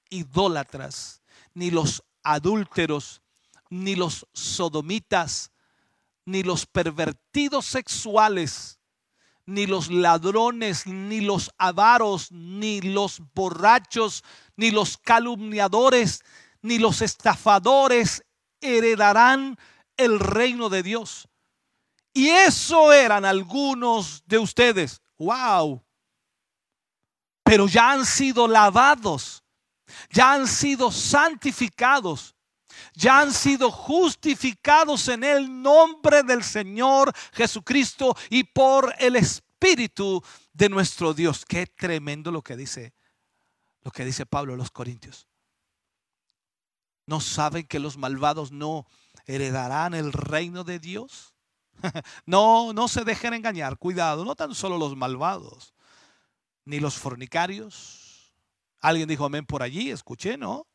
idólatras, 0.10 1.22
ni 1.54 1.70
los 1.70 2.04
adúlteros, 2.24 3.22
ni 3.70 3.96
los 3.96 4.26
sodomitas, 4.34 5.52
ni 6.26 6.42
los 6.42 6.66
pervertidos 6.66 7.68
sexuales, 7.68 8.80
ni 9.46 9.66
los 9.66 9.92
ladrones, 9.92 10.88
ni 10.88 11.22
los 11.22 11.52
avaros, 11.58 12.32
ni 12.32 12.82
los 12.82 13.22
borrachos, 13.34 14.24
ni 14.56 14.72
los 14.72 14.98
calumniadores, 14.98 16.24
ni 16.62 16.80
los 16.80 17.02
estafadores 17.02 18.24
heredarán 18.62 19.58
el 19.98 20.20
reino 20.20 20.70
de 20.70 20.84
Dios. 20.84 21.28
Y 22.14 22.30
eso 22.30 22.94
eran 22.94 23.26
algunos 23.26 24.24
de 24.26 24.38
ustedes. 24.38 25.02
¡Wow! 25.18 25.84
Pero 27.44 27.68
ya 27.68 27.92
han 27.92 28.06
sido 28.06 28.48
lavados, 28.48 29.44
ya 30.10 30.34
han 30.34 30.48
sido 30.48 30.92
santificados, 30.92 32.33
ya 32.94 33.20
han 33.20 33.32
sido 33.32 33.72
justificados 33.72 35.08
en 35.08 35.24
el 35.24 35.62
nombre 35.62 36.24
del 36.24 36.44
Señor 36.44 37.14
Jesucristo 37.34 38.16
y 38.30 38.44
por 38.44 38.94
el 39.00 39.16
Espíritu 39.16 40.24
de 40.54 40.70
nuestro 40.70 41.14
Dios. 41.14 41.46
Qué 41.46 41.68
tremendo 41.68 42.32
lo 42.32 42.42
que 42.42 42.56
dice, 42.56 42.94
lo 43.82 43.92
que 43.92 44.06
dice 44.06 44.26
Pablo 44.26 44.54
a 44.54 44.58
los 44.58 44.72
Corintios. 44.72 45.28
¿No 47.06 47.20
saben 47.20 47.68
que 47.68 47.80
los 47.80 47.98
malvados 47.98 48.52
no 48.52 48.88
heredarán 49.26 49.94
el 49.94 50.14
reino 50.14 50.64
de 50.64 50.80
Dios? 50.80 51.34
no, 52.26 52.72
no 52.74 52.88
se 52.88 53.04
dejen 53.04 53.34
engañar. 53.34 53.78
Cuidado, 53.78 54.24
no 54.24 54.36
tan 54.36 54.56
solo 54.56 54.78
los 54.78 54.96
malvados, 54.96 55.74
ni 56.66 56.80
los 56.80 56.96
fornicarios. 56.96 58.34
Alguien 58.80 59.10
dijo 59.10 59.26
amén 59.26 59.46
por 59.46 59.64
allí, 59.64 59.92
escuché, 59.92 60.38
¿no? 60.38 60.68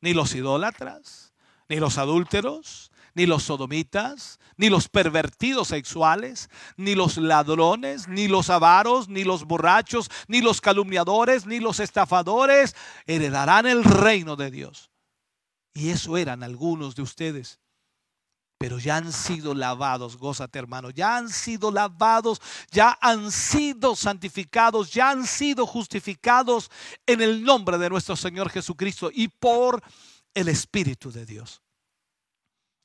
ni 0.00 0.14
los 0.14 0.34
idólatras, 0.34 1.29
ni 1.70 1.76
los 1.76 1.98
adúlteros, 1.98 2.90
ni 3.14 3.26
los 3.26 3.44
sodomitas, 3.44 4.40
ni 4.56 4.68
los 4.68 4.88
pervertidos 4.88 5.68
sexuales, 5.68 6.50
ni 6.76 6.96
los 6.96 7.16
ladrones, 7.16 8.08
ni 8.08 8.26
los 8.26 8.50
avaros, 8.50 9.08
ni 9.08 9.22
los 9.22 9.44
borrachos, 9.44 10.10
ni 10.26 10.40
los 10.40 10.60
calumniadores, 10.60 11.46
ni 11.46 11.60
los 11.60 11.78
estafadores 11.78 12.74
heredarán 13.06 13.66
el 13.66 13.84
reino 13.84 14.34
de 14.34 14.50
Dios. 14.50 14.90
Y 15.72 15.90
eso 15.90 16.16
eran 16.16 16.42
algunos 16.42 16.96
de 16.96 17.02
ustedes. 17.02 17.60
Pero 18.58 18.80
ya 18.80 18.96
han 18.96 19.12
sido 19.12 19.54
lavados, 19.54 20.16
gózate 20.16 20.58
hermano, 20.58 20.90
ya 20.90 21.16
han 21.16 21.28
sido 21.28 21.70
lavados, 21.70 22.42
ya 22.72 22.98
han 23.00 23.30
sido 23.30 23.94
santificados, 23.94 24.92
ya 24.92 25.10
han 25.10 25.24
sido 25.24 25.66
justificados 25.66 26.68
en 27.06 27.20
el 27.20 27.44
nombre 27.44 27.78
de 27.78 27.88
nuestro 27.88 28.16
Señor 28.16 28.50
Jesucristo 28.50 29.08
y 29.14 29.28
por 29.28 29.80
el 30.34 30.48
Espíritu 30.48 31.10
de 31.12 31.26
Dios. 31.26 31.62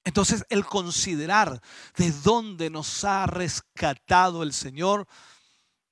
Entonces 0.03 0.45
el 0.49 0.65
considerar 0.65 1.61
de 1.97 2.11
dónde 2.23 2.69
nos 2.69 3.03
ha 3.03 3.25
rescatado 3.25 4.43
el 4.43 4.53
Señor 4.53 5.07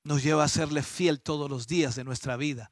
nos 0.04 0.22
lleva 0.22 0.44
a 0.44 0.50
serle 0.50 0.84
fiel 0.84 1.22
todos 1.22 1.50
los 1.50 1.68
días 1.68 1.96
de 1.96 2.04
nuestra 2.04 2.38
vida. 2.38 2.72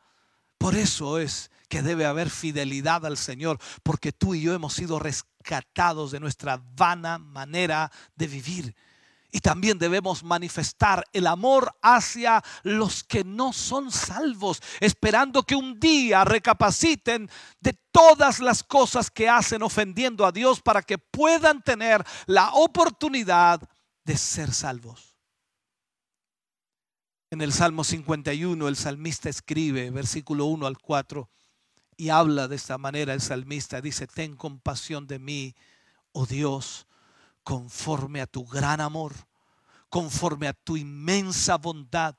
Por 0.57 0.75
eso 0.75 1.17
es 1.17 1.49
que 1.69 1.81
debe 1.81 2.05
haber 2.05 2.29
fidelidad 2.29 3.05
al 3.05 3.17
Señor, 3.17 3.57
porque 3.81 4.11
tú 4.11 4.35
y 4.35 4.41
yo 4.41 4.53
hemos 4.53 4.73
sido 4.73 4.99
rescatados 4.99 6.11
de 6.11 6.19
nuestra 6.19 6.61
vana 6.75 7.17
manera 7.17 7.91
de 8.15 8.27
vivir. 8.27 8.75
Y 9.31 9.39
también 9.39 9.79
debemos 9.79 10.23
manifestar 10.23 11.05
el 11.13 11.25
amor 11.25 11.73
hacia 11.81 12.43
los 12.63 13.01
que 13.03 13.23
no 13.23 13.53
son 13.53 13.89
salvos, 13.89 14.61
esperando 14.81 15.43
que 15.43 15.55
un 15.55 15.79
día 15.79 16.25
recapaciten 16.25 17.29
de 17.61 17.73
todas 17.91 18.39
las 18.39 18.61
cosas 18.61 19.09
que 19.09 19.29
hacen 19.29 19.63
ofendiendo 19.63 20.25
a 20.25 20.33
Dios 20.33 20.61
para 20.61 20.81
que 20.81 20.97
puedan 20.97 21.63
tener 21.63 22.03
la 22.25 22.51
oportunidad 22.53 23.61
de 24.03 24.17
ser 24.17 24.53
salvos. 24.53 25.15
En 27.29 27.41
el 27.41 27.53
Salmo 27.53 27.85
51 27.85 28.67
el 28.67 28.75
salmista 28.75 29.29
escribe, 29.29 29.89
versículo 29.91 30.45
1 30.47 30.67
al 30.67 30.77
4, 30.77 31.29
y 31.95 32.09
habla 32.09 32.49
de 32.49 32.57
esta 32.57 32.77
manera 32.77 33.13
el 33.13 33.21
salmista, 33.21 33.79
dice, 33.79 34.07
ten 34.07 34.35
compasión 34.35 35.07
de 35.07 35.19
mí, 35.19 35.55
oh 36.11 36.25
Dios 36.25 36.87
conforme 37.43 38.21
a 38.21 38.27
tu 38.27 38.45
gran 38.45 38.81
amor, 38.81 39.13
conforme 39.89 40.47
a 40.47 40.53
tu 40.53 40.77
inmensa 40.77 41.57
bondad. 41.57 42.15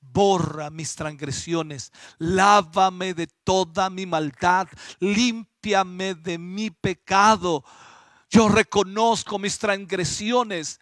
Borra 0.00 0.68
mis 0.68 0.94
transgresiones, 0.94 1.90
lávame 2.18 3.14
de 3.14 3.26
toda 3.42 3.88
mi 3.88 4.04
maldad, 4.04 4.68
límpiame 5.00 6.14
de 6.14 6.36
mi 6.36 6.70
pecado. 6.70 7.64
Yo 8.28 8.48
reconozco 8.48 9.38
mis 9.38 9.58
transgresiones, 9.58 10.78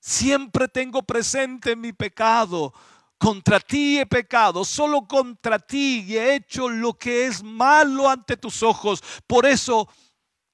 siempre 0.00 0.66
tengo 0.66 1.02
presente 1.02 1.76
mi 1.76 1.92
pecado. 1.92 2.74
Contra 3.16 3.60
ti 3.60 3.98
he 3.98 4.06
pecado, 4.06 4.64
solo 4.64 5.06
contra 5.06 5.58
ti 5.58 6.04
he 6.08 6.34
hecho 6.34 6.68
lo 6.68 6.94
que 6.94 7.26
es 7.26 7.42
malo 7.42 8.10
ante 8.10 8.36
tus 8.36 8.62
ojos. 8.62 9.02
Por 9.26 9.46
eso 9.46 9.88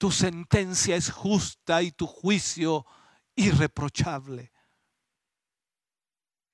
tu 0.01 0.11
sentencia 0.11 0.97
es 0.97 1.11
justa 1.11 1.83
y 1.83 1.93
tu 1.93 2.07
juicio 2.07 2.87
irreprochable. 3.37 4.51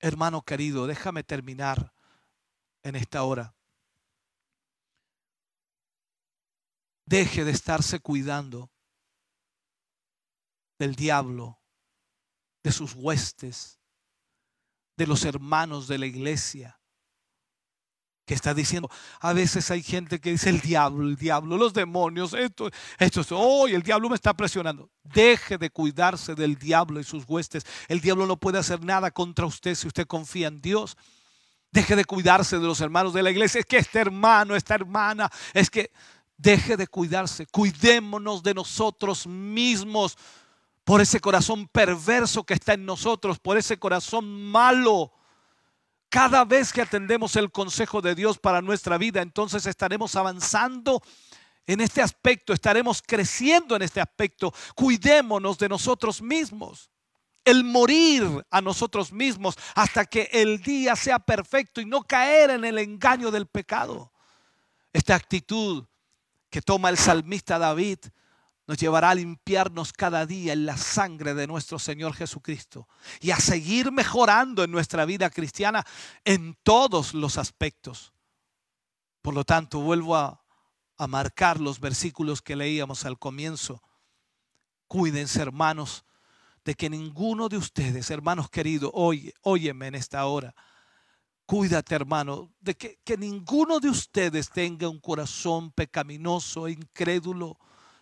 Hermano 0.01 0.43
querido, 0.43 0.89
déjame 0.89 1.23
terminar 1.23 1.95
en 2.83 2.97
esta 2.97 3.23
hora. 3.23 3.55
Deje 7.05 7.45
de 7.45 7.53
estarse 7.53 8.01
cuidando 8.01 8.69
del 10.77 10.97
diablo, 10.97 11.61
de 12.65 12.73
sus 12.73 12.95
huestes, 12.95 13.79
de 14.97 15.07
los 15.07 15.25
hermanos 15.25 15.87
de 15.87 15.99
la 15.99 16.07
iglesia 16.07 16.81
que 18.27 18.35
está 18.35 18.53
diciendo, 18.53 18.91
a 19.21 19.33
veces 19.33 19.71
hay 19.71 19.83
gente 19.83 20.21
que 20.21 20.33
dice 20.33 20.51
el 20.51 20.61
diablo, 20.61 21.09
el 21.09 21.17
diablo, 21.17 21.57
los 21.57 21.73
demonios, 21.73 22.35
esto, 22.35 22.69
esto, 22.99 23.21
esto, 23.21 23.67
el 23.69 23.83
diablo 23.83 24.09
me 24.09 24.17
está 24.17 24.35
presionando. 24.35 24.91
Deje 25.05 25.57
de 25.59 25.71
cuidarse 25.71 26.35
del 26.35 26.57
diablo 26.57 26.99
y 26.99 27.05
sus 27.05 27.25
huestes. 27.27 27.65
El 27.87 28.01
diablo 28.01 28.27
no 28.27 28.37
puede 28.37 28.59
hacer 28.59 28.85
nada 28.85 29.13
contra 29.13 29.47
usted 29.47 29.77
si 29.77 29.87
usted 29.87 30.09
confía 30.09 30.49
en 30.49 30.61
Dios. 30.61 30.97
Deje 31.71 31.95
de 31.95 32.05
cuidarse 32.05 32.59
de 32.59 32.67
los 32.67 32.81
hermanos 32.81 33.15
de 33.15 33.23
la 33.23 33.31
iglesia. 33.31 33.61
Es 33.61 33.67
que 33.67 33.79
este 33.79 34.01
hermano, 34.01 34.57
esta 34.57 34.75
hermana, 34.75 35.31
es 35.55 35.71
que 35.71 35.93
deje 36.37 36.77
de 36.77 36.89
cuidarse. 36.89 37.47
Cuidémonos 37.47 38.43
de 38.43 38.55
nosotros 38.55 39.27
mismos 39.29 40.19
por 40.83 41.01
ese 41.01 41.21
corazón 41.21 41.69
perverso 41.69 42.43
que 42.43 42.55
está 42.55 42.75
en 42.75 42.85
nosotros, 42.85 43.39
por 43.39 43.57
ese 43.57 43.79
corazón 43.79 44.51
malo 44.51 45.13
cada 46.17 46.47
vez 46.47 46.73
que 46.73 46.81
atendemos 46.81 47.37
el 47.37 47.53
consejo 47.53 48.01
de 48.01 48.15
Dios 48.15 48.39
para 48.39 48.63
nuestra 48.63 48.97
vida, 48.97 49.21
entonces 49.21 49.67
estaremos 49.67 50.17
avanzando 50.17 51.03
en 51.67 51.83
este 51.83 52.01
aspecto, 52.01 52.55
estaremos 52.55 53.03
creciendo 53.03 53.77
en 53.77 53.83
este 53.83 54.01
aspecto. 54.01 54.51
Cuidémonos 54.75 55.59
de 55.59 55.69
nosotros 55.69 56.23
mismos. 56.23 56.89
El 57.45 57.65
morir 57.65 58.47
a 58.51 58.63
nosotros 58.63 59.13
mismos 59.13 59.59
hasta 59.75 60.07
que 60.07 60.31
el 60.33 60.63
día 60.63 60.97
sea 60.97 61.19
perfecto 61.19 61.83
y 61.83 61.85
no 61.85 62.03
caer 62.03 62.49
en 62.49 62.65
el 62.65 62.79
engaño 62.79 63.31
del 63.31 63.45
pecado. 63.45 64.11
Esta 64.95 65.17
actitud 65.17 65.85
que 66.49 66.63
toma 66.63 66.89
el 66.89 66.97
salmista 66.97 67.59
David 67.59 67.99
nos 68.67 68.79
llevará 68.79 69.11
a 69.11 69.15
limpiarnos 69.15 69.93
cada 69.93 70.27
día 70.27 70.53
en 70.53 70.67
la 70.67 70.77
sangre 70.77 71.35
de 71.35 71.47
nuestro 71.47 71.79
Señor 71.79 72.15
Jesucristo 72.15 72.89
y 73.21 73.31
a 73.31 73.39
seguir 73.39 73.93
mejorando 73.93 74.65
en 74.65 74.73
nuestra 74.73 75.05
vida 75.05 75.31
cristiana 75.31 75.87
en 76.25 76.57
todos 76.63 77.15
los 77.15 77.39
aspectos. 77.39 78.13
Por 79.23 79.35
lo 79.35 79.45
tanto, 79.45 79.81
vuelvo 79.81 80.17
a, 80.17 80.43
a 80.97 81.07
marcar 81.07 81.61
los 81.61 81.79
versículos 81.79 82.43
que 82.43 82.57
leíamos 82.57 83.05
al 83.05 83.19
comienzo. 83.19 83.83
Cuídense, 84.89 85.41
hermanos, 85.43 86.05
de 86.65 86.75
que 86.75 86.91
ninguno 86.91 87.49
de 87.49 87.59
ustedes, 87.59 88.11
hermanos 88.11 88.51
queridos, 88.51 88.91
oye, 88.95 89.33
óyeme 89.43 89.87
en 89.87 89.95
esta 89.95 90.27
hora. 90.27 90.55
Cuídate, 91.45 91.95
hermano, 91.95 92.53
de 92.59 92.75
que, 92.75 92.99
que 93.05 93.17
ninguno 93.17 93.79
de 93.79 93.89
ustedes 93.89 94.51
tenga 94.51 94.89
un 94.89 94.99
corazón 94.99 95.71
pecaminoso 95.71 96.67
e 96.67 96.73
incrédulo 96.73 97.57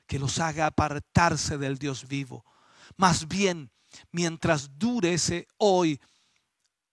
que 0.07 0.19
los 0.19 0.39
haga 0.39 0.67
apartarse 0.67 1.59
del 1.59 1.79
Dios 1.79 2.07
vivo. 2.09 2.45
Más 2.97 3.29
bien, 3.29 3.71
mientras 4.13 4.79
dure 4.79 5.15
ese 5.15 5.49
hoy, 5.57 6.01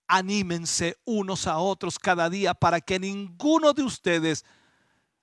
anímense 0.06 0.98
unos 1.04 1.46
a 1.46 1.58
otros 1.58 1.98
cada 1.98 2.28
día 2.28 2.54
para 2.54 2.80
que 2.80 2.98
ninguno 2.98 3.72
de 3.72 3.82
ustedes 3.82 4.44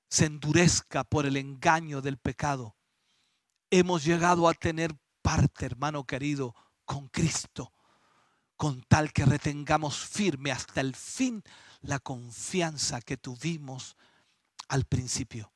se 0.10 0.26
endurezca 0.26 1.04
por 1.04 1.26
el 1.26 1.38
engaño 1.38 2.02
del 2.02 2.18
pecado. 2.18 2.76
Hemos 3.70 4.04
llegado 4.04 4.48
a 4.48 4.54
tener 4.54 4.96
parte, 5.22 5.66
hermano 5.68 6.06
querido, 6.06 6.56
con 6.86 7.08
Cristo, 7.08 7.72
con 8.58 8.82
tal 8.82 9.14
que 9.14 9.26
retengamos 9.26 10.00
firme 10.00 10.52
hasta 10.52 10.82
el 10.82 10.96
fin 10.96 11.44
la 11.82 12.00
confianza 12.00 13.00
que 13.02 13.18
tuvimos 13.18 13.96
al 14.68 14.86
principio. 14.86 15.52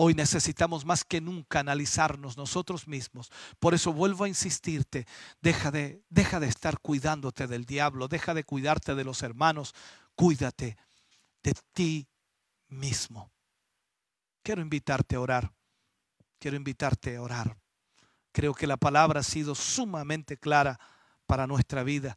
Hoy 0.00 0.14
necesitamos 0.14 0.84
más 0.84 1.02
que 1.02 1.20
nunca 1.20 1.58
analizarnos 1.58 2.36
nosotros 2.36 2.86
mismos. 2.86 3.32
Por 3.58 3.74
eso 3.74 3.92
vuelvo 3.92 4.22
a 4.22 4.28
insistirte, 4.28 5.08
deja 5.40 5.72
de, 5.72 6.04
deja 6.08 6.38
de 6.38 6.46
estar 6.46 6.78
cuidándote 6.78 7.48
del 7.48 7.64
diablo, 7.64 8.06
deja 8.06 8.32
de 8.32 8.44
cuidarte 8.44 8.94
de 8.94 9.02
los 9.02 9.24
hermanos, 9.24 9.74
cuídate 10.14 10.76
de 11.42 11.52
ti 11.72 12.08
mismo. 12.68 13.32
Quiero 14.44 14.62
invitarte 14.62 15.16
a 15.16 15.20
orar, 15.20 15.52
quiero 16.38 16.56
invitarte 16.56 17.16
a 17.16 17.22
orar. 17.22 17.56
Creo 18.30 18.54
que 18.54 18.68
la 18.68 18.76
palabra 18.76 19.18
ha 19.18 19.24
sido 19.24 19.56
sumamente 19.56 20.36
clara 20.36 20.78
para 21.26 21.48
nuestra 21.48 21.82
vida 21.82 22.16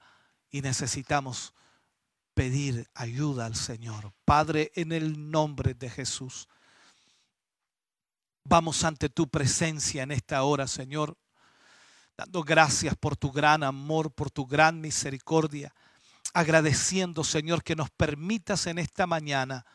y 0.52 0.62
necesitamos 0.62 1.56
pedir 2.36 2.92
ayuda 2.94 3.48
al 3.48 3.56
Señor. 3.56 4.14
Padre, 4.24 4.72
en 4.76 4.92
el 4.92 5.32
nombre 5.32 5.74
de 5.74 5.90
Jesús. 5.90 6.48
Vamos 8.44 8.84
ante 8.84 9.10
tu 9.10 9.28
presencia 9.28 10.04
en 10.04 10.12
esta 10.12 10.44
hora, 10.44 10.68
Señor, 10.68 11.18
dando 12.18 12.44
gracias 12.44 12.96
por 12.96 13.16
tu 13.16 13.32
gran 13.32 13.64
amor, 13.64 14.12
por 14.12 14.32
tu 14.32 14.46
gran 14.46 14.82
misericordia, 14.82 15.74
agradeciendo, 16.34 17.24
Señor, 17.24 17.64
que 17.64 17.76
nos 17.76 17.90
permitas 17.92 18.68
en 18.68 18.80
esta 18.80 19.06
mañana 19.06 19.66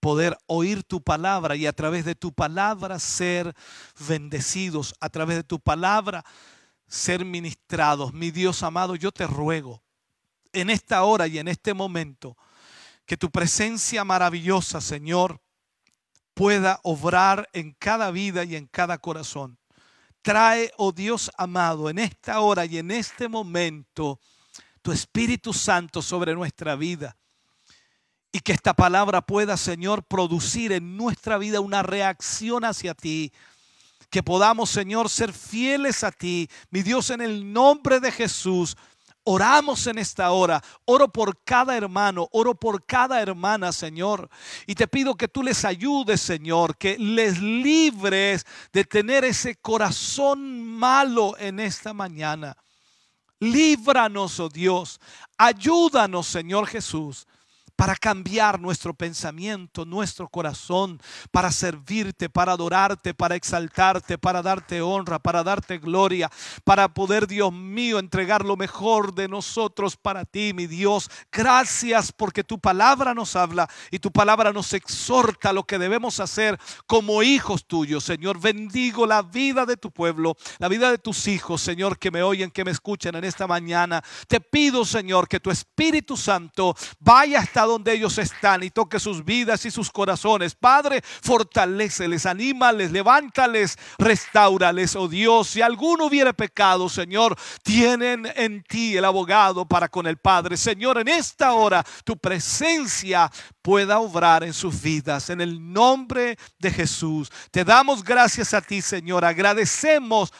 poder 0.00 0.36
oír 0.46 0.82
tu 0.82 1.02
palabra 1.02 1.56
y 1.56 1.66
a 1.66 1.72
través 1.72 2.04
de 2.04 2.14
tu 2.14 2.32
palabra 2.32 2.98
ser 2.98 3.54
bendecidos, 4.06 4.94
a 5.00 5.08
través 5.08 5.36
de 5.36 5.44
tu 5.44 5.60
palabra 5.60 6.24
ser 6.86 7.24
ministrados. 7.24 8.12
Mi 8.12 8.30
Dios 8.30 8.62
amado, 8.62 8.96
yo 8.96 9.12
te 9.12 9.26
ruego 9.26 9.82
en 10.52 10.70
esta 10.70 11.02
hora 11.04 11.26
y 11.26 11.38
en 11.38 11.48
este 11.48 11.74
momento 11.74 12.36
que 13.06 13.16
tu 13.16 13.30
presencia 13.30 14.04
maravillosa, 14.04 14.80
Señor, 14.80 15.40
pueda 16.34 16.80
obrar 16.82 17.48
en 17.52 17.72
cada 17.72 18.10
vida 18.10 18.44
y 18.44 18.56
en 18.56 18.66
cada 18.66 18.98
corazón. 18.98 19.56
Trae, 20.22 20.72
oh 20.76 20.92
Dios 20.92 21.30
amado, 21.36 21.88
en 21.88 21.98
esta 21.98 22.40
hora 22.40 22.64
y 22.64 22.78
en 22.78 22.90
este 22.90 23.28
momento, 23.28 24.20
tu 24.82 24.92
Espíritu 24.92 25.52
Santo 25.52 26.02
sobre 26.02 26.34
nuestra 26.34 26.76
vida. 26.76 27.16
Y 28.32 28.40
que 28.40 28.52
esta 28.52 28.74
palabra 28.74 29.22
pueda, 29.22 29.56
Señor, 29.56 30.02
producir 30.02 30.72
en 30.72 30.96
nuestra 30.96 31.38
vida 31.38 31.60
una 31.60 31.82
reacción 31.82 32.64
hacia 32.64 32.94
ti. 32.94 33.32
Que 34.10 34.22
podamos, 34.22 34.70
Señor, 34.70 35.08
ser 35.08 35.32
fieles 35.32 36.02
a 36.02 36.10
ti. 36.10 36.48
Mi 36.70 36.82
Dios, 36.82 37.10
en 37.10 37.20
el 37.20 37.52
nombre 37.52 38.00
de 38.00 38.10
Jesús. 38.10 38.76
Oramos 39.24 39.86
en 39.86 39.98
esta 39.98 40.30
hora. 40.30 40.62
Oro 40.84 41.08
por 41.10 41.42
cada 41.44 41.76
hermano, 41.76 42.28
oro 42.32 42.54
por 42.54 42.84
cada 42.84 43.20
hermana, 43.20 43.72
Señor. 43.72 44.28
Y 44.66 44.74
te 44.74 44.86
pido 44.86 45.14
que 45.14 45.28
tú 45.28 45.42
les 45.42 45.64
ayudes, 45.64 46.20
Señor, 46.20 46.76
que 46.76 46.98
les 46.98 47.40
libres 47.40 48.46
de 48.72 48.84
tener 48.84 49.24
ese 49.24 49.56
corazón 49.56 50.62
malo 50.64 51.36
en 51.38 51.58
esta 51.58 51.94
mañana. 51.94 52.56
Líbranos, 53.40 54.38
oh 54.40 54.48
Dios. 54.48 55.00
Ayúdanos, 55.38 56.26
Señor 56.26 56.66
Jesús 56.66 57.26
para 57.76 57.96
cambiar 57.96 58.60
nuestro 58.60 58.94
pensamiento, 58.94 59.84
nuestro 59.84 60.28
corazón, 60.28 61.00
para 61.30 61.50
servirte, 61.50 62.28
para 62.28 62.52
adorarte, 62.52 63.14
para 63.14 63.34
exaltarte, 63.34 64.16
para 64.16 64.42
darte 64.42 64.80
honra, 64.80 65.18
para 65.18 65.42
darte 65.42 65.78
gloria, 65.78 66.30
para 66.62 66.88
poder, 66.88 67.26
Dios 67.26 67.52
mío, 67.52 67.98
entregar 67.98 68.44
lo 68.44 68.56
mejor 68.56 69.14
de 69.14 69.28
nosotros 69.28 69.96
para 69.96 70.24
ti, 70.24 70.52
mi 70.54 70.66
Dios. 70.66 71.10
Gracias 71.32 72.12
porque 72.12 72.44
tu 72.44 72.58
palabra 72.58 73.12
nos 73.12 73.34
habla 73.34 73.68
y 73.90 73.98
tu 73.98 74.12
palabra 74.12 74.52
nos 74.52 74.72
exhorta 74.72 75.52
lo 75.52 75.64
que 75.64 75.78
debemos 75.78 76.20
hacer 76.20 76.58
como 76.86 77.22
hijos 77.22 77.66
tuyos, 77.66 78.04
Señor. 78.04 78.40
Bendigo 78.40 79.06
la 79.06 79.22
vida 79.22 79.66
de 79.66 79.76
tu 79.76 79.90
pueblo, 79.90 80.36
la 80.58 80.68
vida 80.68 80.90
de 80.90 80.98
tus 80.98 81.26
hijos, 81.26 81.60
Señor, 81.60 81.98
que 81.98 82.10
me 82.10 82.22
oyen, 82.22 82.50
que 82.50 82.64
me 82.64 82.70
escuchen 82.70 83.16
en 83.16 83.24
esta 83.24 83.46
mañana. 83.46 84.02
Te 84.28 84.40
pido, 84.40 84.84
Señor, 84.84 85.28
que 85.28 85.40
tu 85.40 85.50
Espíritu 85.50 86.16
Santo 86.16 86.76
vaya 87.00 87.40
hasta 87.40 87.63
donde 87.64 87.92
ellos 87.92 88.18
están 88.18 88.62
y 88.62 88.70
toque 88.70 88.98
sus 88.98 89.24
vidas 89.24 89.64
y 89.64 89.70
sus 89.70 89.90
corazones. 89.90 90.54
Padre, 90.54 91.02
fortaleceles, 91.22 92.26
anímales, 92.26 92.90
levántales, 92.92 93.78
restaurales, 93.98 94.96
oh 94.96 95.08
Dios. 95.08 95.48
Si 95.48 95.62
alguno 95.62 96.06
hubiera 96.06 96.32
pecado, 96.32 96.88
Señor, 96.88 97.36
tienen 97.62 98.26
en 98.36 98.62
ti 98.62 98.96
el 98.96 99.04
abogado 99.04 99.66
para 99.66 99.88
con 99.88 100.06
el 100.06 100.16
Padre. 100.16 100.56
Señor, 100.56 100.98
en 100.98 101.08
esta 101.08 101.52
hora 101.52 101.84
tu 102.04 102.16
presencia 102.16 103.30
pueda 103.62 103.98
obrar 103.98 104.44
en 104.44 104.52
sus 104.52 104.80
vidas. 104.80 105.30
En 105.30 105.40
el 105.40 105.72
nombre 105.72 106.36
de 106.58 106.70
Jesús. 106.70 107.30
Te 107.50 107.64
damos 107.64 108.02
gracias 108.02 108.54
a 108.54 108.60
ti, 108.60 108.82
Señor. 108.82 109.24
Agradecemos 109.24 110.32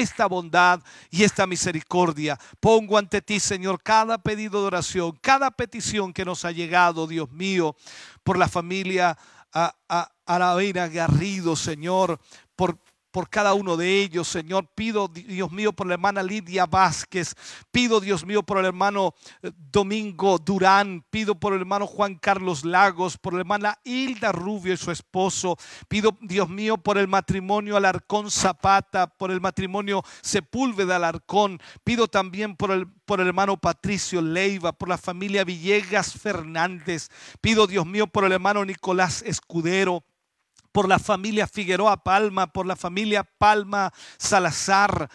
esta 0.00 0.26
bondad 0.26 0.80
y 1.10 1.24
esta 1.24 1.46
misericordia. 1.46 2.38
Pongo 2.60 2.98
ante 2.98 3.22
ti, 3.22 3.40
Señor, 3.40 3.82
cada 3.82 4.18
pedido 4.18 4.60
de 4.60 4.66
oración, 4.66 5.18
cada 5.20 5.50
petición 5.50 6.12
que 6.12 6.24
nos 6.24 6.44
ha 6.44 6.52
llegado, 6.52 7.06
Dios 7.06 7.30
mío, 7.30 7.76
por 8.22 8.38
la 8.38 8.48
familia 8.48 9.16
a, 9.52 9.74
a, 9.88 10.12
a 10.26 10.88
Garrido, 10.88 11.56
Señor, 11.56 12.18
por 12.56 12.78
por 13.12 13.28
cada 13.28 13.54
uno 13.54 13.76
de 13.76 14.00
ellos, 14.00 14.26
Señor. 14.26 14.66
Pido, 14.74 15.06
Dios 15.06 15.52
mío, 15.52 15.72
por 15.72 15.86
la 15.86 15.94
hermana 15.94 16.22
Lidia 16.22 16.66
Vázquez. 16.66 17.34
Pido, 17.70 18.00
Dios 18.00 18.24
mío, 18.24 18.42
por 18.42 18.58
el 18.58 18.64
hermano 18.64 19.14
eh, 19.42 19.52
Domingo 19.70 20.38
Durán. 20.38 21.04
Pido 21.10 21.38
por 21.38 21.52
el 21.52 21.60
hermano 21.60 21.86
Juan 21.86 22.16
Carlos 22.16 22.64
Lagos, 22.64 23.18
por 23.18 23.34
la 23.34 23.40
hermana 23.40 23.78
Hilda 23.84 24.32
Rubio 24.32 24.72
y 24.72 24.78
su 24.78 24.90
esposo. 24.90 25.56
Pido, 25.88 26.16
Dios 26.22 26.48
mío, 26.48 26.78
por 26.78 26.96
el 26.96 27.06
matrimonio 27.06 27.76
Alarcón 27.76 28.30
Zapata, 28.30 29.06
por 29.06 29.30
el 29.30 29.40
matrimonio 29.40 30.02
Sepúlveda 30.22 30.96
Alarcón. 30.96 31.60
Pido 31.84 32.08
también 32.08 32.56
por 32.56 32.70
el, 32.70 32.86
por 32.86 33.20
el 33.20 33.26
hermano 33.28 33.58
Patricio 33.58 34.22
Leiva, 34.22 34.72
por 34.72 34.88
la 34.88 34.96
familia 34.96 35.44
Villegas 35.44 36.14
Fernández. 36.14 37.10
Pido, 37.42 37.66
Dios 37.66 37.84
mío, 37.84 38.06
por 38.06 38.24
el 38.24 38.32
hermano 38.32 38.64
Nicolás 38.64 39.22
Escudero 39.22 40.02
por 40.72 40.88
la 40.88 40.98
familia 40.98 41.46
Figueroa 41.46 42.02
Palma, 42.02 42.52
por 42.52 42.66
la 42.66 42.76
familia 42.76 43.24
Palma 43.24 43.92
Salazar, 44.18 45.08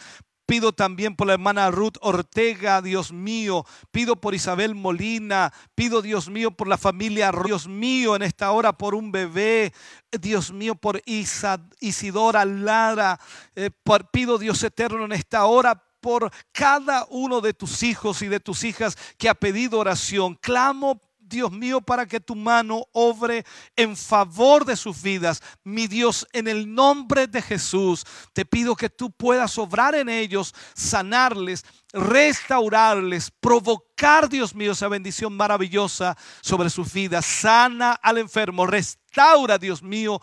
Pido 0.48 0.72
también 0.72 1.18
por 1.18 1.28
la 1.28 1.34
hermana 1.34 1.70
Ruth 1.72 1.98
Ortega, 2.00 2.82
Dios 2.82 3.12
mío. 3.12 3.66
Pido 3.92 4.16
por 4.16 4.34
Isabel 4.34 4.76
Molina. 4.76 5.52
Pido, 5.76 6.02
Dios 6.02 6.30
mío, 6.30 6.52
por 6.52 6.70
la 6.70 6.78
familia. 6.78 7.34
Dios 7.46 7.68
mío, 7.68 8.16
en 8.16 8.22
esta 8.22 8.52
hora 8.54 8.72
por 8.72 8.96
un 8.96 9.12
bebé. 9.12 9.74
Dios 10.10 10.54
mío, 10.54 10.76
por 10.76 11.02
Isidora 11.06 12.46
Lara. 12.46 13.20
Eh, 13.58 13.72
pido, 14.10 14.38
Dios 14.38 14.64
eterno, 14.64 15.04
en 15.04 15.12
esta 15.12 15.44
hora 15.44 15.84
por 16.00 16.32
cada 16.54 17.06
uno 17.10 17.42
de 17.42 17.54
tus 17.54 17.84
hijos 17.84 18.22
y 18.22 18.30
de 18.30 18.40
tus 18.40 18.64
hijas 18.64 18.98
que 19.18 19.28
ha 19.28 19.36
pedido 19.36 19.80
oración. 19.80 20.36
Clamo 20.36 21.02
Dios 21.28 21.52
mío, 21.52 21.82
para 21.82 22.06
que 22.06 22.20
tu 22.20 22.36
mano 22.36 22.86
obre 22.94 23.46
en 23.76 23.96
favor 23.96 24.66
de 24.66 24.76
sus 24.76 25.02
vidas. 25.02 25.42
Mi 25.64 25.88
Dios, 25.88 26.28
en 26.34 26.48
el 26.48 26.74
nombre 26.74 27.28
de 27.28 27.42
Jesús, 27.42 28.06
te 28.34 28.46
pido 28.46 28.76
que 28.76 28.90
tú 28.90 29.12
puedas 29.12 29.58
obrar 29.58 29.96
en 29.96 30.10
ellos, 30.10 30.54
sanarles, 30.74 31.66
restaurarles, 31.94 33.32
provocar, 33.32 34.30
Dios 34.30 34.56
mío, 34.56 34.72
esa 34.72 34.88
bendición 34.88 35.36
maravillosa 35.36 36.18
sobre 36.42 36.70
sus 36.70 36.92
vidas. 36.94 37.26
Sana 37.26 37.92
al 37.92 38.18
enfermo, 38.18 38.66
restaura, 38.66 39.58
Dios 39.58 39.84
mío, 39.84 40.22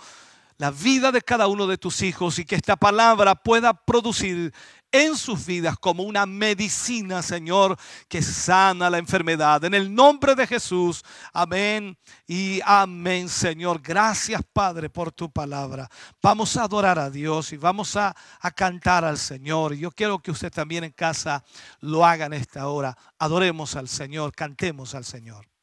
la 0.56 0.70
vida 0.70 1.10
de 1.10 1.20
cada 1.20 1.48
uno 1.48 1.66
de 1.66 1.78
tus 1.78 2.02
hijos 2.02 2.38
y 2.38 2.44
que 2.44 2.54
esta 2.54 2.76
palabra 2.76 3.34
pueda 3.34 3.74
producir 3.74 4.54
en 4.94 5.16
sus 5.16 5.44
vidas 5.44 5.76
como 5.76 6.04
una 6.04 6.24
medicina, 6.24 7.20
Señor, 7.20 7.76
que 8.08 8.22
sana 8.22 8.88
la 8.88 8.98
enfermedad. 8.98 9.64
En 9.64 9.74
el 9.74 9.92
nombre 9.92 10.36
de 10.36 10.46
Jesús, 10.46 11.02
amén 11.32 11.98
y 12.28 12.60
amén, 12.64 13.28
Señor. 13.28 13.82
Gracias, 13.82 14.40
Padre, 14.52 14.88
por 14.88 15.10
tu 15.10 15.28
palabra. 15.32 15.90
Vamos 16.22 16.56
a 16.56 16.62
adorar 16.62 17.00
a 17.00 17.10
Dios 17.10 17.52
y 17.52 17.56
vamos 17.56 17.96
a, 17.96 18.14
cantar 18.54 19.04
al 19.04 19.18
Señor. 19.18 19.74
Yo 19.74 19.90
quiero 19.90 20.20
que 20.20 20.30
usted 20.30 20.52
también 20.52 20.84
en 20.84 20.92
casa 20.92 21.42
lo 21.80 22.06
haga 22.06 22.26
en 22.26 22.34
esta 22.34 22.68
hora. 22.68 22.96
Adoremos 23.18 23.74
al 23.74 23.88
Señor, 23.88 24.32
cantemos 24.32 24.94
al 24.94 25.04
Señor. 25.04 25.53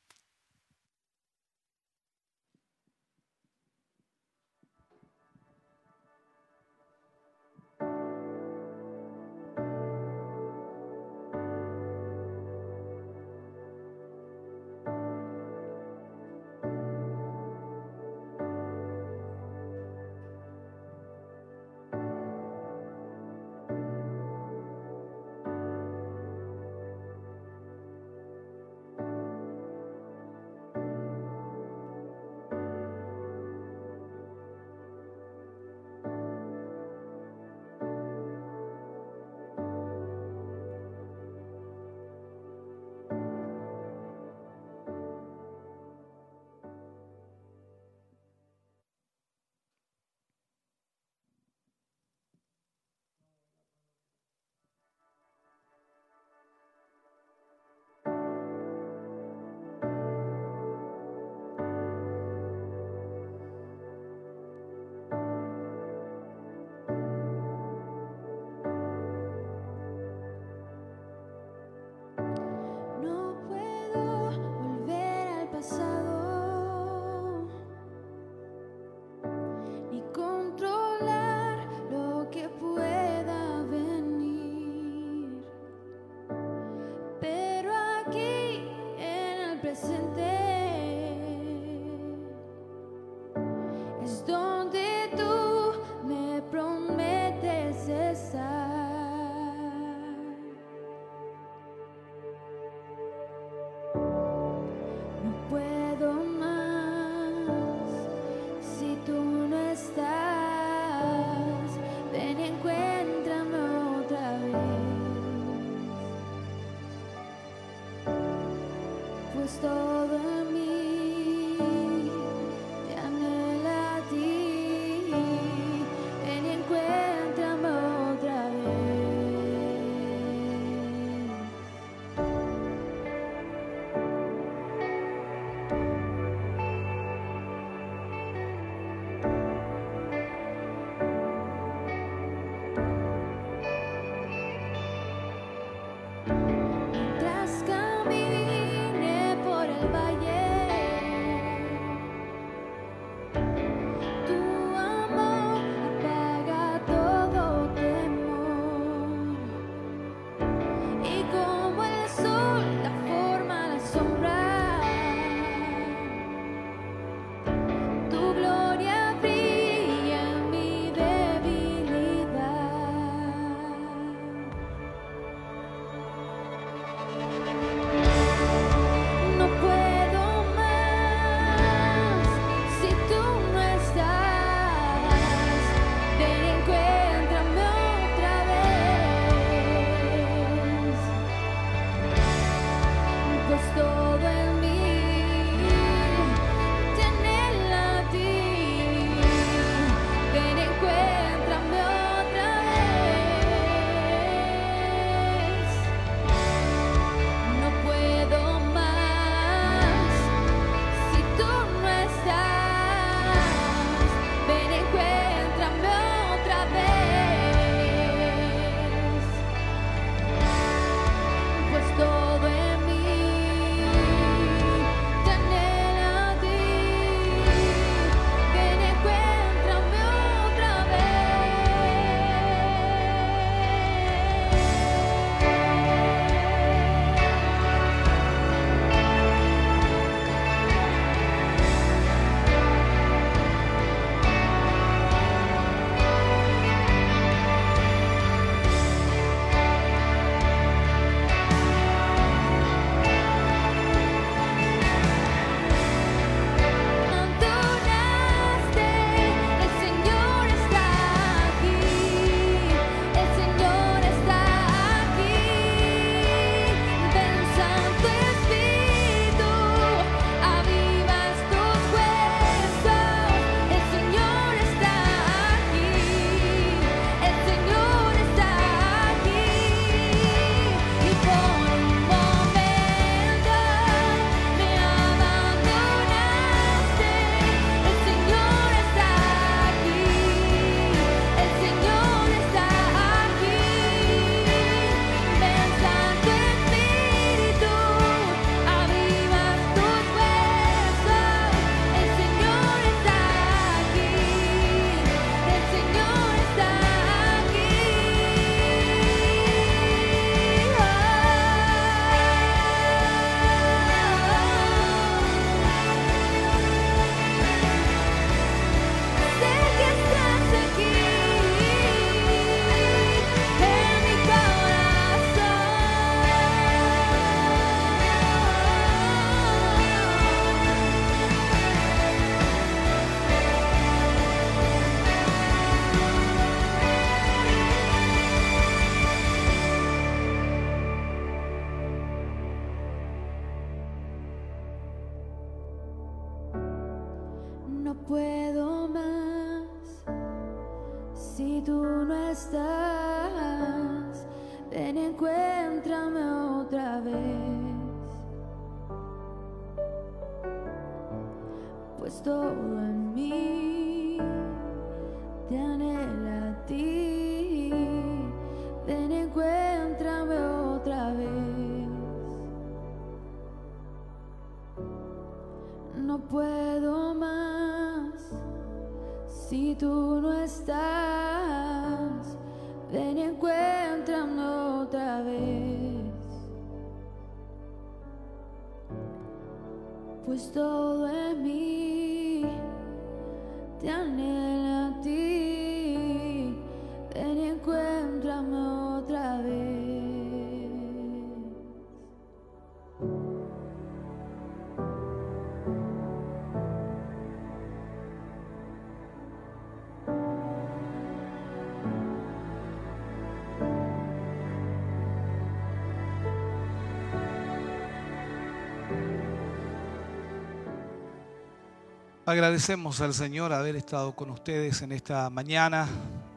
Agradecemos 422.32 423.02
al 423.02 423.14
Señor 423.14 423.52
haber 423.52 423.76
estado 423.76 424.16
con 424.16 424.30
ustedes 424.30 424.82
en 424.84 424.94
esta 424.94 425.30
mañana. 425.30 425.86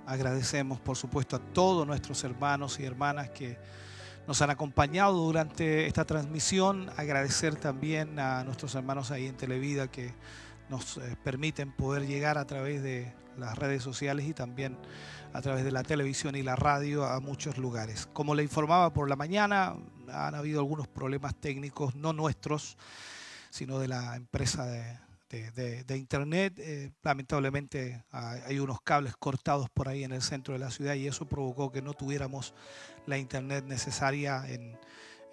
Agradecemos, 0.06 0.80
por 0.80 0.96
supuesto, 0.96 1.36
a 1.36 1.38
todos 1.38 1.86
nuestros 1.86 2.24
hermanos 2.24 2.80
y 2.80 2.84
hermanas 2.84 3.30
que 3.30 3.56
nos 4.26 4.42
han 4.42 4.50
acompañado 4.50 5.12
durante 5.12 5.86
esta 5.86 6.04
transmisión. 6.04 6.90
Agradecer 6.96 7.54
también 7.54 8.18
a 8.18 8.42
nuestros 8.42 8.74
hermanos 8.74 9.12
ahí 9.12 9.28
en 9.28 9.36
Televida 9.36 9.86
que 9.86 10.12
nos 10.68 10.96
eh, 10.96 11.16
permiten 11.22 11.70
poder 11.70 12.08
llegar 12.08 12.38
a 12.38 12.44
través 12.44 12.82
de 12.82 13.14
las 13.38 13.56
redes 13.56 13.84
sociales 13.84 14.26
y 14.26 14.34
también 14.34 14.76
a 15.32 15.42
través 15.42 15.64
de 15.64 15.70
la 15.70 15.84
televisión 15.84 16.34
y 16.34 16.42
la 16.42 16.56
radio 16.56 17.04
a 17.04 17.20
muchos 17.20 17.56
lugares. 17.56 18.08
Como 18.12 18.34
le 18.34 18.42
informaba 18.42 18.92
por 18.92 19.08
la 19.08 19.14
mañana, 19.14 19.76
han 20.12 20.34
habido 20.34 20.58
algunos 20.58 20.88
problemas 20.88 21.36
técnicos, 21.36 21.94
no 21.94 22.12
nuestros, 22.12 22.76
sino 23.48 23.78
de 23.78 23.86
la 23.86 24.16
empresa 24.16 24.66
de, 24.66 24.98
de, 25.52 25.96
internet. 25.96 26.58
Eh, 26.58 26.92
lamentablemente 27.02 28.04
hay 28.10 28.58
unos 28.58 28.80
cables 28.80 29.16
cortados 29.16 29.68
por 29.70 29.88
ahí 29.88 30.04
en 30.04 30.12
el 30.12 30.22
centro 30.22 30.54
de 30.54 30.60
la 30.60 30.70
ciudad 30.70 30.94
y 30.94 31.06
eso 31.06 31.26
provocó 31.26 31.70
que 31.70 31.82
no 31.82 31.94
tuviéramos 31.94 32.54
la 33.06 33.18
internet 33.18 33.64
necesaria 33.66 34.44
en, 34.48 34.78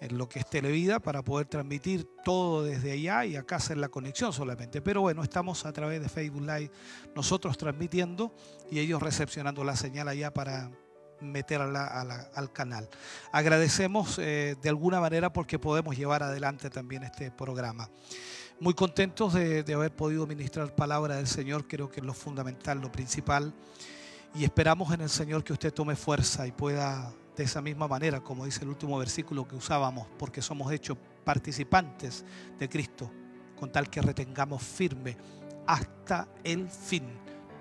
en 0.02 0.18
lo 0.18 0.28
que 0.28 0.40
es 0.40 0.46
Televida 0.46 0.98
para 0.98 1.22
poder 1.22 1.46
transmitir 1.46 2.08
todo 2.24 2.64
desde 2.64 2.90
allá 2.92 3.24
y 3.24 3.36
acá 3.36 3.56
hacer 3.56 3.78
la 3.78 3.88
conexión 3.88 4.32
solamente. 4.32 4.82
Pero 4.82 5.00
bueno, 5.00 5.22
estamos 5.22 5.64
a 5.64 5.72
través 5.72 6.02
de 6.02 6.08
Facebook 6.08 6.42
Live 6.42 6.70
nosotros 7.14 7.56
transmitiendo 7.56 8.34
y 8.70 8.80
ellos 8.80 9.00
recepcionando 9.00 9.62
la 9.62 9.76
señal 9.76 10.08
allá 10.08 10.34
para 10.34 10.70
meterla 11.22 12.28
al 12.34 12.52
canal. 12.52 12.88
Agradecemos 13.30 14.18
eh, 14.18 14.56
de 14.60 14.68
alguna 14.68 15.00
manera 15.00 15.32
porque 15.32 15.58
podemos 15.58 15.96
llevar 15.96 16.22
adelante 16.22 16.68
también 16.68 17.04
este 17.04 17.30
programa. 17.30 17.88
Muy 18.62 18.74
contentos 18.74 19.32
de, 19.34 19.64
haber 19.74 19.90
podido 19.90 20.24
ministrar 20.24 20.72
palabra 20.72 21.16
del 21.16 21.26
Señor, 21.26 21.66
creo 21.66 21.90
que 21.90 21.98
es 21.98 22.06
lo 22.06 22.14
fundamental, 22.14 22.80
lo 22.80 22.92
principal. 22.92 23.52
Y 24.36 24.44
esperamos 24.44 24.94
en 24.94 25.00
el 25.00 25.08
Señor 25.08 25.42
que 25.42 25.52
usted 25.52 25.74
tome 25.74 25.96
fuerza 25.96 26.46
y 26.46 26.52
pueda 26.52 27.12
de 27.36 27.42
esa 27.42 27.60
misma 27.60 27.88
manera, 27.88 28.20
como 28.20 28.44
dice 28.44 28.62
el 28.62 28.68
último 28.68 28.96
versículo 29.00 29.48
que 29.48 29.56
usábamos, 29.56 30.06
porque 30.16 30.40
somos 30.40 30.70
hechos 30.70 30.96
participantes 31.24 32.24
de 32.56 32.68
Cristo, 32.68 33.10
con 33.58 33.72
tal 33.72 33.90
que 33.90 34.00
retengamos 34.00 34.62
firme 34.62 35.16
hasta 35.66 36.28
el 36.44 36.70
fin 36.70 37.02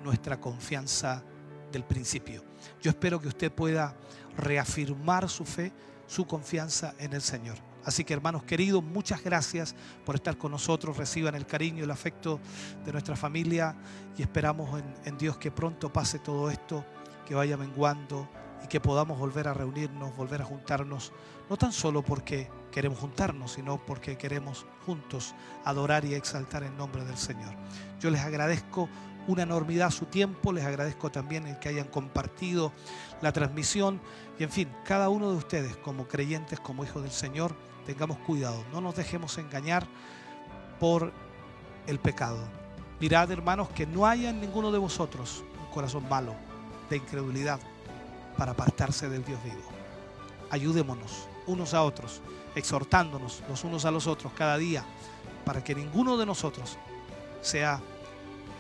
nuestra 0.03 0.39
confianza 0.39 1.23
del 1.71 1.83
principio. 1.83 2.43
Yo 2.79 2.91
espero 2.91 3.19
que 3.19 3.29
usted 3.29 3.51
pueda 3.51 3.95
reafirmar 4.37 5.27
su 5.29 5.45
fe, 5.45 5.73
su 6.05 6.27
confianza 6.27 6.93
en 6.99 7.13
el 7.13 7.23
Señor. 7.23 7.70
Así 7.83 8.03
que 8.03 8.13
hermanos 8.13 8.43
queridos, 8.43 8.83
muchas 8.83 9.23
gracias 9.23 9.75
por 10.05 10.15
estar 10.15 10.37
con 10.37 10.51
nosotros. 10.51 10.97
Reciban 10.97 11.35
el 11.35 11.45
cariño 11.45 11.83
el 11.83 11.91
afecto 11.91 12.39
de 12.85 12.91
nuestra 12.91 13.15
familia 13.15 13.75
y 14.17 14.21
esperamos 14.21 14.81
en, 15.05 15.17
Dios 15.17 15.37
que 15.37 15.51
pronto 15.51 15.91
pase 15.91 16.19
todo 16.19 16.49
esto, 16.51 16.85
que 17.25 17.33
vaya 17.33 17.57
menguando 17.57 18.29
y 18.63 18.67
que 18.67 18.79
podamos 18.79 19.17
volver 19.17 19.47
a 19.47 19.53
reunirnos, 19.53 20.15
volver 20.15 20.41
a 20.41 20.45
juntarnos, 20.45 21.11
no 21.49 21.57
tan 21.57 21.71
solo 21.71 22.03
porque 22.03 22.49
queremos 22.71 22.99
juntarnos, 22.99 23.53
sino 23.53 23.83
porque 23.83 24.17
queremos 24.17 24.65
juntos 24.85 25.33
adorar 25.65 26.05
y 26.05 26.13
exaltar 26.13 26.63
el 26.63 26.75
nombre 26.77 27.03
del 27.03 27.17
Señor. 27.17 27.55
Yo 27.99 28.11
les 28.11 28.21
agradezco 28.21 28.87
una 29.27 29.43
enormidad 29.43 29.91
su 29.91 30.05
tiempo, 30.05 30.51
les 30.51 30.65
agradezco 30.65 31.11
también 31.11 31.47
el 31.47 31.59
que 31.59 31.69
hayan 31.69 31.87
compartido 31.87 32.71
la 33.21 33.31
transmisión 33.31 34.01
y 34.39 34.43
en 34.43 34.49
fin, 34.49 34.69
cada 34.85 35.09
uno 35.09 35.31
de 35.31 35.37
ustedes 35.37 35.77
como 35.77 36.07
creyentes, 36.07 36.59
como 36.59 36.83
hijos 36.83 37.03
del 37.03 37.11
Señor, 37.11 37.55
tengamos 37.85 38.17
cuidado, 38.19 38.63
no 38.71 38.81
nos 38.81 38.95
dejemos 38.95 39.37
engañar 39.37 39.85
por 40.79 41.11
el 41.87 41.99
pecado. 41.99 42.39
Mirad, 42.99 43.31
hermanos, 43.31 43.69
que 43.69 43.85
no 43.85 44.05
haya 44.05 44.29
en 44.29 44.41
ninguno 44.41 44.71
de 44.71 44.77
vosotros 44.77 45.43
un 45.59 45.71
corazón 45.73 46.07
malo, 46.07 46.35
de 46.89 46.97
incredulidad, 46.97 47.59
para 48.37 48.51
apartarse 48.51 49.09
del 49.09 49.23
Dios 49.23 49.43
vivo. 49.43 49.61
Ayudémonos 50.49 51.27
unos 51.47 51.73
a 51.73 51.83
otros, 51.83 52.21
exhortándonos 52.55 53.43
los 53.49 53.63
unos 53.63 53.85
a 53.85 53.91
los 53.91 54.07
otros 54.07 54.33
cada 54.33 54.57
día, 54.57 54.83
para 55.45 55.63
que 55.63 55.75
ninguno 55.75 56.17
de 56.17 56.25
nosotros 56.25 56.77
sea 57.41 57.81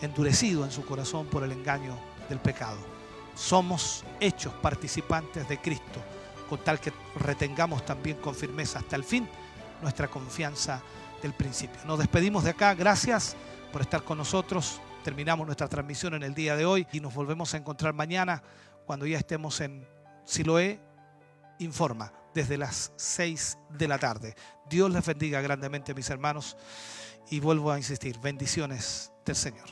endurecido 0.01 0.65
en 0.65 0.71
su 0.71 0.85
corazón 0.85 1.27
por 1.27 1.43
el 1.43 1.51
engaño 1.51 1.95
del 2.29 2.39
pecado. 2.39 2.77
Somos 3.35 4.03
hechos 4.19 4.53
participantes 4.53 5.47
de 5.47 5.59
Cristo 5.59 6.01
con 6.51 6.59
tal 6.59 6.81
que 6.81 6.91
retengamos 7.15 7.85
también 7.85 8.17
con 8.17 8.35
firmeza 8.35 8.79
hasta 8.79 8.97
el 8.97 9.05
fin 9.05 9.25
nuestra 9.81 10.09
confianza 10.09 10.81
del 11.21 11.31
principio. 11.31 11.79
Nos 11.85 11.97
despedimos 11.97 12.43
de 12.43 12.49
acá, 12.49 12.73
gracias 12.73 13.37
por 13.71 13.79
estar 13.79 14.03
con 14.03 14.17
nosotros, 14.17 14.81
terminamos 15.01 15.45
nuestra 15.45 15.69
transmisión 15.69 16.13
en 16.15 16.23
el 16.23 16.33
día 16.33 16.57
de 16.57 16.65
hoy 16.65 16.85
y 16.91 16.99
nos 16.99 17.13
volvemos 17.13 17.53
a 17.53 17.57
encontrar 17.57 17.93
mañana 17.93 18.43
cuando 18.85 19.05
ya 19.05 19.17
estemos 19.17 19.61
en 19.61 19.87
Siloé, 20.25 20.81
informa, 21.59 22.11
desde 22.33 22.57
las 22.57 22.91
6 22.97 23.57
de 23.69 23.87
la 23.87 23.97
tarde. 23.97 24.35
Dios 24.69 24.91
les 24.91 25.05
bendiga 25.05 25.39
grandemente, 25.39 25.93
mis 25.93 26.09
hermanos, 26.09 26.57
y 27.29 27.39
vuelvo 27.39 27.71
a 27.71 27.77
insistir, 27.77 28.19
bendiciones 28.19 29.13
del 29.25 29.37
Señor. 29.37 29.69